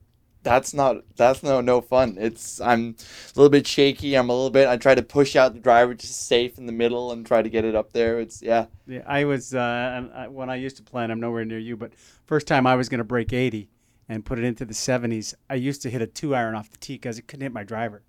that's 0.43 0.73
not 0.73 0.97
that's 1.15 1.43
no 1.43 1.61
no 1.61 1.81
fun. 1.81 2.17
It's 2.19 2.61
I'm 2.61 2.95
a 2.99 3.39
little 3.39 3.49
bit 3.49 3.67
shaky. 3.67 4.15
I'm 4.15 4.29
a 4.29 4.33
little 4.33 4.49
bit. 4.49 4.67
I 4.67 4.77
try 4.77 4.95
to 4.95 5.01
push 5.01 5.35
out 5.35 5.53
the 5.53 5.59
driver 5.59 5.93
just 5.93 6.27
safe 6.27 6.57
in 6.57 6.65
the 6.65 6.71
middle 6.71 7.11
and 7.11 7.25
try 7.25 7.41
to 7.41 7.49
get 7.49 7.65
it 7.65 7.75
up 7.75 7.93
there. 7.93 8.19
It's 8.19 8.41
yeah. 8.41 8.67
Yeah, 8.87 9.03
I 9.05 9.25
was 9.25 9.53
uh, 9.53 10.27
when 10.29 10.49
I 10.49 10.55
used 10.55 10.77
to 10.77 10.83
play, 10.83 11.03
I'm 11.03 11.19
nowhere 11.19 11.45
near 11.45 11.59
you, 11.59 11.77
but 11.77 11.93
first 12.25 12.47
time 12.47 12.65
I 12.65 12.75
was 12.75 12.89
going 12.89 12.99
to 12.99 13.03
break 13.03 13.33
80 13.33 13.69
and 14.07 14.25
put 14.25 14.39
it 14.39 14.43
into 14.45 14.65
the 14.65 14.73
70s, 14.73 15.35
I 15.49 15.55
used 15.55 15.83
to 15.83 15.89
hit 15.89 16.01
a 16.01 16.07
two 16.07 16.33
iron 16.33 16.55
off 16.55 16.71
the 16.71 16.77
tee 16.77 16.95
because 16.95 17.19
it 17.19 17.27
couldn't 17.27 17.43
hit 17.43 17.53
my 17.53 17.63
driver. 17.63 18.01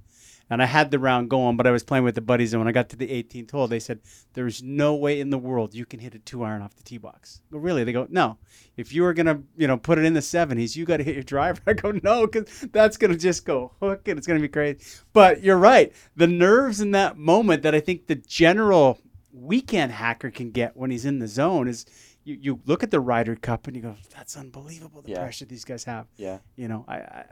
And 0.51 0.61
I 0.61 0.67
had 0.67 0.91
the 0.91 0.99
round 0.99 1.31
going, 1.31 1.57
but 1.57 1.67
I 1.67 1.71
was 1.71 1.85
playing 1.85 2.03
with 2.05 2.17
the 2.17 2.21
buddies, 2.21 2.53
and 2.53 2.61
when 2.61 2.67
I 2.67 2.73
got 2.73 2.89
to 2.91 2.97
the 2.97 3.07
18th 3.09 3.53
hole, 3.53 3.69
they 3.69 3.79
said, 3.79 4.01
"There's 4.33 4.63
no 4.63 4.95
way 4.97 5.21
in 5.21 5.31
the 5.31 5.39
world 5.39 5.75
you 5.75 5.87
can 5.87 6.01
hit 6.01 6.15
a 6.17 6.19
two 6.19 6.43
iron 6.43 6.61
off 6.61 6.75
the 6.75 6.83
tee 6.83 6.99
box." 6.99 7.41
Go, 7.53 7.59
really? 7.59 7.85
They 7.85 7.93
go, 7.93 8.07
"No. 8.11 8.37
If 8.77 8.93
you 8.93 9.03
were 9.03 9.15
gonna, 9.15 9.43
you 9.57 9.67
know, 9.69 9.77
put 9.77 9.99
it 9.99 10.05
in 10.05 10.15
the 10.15 10.21
70s, 10.21 10.75
you 10.77 10.85
got 10.85 10.97
to 10.97 11.05
hit 11.05 11.15
your 11.15 11.23
driver." 11.23 11.61
I 11.69 11.73
go, 11.75 11.93
"No, 12.03 12.27
because 12.27 12.67
that's 12.73 12.97
gonna 12.97 13.17
just 13.17 13.45
go 13.45 13.73
hook, 13.81 14.09
and 14.09 14.19
it's 14.19 14.27
gonna 14.27 14.41
be 14.41 14.49
crazy." 14.49 14.79
But 15.13 15.43
you're 15.43 15.57
right. 15.57 15.93
The 16.17 16.27
nerves 16.27 16.81
in 16.81 16.91
that 16.91 17.17
moment 17.17 17.63
that 17.63 17.75
I 17.75 17.81
think 17.81 18.09
the 18.09 18.17
general 18.17 18.99
weekend 19.33 19.93
hacker 19.93 20.31
can 20.31 20.51
get 20.51 20.77
when 20.77 20.91
he's 20.91 21.05
in 21.05 21.21
the 21.21 21.29
zone 21.29 21.69
is 21.69 21.87
you, 22.25 22.37
you 22.41 22.61
look 22.67 22.83
at 22.83 22.91
the 22.91 22.99
Ryder 23.01 23.37
Cup 23.37 23.67
and 23.69 23.77
you 23.77 23.83
go, 23.83 23.95
that's 24.15 24.37
unbelievable 24.37 25.03
the 25.03 25.11
Yeah. 25.13 25.21
pressure 25.21 25.45
these 25.45 25.65
guys 25.65 25.85
have. 25.85 26.07
Yeah. 26.17 26.39
You 26.57 26.67
know, 26.69 26.85
I, 26.89 26.97
I 26.97 27.25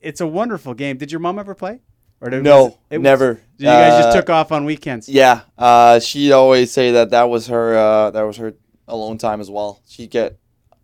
it's 0.00 0.20
a 0.20 0.26
wonderful 0.26 0.74
game. 0.74 0.98
Did 0.98 1.10
your 1.10 1.20
mom 1.20 1.38
ever 1.38 1.54
play? 1.54 1.80
Or 2.20 2.30
did, 2.30 2.42
No, 2.42 2.64
was 2.64 2.72
it- 2.90 2.98
was- 2.98 3.02
never. 3.04 3.34
so 3.34 3.40
you 3.58 3.66
guys 3.66 4.02
just 4.04 4.08
Uh, 4.16 4.20
took 4.20 4.30
off 4.30 4.52
on 4.52 4.64
weekends. 4.64 5.08
Yeah, 5.08 5.42
uh, 5.58 5.98
she'd 6.00 6.32
always 6.32 6.72
say 6.72 6.92
that 6.92 7.10
that 7.10 7.24
was 7.28 7.48
her 7.48 7.76
uh, 7.76 8.10
that 8.10 8.22
was 8.22 8.36
her 8.38 8.54
alone 8.88 9.18
time 9.18 9.40
as 9.40 9.50
well. 9.50 9.80
She'd 9.86 10.10
get 10.10 10.38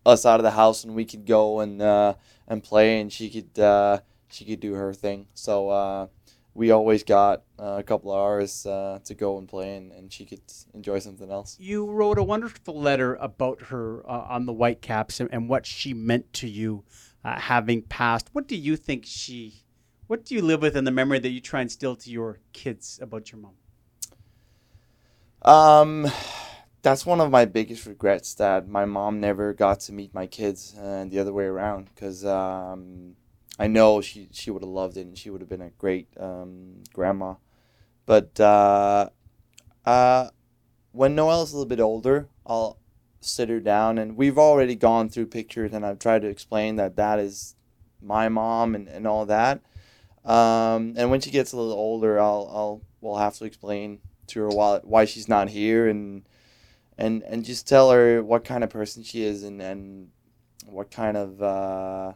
us 0.04 0.26
out 0.26 0.40
of 0.40 0.44
the 0.44 0.50
house 0.50 0.84
and 0.84 0.94
we 0.94 1.04
could 1.04 1.24
go 1.26 1.60
and 1.60 1.80
uh, 1.80 2.14
and 2.48 2.62
play, 2.62 3.00
and 3.00 3.10
she 3.12 3.30
could 3.30 3.58
uh, 3.62 4.00
she 4.30 4.44
could 4.44 4.60
do 4.60 4.74
her 4.74 4.92
thing. 4.92 5.26
So 5.34 5.70
uh, 5.70 6.06
we 6.54 6.70
always 6.70 7.02
got 7.02 7.42
uh, 7.58 7.76
a 7.78 7.82
couple 7.82 8.12
of 8.12 8.18
hours 8.18 8.66
uh, 8.66 8.98
to 9.04 9.14
go 9.14 9.38
and 9.38 9.48
play, 9.48 9.76
and, 9.76 9.90
and 9.92 10.12
she 10.12 10.26
could 10.26 10.42
enjoy 10.74 10.98
something 10.98 11.30
else. 11.30 11.56
You 11.58 11.86
wrote 11.90 12.18
a 12.18 12.22
wonderful 12.22 12.78
letter 12.78 13.14
about 13.14 13.62
her 13.70 14.02
uh, 14.06 14.26
on 14.28 14.44
the 14.44 14.52
Whitecaps 14.52 15.18
and, 15.20 15.30
and 15.32 15.48
what 15.48 15.64
she 15.64 15.94
meant 15.94 16.30
to 16.34 16.48
you, 16.48 16.84
uh, 17.24 17.38
having 17.40 17.80
passed. 17.82 18.28
What 18.32 18.46
do 18.48 18.56
you 18.56 18.76
think 18.76 19.04
she? 19.06 19.62
What 20.06 20.24
do 20.24 20.34
you 20.34 20.42
live 20.42 20.62
with 20.62 20.76
in 20.76 20.84
the 20.84 20.90
memory 20.90 21.18
that 21.20 21.30
you 21.30 21.40
try 21.40 21.60
and 21.60 21.66
instill 21.66 21.96
to 21.96 22.10
your 22.10 22.40
kids 22.52 22.98
about 23.00 23.32
your 23.32 23.40
mom? 23.40 23.54
Um, 25.42 26.10
that's 26.82 27.06
one 27.06 27.20
of 27.20 27.30
my 27.30 27.44
biggest 27.44 27.86
regrets 27.86 28.34
that 28.34 28.68
my 28.68 28.84
mom 28.84 29.20
never 29.20 29.52
got 29.52 29.80
to 29.80 29.92
meet 29.92 30.14
my 30.14 30.26
kids 30.26 30.74
and 30.78 31.10
the 31.10 31.18
other 31.18 31.32
way 31.32 31.44
around 31.44 31.88
because 31.94 32.24
um, 32.24 33.16
I 33.58 33.66
know 33.66 34.00
she 34.00 34.28
she 34.32 34.50
would 34.50 34.62
have 34.62 34.70
loved 34.70 34.96
it 34.96 35.06
and 35.06 35.16
she 35.16 35.30
would 35.30 35.40
have 35.40 35.48
been 35.48 35.62
a 35.62 35.70
great 35.70 36.08
um, 36.18 36.82
grandma, 36.92 37.34
but 38.06 38.38
uh, 38.38 39.10
uh, 39.84 40.28
when 40.92 41.14
Noelle's 41.14 41.52
a 41.52 41.56
little 41.56 41.68
bit 41.68 41.80
older, 41.80 42.28
I'll 42.46 42.78
sit 43.20 43.48
her 43.48 43.60
down, 43.60 43.98
and 43.98 44.16
we've 44.16 44.38
already 44.38 44.74
gone 44.74 45.08
through 45.08 45.26
pictures, 45.26 45.72
and 45.72 45.86
I've 45.86 45.98
tried 45.98 46.22
to 46.22 46.28
explain 46.28 46.76
that 46.76 46.96
that 46.96 47.18
is 47.18 47.56
my 48.00 48.28
mom 48.28 48.74
and, 48.74 48.88
and 48.88 49.06
all 49.06 49.26
that. 49.26 49.60
Um, 50.24 50.94
and 50.96 51.10
when 51.10 51.20
she 51.20 51.30
gets 51.30 51.52
a 51.52 51.56
little 51.56 51.72
older, 51.72 52.20
I'll 52.20 52.48
I'll 52.52 52.82
we'll 53.00 53.16
have 53.16 53.36
to 53.38 53.44
explain 53.44 54.00
to 54.28 54.40
her 54.40 54.48
why 54.48 54.80
why 54.82 55.04
she's 55.04 55.28
not 55.28 55.48
here 55.48 55.88
and 55.88 56.22
and 56.96 57.22
and 57.24 57.44
just 57.44 57.66
tell 57.66 57.90
her 57.90 58.22
what 58.22 58.44
kind 58.44 58.62
of 58.62 58.70
person 58.70 59.02
she 59.02 59.24
is 59.24 59.42
and 59.42 59.60
and 59.60 60.10
what 60.66 60.90
kind 60.90 61.16
of 61.16 61.42
uh, 61.42 62.12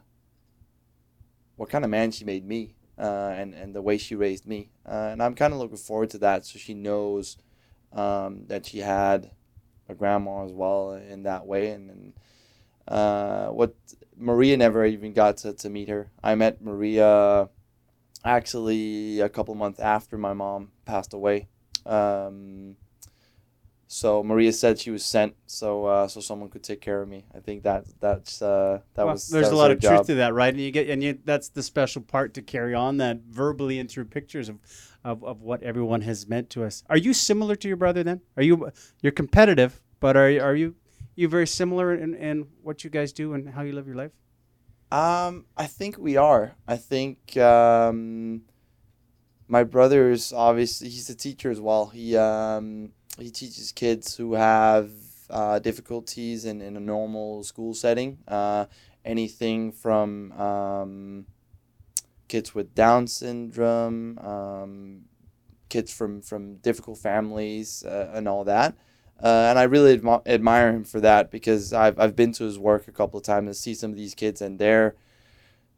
what 1.57 1.69
kind 1.69 1.85
of 1.85 1.91
man 1.91 2.13
she 2.13 2.25
made 2.25 2.47
me 2.47 2.75
uh, 2.99 3.35
and 3.37 3.55
and 3.55 3.75
the 3.75 3.83
way 3.83 3.99
she 3.99 4.15
raised 4.15 4.47
me. 4.47 4.71
Uh, 4.87 5.09
and 5.13 5.23
I'm 5.23 5.35
kind 5.35 5.53
of 5.53 5.59
looking 5.59 5.77
forward 5.77 6.11
to 6.11 6.19
that, 6.19 6.47
so 6.47 6.59
she 6.59 6.75
knows 6.75 7.37
um, 7.93 8.47
that 8.47 8.67
she 8.67 8.79
had 8.79 9.31
a 9.89 9.95
grandma 9.95 10.45
as 10.45 10.53
well 10.53 10.93
in 10.93 11.25
that 11.25 11.47
way. 11.47 11.71
And, 11.71 11.91
and 11.91 12.13
uh, 12.89 13.49
what 13.49 13.75
Maria 14.17 14.57
never 14.57 14.85
even 14.85 15.13
got 15.13 15.39
to, 15.39 15.53
to 15.55 15.69
meet 15.71 15.89
her. 15.89 16.11
I 16.23 16.35
met 16.35 16.63
Maria 16.63 17.49
actually 18.27 19.21
a 19.21 19.29
couple 19.29 19.55
months 19.55 19.81
after 19.81 20.19
my 20.19 20.33
mom 20.33 20.71
passed 20.85 21.15
away. 21.15 21.49
Um, 21.87 22.77
so 23.89 24.23
Maria 24.25 24.53
said 24.53 24.81
she 24.81 24.91
was 24.91 25.05
sent 25.05 25.37
so 25.47 25.85
uh, 25.87 26.09
so 26.09 26.21
someone 26.21 26.51
could 26.51 26.65
take 26.65 26.81
care 26.81 27.01
of 27.01 27.09
me. 27.09 27.25
I 27.35 27.39
think 27.39 27.63
that 27.63 27.85
that's 28.01 28.43
uh, 28.43 28.81
that 28.95 29.05
Well, 29.05 29.15
was 29.15 29.29
there's 29.29 29.49
that 29.49 29.55
a 29.55 29.57
lot 29.57 29.71
of 29.71 29.79
job. 29.79 29.97
truth 29.99 30.07
to 30.09 30.15
that, 30.17 30.35
right? 30.35 30.53
And 30.53 30.61
you 30.61 30.73
get 30.73 30.91
and 30.91 31.03
you 31.03 31.19
that's 31.25 31.49
the 31.51 31.63
special 31.63 32.03
part 32.03 32.35
to 32.35 32.43
carry 32.43 32.75
on 32.75 32.97
that 32.97 33.21
verbally 33.31 33.79
and 33.79 33.89
through 33.89 34.07
pictures 34.07 34.49
of, 34.49 34.59
of, 35.05 35.23
of 35.25 35.43
what 35.43 35.63
everyone 35.63 36.01
has 36.01 36.27
meant 36.27 36.51
to 36.51 36.65
us. 36.65 36.83
Are 36.91 36.97
you 36.97 37.15
similar 37.15 37.55
to 37.55 37.69
your 37.69 37.77
brother 37.77 38.03
then? 38.03 38.23
Are 38.37 38.43
you 38.43 38.71
you're 39.03 39.13
competitive, 39.13 39.81
but 40.01 40.17
are 40.17 40.27
are 40.41 40.57
you 40.57 40.75
you 41.15 41.29
very 41.29 41.47
similar 41.47 41.95
in, 41.95 42.15
in 42.15 42.47
what 42.63 42.83
you 42.83 42.91
guys 42.91 43.13
do 43.13 43.35
and 43.35 43.49
how 43.51 43.63
you 43.63 43.73
live 43.73 43.87
your 43.87 43.97
life? 43.97 44.11
Um, 44.91 45.47
I 45.57 45.67
think 45.67 45.99
we 45.99 46.17
are. 46.17 46.55
I 46.67 46.77
think 46.77 47.37
um, 47.37 48.43
my 49.49 49.65
brother 49.65 50.11
is 50.11 50.33
obviously 50.33 50.89
he's 50.89 51.11
a 51.11 51.15
teacher 51.15 51.51
as 51.51 51.61
well. 51.61 51.87
He 51.87 52.17
um, 52.17 52.93
he 53.19 53.31
teaches 53.31 53.73
kids 53.73 54.17
who 54.17 54.35
have 54.35 54.91
uh, 55.29 55.59
difficulties 55.59 56.45
in, 56.45 56.61
in 56.63 56.77
a 56.77 56.81
normal 56.81 57.43
school 57.43 57.75
setting. 57.75 58.19
Uh, 58.29 58.67
anything 59.05 59.73
from 59.73 60.33
um, 60.33 61.27
kids 62.29 62.55
with 62.55 62.75
Down 62.75 63.07
syndrome, 63.07 64.19
um, 64.19 65.03
kids 65.69 65.93
from 65.93 66.23
from 66.23 66.57
difficult 66.57 66.99
families, 66.99 67.85
uh, 67.85 68.11
and 68.15 68.29
all 68.29 68.45
that. 68.45 68.77
Uh, 69.23 69.47
and 69.49 69.59
I 69.59 69.63
really 69.63 69.99
admi- 69.99 70.27
admire 70.27 70.71
him 70.71 70.85
for 70.85 71.01
that 71.01 71.31
because 71.31 71.73
I've, 71.73 71.99
I've 71.99 72.15
been 72.15 72.33
to 72.33 72.45
his 72.45 72.59
work 72.59 72.87
a 72.87 72.93
couple 72.93 73.19
of 73.19 73.25
times 73.25 73.47
and 73.47 73.57
see 73.57 73.75
some 73.75 73.91
of 73.91 73.97
these 73.97 74.15
kids 74.15 74.43
and 74.43 74.59
they're 74.59 74.95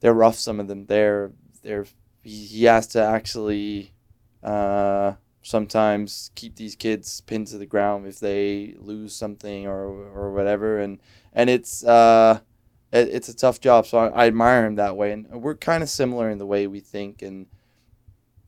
they're 0.00 0.14
rough. 0.14 0.36
Some 0.36 0.60
of 0.60 0.68
them 0.68 0.86
they're 0.86 1.32
they're 1.62 1.86
he, 2.22 2.46
he 2.46 2.64
has 2.64 2.86
to 2.88 3.02
actually 3.02 3.92
uh, 4.42 5.14
sometimes 5.42 6.30
keep 6.34 6.56
these 6.56 6.74
kids 6.74 7.20
pinned 7.22 7.46
to 7.48 7.58
the 7.58 7.66
ground 7.66 8.06
if 8.06 8.18
they 8.18 8.74
lose 8.78 9.14
something 9.14 9.66
or 9.66 9.86
or 9.86 10.32
whatever 10.32 10.78
and 10.78 10.98
and 11.32 11.48
it's 11.48 11.84
uh 11.84 12.40
it, 12.92 13.08
it's 13.08 13.28
a 13.28 13.36
tough 13.36 13.60
job. 13.60 13.86
So 13.86 13.98
I, 13.98 14.24
I 14.24 14.26
admire 14.26 14.66
him 14.66 14.74
that 14.76 14.96
way 14.96 15.12
and 15.12 15.26
we're 15.30 15.54
kind 15.54 15.82
of 15.82 15.88
similar 15.88 16.28
in 16.28 16.38
the 16.38 16.46
way 16.46 16.66
we 16.66 16.80
think 16.80 17.22
and 17.22 17.46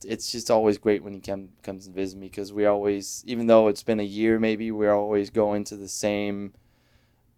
it's 0.05 0.31
just 0.33 0.51
always 0.51 0.79
great 0.79 1.03
when 1.03 1.13
he 1.15 1.21
come, 1.21 1.51
comes 1.63 1.87
and 1.87 1.95
visits 1.95 2.19
me 2.19 2.29
because 2.29 2.53
we 2.53 2.67
always, 2.67 3.23
even 3.27 3.47
though 3.47 3.69
it's 3.69 3.83
been 3.83 4.01
a 4.01 4.05
year 4.05 4.39
maybe, 4.39 4.71
we're 4.71 4.93
always 4.95 5.31
going 5.31 5.65
to 5.65 5.77
the 5.77 5.89
same, 5.89 6.53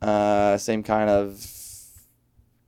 uh, 0.00 0.56
same 0.58 0.82
kind 0.82 1.10
of 1.10 1.44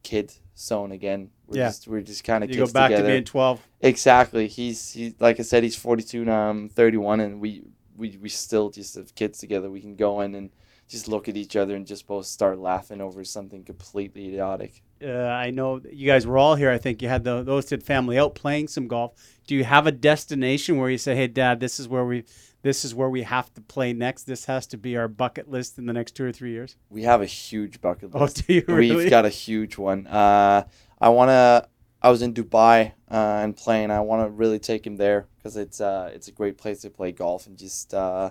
kid 0.02 0.32
zone 0.56 0.92
again. 0.92 1.30
We're 1.46 1.58
Yeah. 1.58 1.68
just 1.68 1.88
we're 1.88 2.02
just 2.02 2.24
kind 2.24 2.42
of 2.44 2.50
You 2.50 2.56
go 2.56 2.66
back 2.66 2.90
together. 2.90 3.08
to 3.08 3.12
being 3.14 3.24
12. 3.24 3.60
exactly. 3.80 4.48
He's 4.48 4.92
he 4.92 5.14
like 5.20 5.38
I 5.40 5.42
said, 5.42 5.62
he's 5.62 5.76
forty 5.76 6.02
two 6.02 6.24
now. 6.24 6.50
I'm 6.50 6.68
thirty 6.68 6.96
one, 6.96 7.20
and 7.20 7.40
we 7.40 7.62
we 7.96 8.18
we 8.20 8.28
still 8.28 8.70
just 8.70 8.94
have 8.96 9.14
kids 9.14 9.38
together. 9.38 9.70
We 9.70 9.80
can 9.80 9.96
go 9.96 10.20
in 10.20 10.34
and 10.34 10.50
just 10.88 11.08
look 11.08 11.28
at 11.28 11.36
each 11.36 11.56
other 11.56 11.74
and 11.76 11.86
just 11.86 12.06
both 12.06 12.26
start 12.26 12.58
laughing 12.58 13.00
over 13.00 13.24
something 13.24 13.64
completely 13.64 14.28
idiotic. 14.28 14.82
Uh, 15.04 15.26
I 15.28 15.50
know 15.50 15.80
you 15.90 16.06
guys 16.06 16.26
were 16.26 16.38
all 16.38 16.54
here. 16.54 16.70
I 16.70 16.78
think 16.78 17.02
you 17.02 17.08
had 17.08 17.24
the 17.24 17.42
those 17.42 17.66
did 17.66 17.82
family 17.82 18.18
out 18.18 18.34
playing 18.34 18.68
some 18.68 18.88
golf. 18.88 19.12
Do 19.46 19.54
you 19.54 19.64
have 19.64 19.86
a 19.86 19.92
destination 19.92 20.78
where 20.78 20.88
you 20.88 20.98
say, 20.98 21.14
"Hey, 21.14 21.26
Dad, 21.26 21.60
this 21.60 21.78
is 21.78 21.88
where 21.88 22.04
we 22.04 22.24
this 22.62 22.84
is 22.84 22.94
where 22.94 23.10
we 23.10 23.22
have 23.22 23.52
to 23.54 23.60
play 23.60 23.92
next. 23.92 24.24
This 24.24 24.46
has 24.46 24.66
to 24.68 24.78
be 24.78 24.96
our 24.96 25.08
bucket 25.08 25.50
list 25.50 25.78
in 25.78 25.86
the 25.86 25.92
next 25.92 26.12
two 26.12 26.24
or 26.24 26.32
three 26.32 26.52
years." 26.52 26.76
We 26.88 27.02
have 27.02 27.20
a 27.20 27.26
huge 27.26 27.80
bucket 27.80 28.14
list. 28.14 28.16
Oh, 28.16 28.24
list. 28.24 28.46
do 28.46 28.54
you 28.54 28.64
really? 28.66 28.96
We've 28.96 29.10
got 29.10 29.26
a 29.26 29.30
huge 29.30 29.76
one. 29.76 30.06
Uh, 30.06 30.64
I 31.00 31.08
want 31.10 31.28
to. 31.28 31.68
I 32.00 32.10
was 32.10 32.20
in 32.20 32.34
Dubai 32.34 32.92
uh, 33.10 33.40
and 33.42 33.56
playing. 33.56 33.90
I 33.90 34.00
want 34.00 34.26
to 34.26 34.30
really 34.30 34.58
take 34.58 34.86
him 34.86 34.96
there 34.96 35.26
because 35.36 35.56
it's 35.56 35.80
uh, 35.80 36.10
it's 36.14 36.28
a 36.28 36.32
great 36.32 36.56
place 36.56 36.80
to 36.82 36.90
play 36.90 37.12
golf 37.12 37.46
and 37.46 37.58
just 37.58 37.92
uh, 37.92 38.30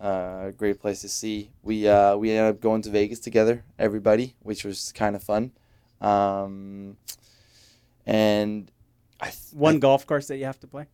uh, 0.00 0.46
a 0.46 0.52
great 0.56 0.80
place 0.80 1.00
to 1.02 1.08
see. 1.08 1.50
We 1.62 1.86
uh, 1.86 2.16
we 2.16 2.32
ended 2.32 2.56
up 2.56 2.60
going 2.60 2.82
to 2.82 2.90
Vegas 2.90 3.20
together, 3.20 3.64
everybody, 3.78 4.34
which 4.40 4.64
was 4.64 4.92
kind 4.92 5.14
of 5.14 5.22
fun. 5.22 5.52
Um, 6.02 6.96
and 8.04 8.70
I 9.20 9.26
th- 9.26 9.52
One 9.52 9.76
I- 9.76 9.78
golf 9.78 10.06
course 10.06 10.26
that 10.28 10.36
you 10.36 10.44
have 10.44 10.60
to 10.60 10.66
play. 10.66 10.86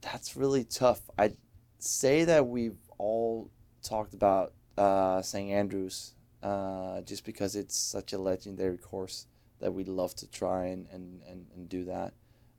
that's 0.00 0.36
really 0.36 0.64
tough. 0.64 1.00
I'd 1.18 1.36
say 1.78 2.24
that 2.24 2.46
we've 2.46 2.78
all 2.98 3.50
talked 3.82 4.14
about 4.14 4.52
uh, 4.76 5.20
St. 5.22 5.50
Andrews 5.50 6.14
uh, 6.42 7.00
just 7.02 7.24
because 7.24 7.56
it's 7.56 7.76
such 7.76 8.12
a 8.12 8.18
legendary 8.18 8.78
course 8.78 9.26
that 9.60 9.72
we'd 9.74 9.88
love 9.88 10.14
to 10.16 10.30
try 10.30 10.66
and, 10.66 10.86
and, 10.92 11.20
and, 11.28 11.46
and 11.54 11.68
do 11.68 11.84
that. 11.86 12.14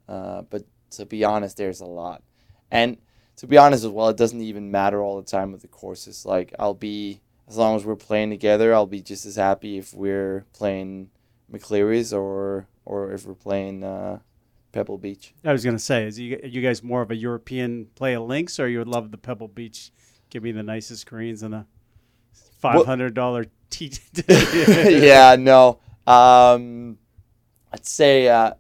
Uh, 0.08 0.42
but 0.44 0.64
to 0.92 1.06
be 1.06 1.24
honest, 1.24 1.56
there's 1.58 1.80
a 1.80 1.86
lot. 1.86 2.22
And 2.72 2.98
to 3.38 3.48
be 3.48 3.58
honest 3.58 3.86
as 3.86 3.90
well, 3.90 4.10
it 4.10 4.18
doesn't 4.18 4.42
even 4.42 4.70
matter 4.70 5.02
all 5.02 5.16
the 5.16 5.24
time 5.30 5.52
with 5.54 5.62
the 5.62 5.68
courses. 5.70 6.26
Like, 6.26 6.54
I'll 6.60 6.74
be, 6.74 7.22
as 7.50 7.58
long 7.58 7.76
as 7.76 7.86
we're 7.86 7.96
playing 7.96 8.30
together, 8.30 8.74
I'll 8.74 8.86
be 8.86 9.02
just 9.02 9.26
as 9.26 9.36
happy 9.36 9.78
if 9.78 9.94
we're 9.94 10.46
playing 10.54 11.10
McCleery's 11.52 12.14
or, 12.14 12.68
or 12.86 13.12
if 13.12 13.26
we're 13.26 13.34
playing 13.34 13.84
uh, 13.84 14.20
Pebble 14.72 15.00
Beach. 15.00 15.34
I 15.44 15.52
was 15.52 15.66
gonna 15.66 15.80
say, 15.80 16.06
is 16.06 16.20
you, 16.20 16.40
you 16.44 16.62
guys 16.62 16.84
more 16.84 17.02
of 17.02 17.10
a 17.10 17.16
European 17.16 17.88
play 17.96 18.14
of 18.14 18.24
links, 18.24 18.60
or 18.60 18.68
you 18.68 18.78
would 18.78 18.88
love 18.88 19.12
the 19.12 19.18
Pebble 19.18 19.48
Beach? 19.48 19.92
Give 20.30 20.44
me 20.44 20.52
the 20.52 20.64
nicest 20.64 21.08
greens 21.08 21.42
and 21.42 21.54
the 21.54 21.66
five 22.60 22.86
hundred 22.86 23.16
dollar 23.16 23.46
tee. 23.70 23.94
yeah, 24.28 25.36
no. 25.40 25.80
Um, 26.06 26.98
I'd 27.74 27.86
say 27.86 28.28
uh, 28.28 28.54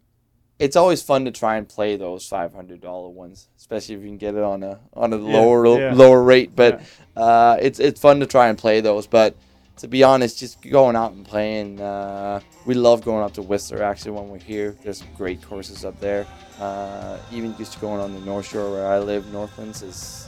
it's 0.60 0.76
always 0.76 1.02
fun 1.02 1.26
to 1.26 1.32
try 1.32 1.58
and 1.58 1.67
play 1.67 1.95
those 1.95 2.28
five 2.28 2.54
hundred 2.54 2.82
dollar 2.82 3.10
ones, 3.10 3.48
especially 3.58 3.95
if 3.95 4.02
you 4.02 4.08
can 4.08 4.17
get 4.17 4.36
it 4.36 4.43
on 4.43 4.62
a 4.63 4.80
on 4.93 5.13
a 5.13 5.17
Yeah, 5.17 5.39
lower 5.39 5.80
yeah. 5.80 5.93
lower 5.93 6.22
rate. 6.22 6.52
But 6.56 6.82
uh, 7.15 7.58
it's 7.62 7.80
it's 7.80 8.00
fun 8.00 8.19
to 8.19 8.26
try 8.26 8.50
and 8.50 8.58
play 8.58 8.82
those. 8.82 9.08
But 9.08 9.36
to 9.78 9.88
be 9.88 10.04
honest, 10.04 10.38
just 10.39 10.62
going 10.62 10.98
out 10.98 11.13
and 11.13 11.26
playing, 11.26 11.80
uh, 11.80 12.41
we 12.65 12.74
love 12.74 13.04
going 13.04 13.24
up 13.24 13.34
to 13.36 13.41
Whistler. 13.41 13.82
Actually, 13.82 14.12
when 14.12 14.28
we're 14.30 14.38
here, 14.39 14.76
there's 14.84 14.98
some 15.00 15.08
great 15.15 15.41
courses 15.41 15.86
up 15.86 15.98
there. 16.02 16.28
Uh, 16.60 17.17
even 17.32 17.56
just 17.58 17.80
going 17.80 18.02
on 18.02 18.13
the 18.13 18.19
North 18.19 18.48
Shore 18.50 18.69
where 18.72 18.88
I 18.88 19.00
live, 19.00 19.32
Northlands 19.32 19.82
is 19.82 20.28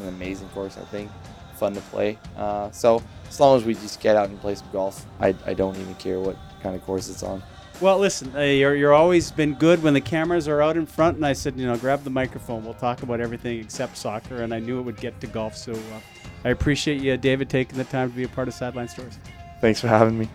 an 0.00 0.06
amazing 0.08 0.48
course. 0.50 0.78
I 0.78 0.84
think 0.84 1.10
fun 1.56 1.74
to 1.74 1.80
play. 1.80 2.16
Uh, 2.36 2.70
so 2.70 3.02
as 3.28 3.40
long 3.40 3.56
as 3.56 3.64
we 3.64 3.74
just 3.74 3.98
get 4.00 4.14
out 4.14 4.28
and 4.28 4.40
play 4.40 4.54
some 4.54 4.68
golf, 4.72 5.04
I, 5.20 5.34
I 5.44 5.54
don't 5.54 5.76
even 5.76 5.94
care 5.96 6.20
what 6.20 6.36
kind 6.62 6.76
of 6.76 6.82
course 6.84 7.08
it's 7.08 7.24
on. 7.24 7.42
Well, 7.80 7.98
listen, 7.98 8.34
uh, 8.36 8.40
you're, 8.40 8.76
you're 8.76 8.94
always 8.94 9.32
been 9.32 9.54
good 9.54 9.82
when 9.82 9.92
the 9.92 10.00
cameras 10.00 10.46
are 10.46 10.62
out 10.62 10.76
in 10.76 10.86
front, 10.86 11.16
and 11.16 11.26
I 11.26 11.32
said, 11.32 11.58
you 11.58 11.66
know, 11.66 11.76
grab 11.76 12.04
the 12.04 12.10
microphone. 12.10 12.64
We'll 12.64 12.74
talk 12.74 13.02
about 13.02 13.20
everything 13.20 13.58
except 13.58 13.96
soccer, 13.96 14.42
and 14.42 14.54
I 14.54 14.60
knew 14.60 14.78
it 14.78 14.82
would 14.82 14.98
get 14.98 15.20
to 15.20 15.26
golf. 15.26 15.56
So 15.56 15.72
uh, 15.72 16.00
I 16.44 16.50
appreciate 16.50 17.00
you, 17.00 17.16
David, 17.16 17.50
taking 17.50 17.78
the 17.78 17.84
time 17.84 18.10
to 18.10 18.16
be 18.16 18.22
a 18.22 18.28
part 18.28 18.46
of 18.46 18.54
Sideline 18.54 18.88
Stories. 18.88 19.18
Thanks 19.60 19.80
for 19.80 19.88
having 19.88 20.18
me. 20.18 20.28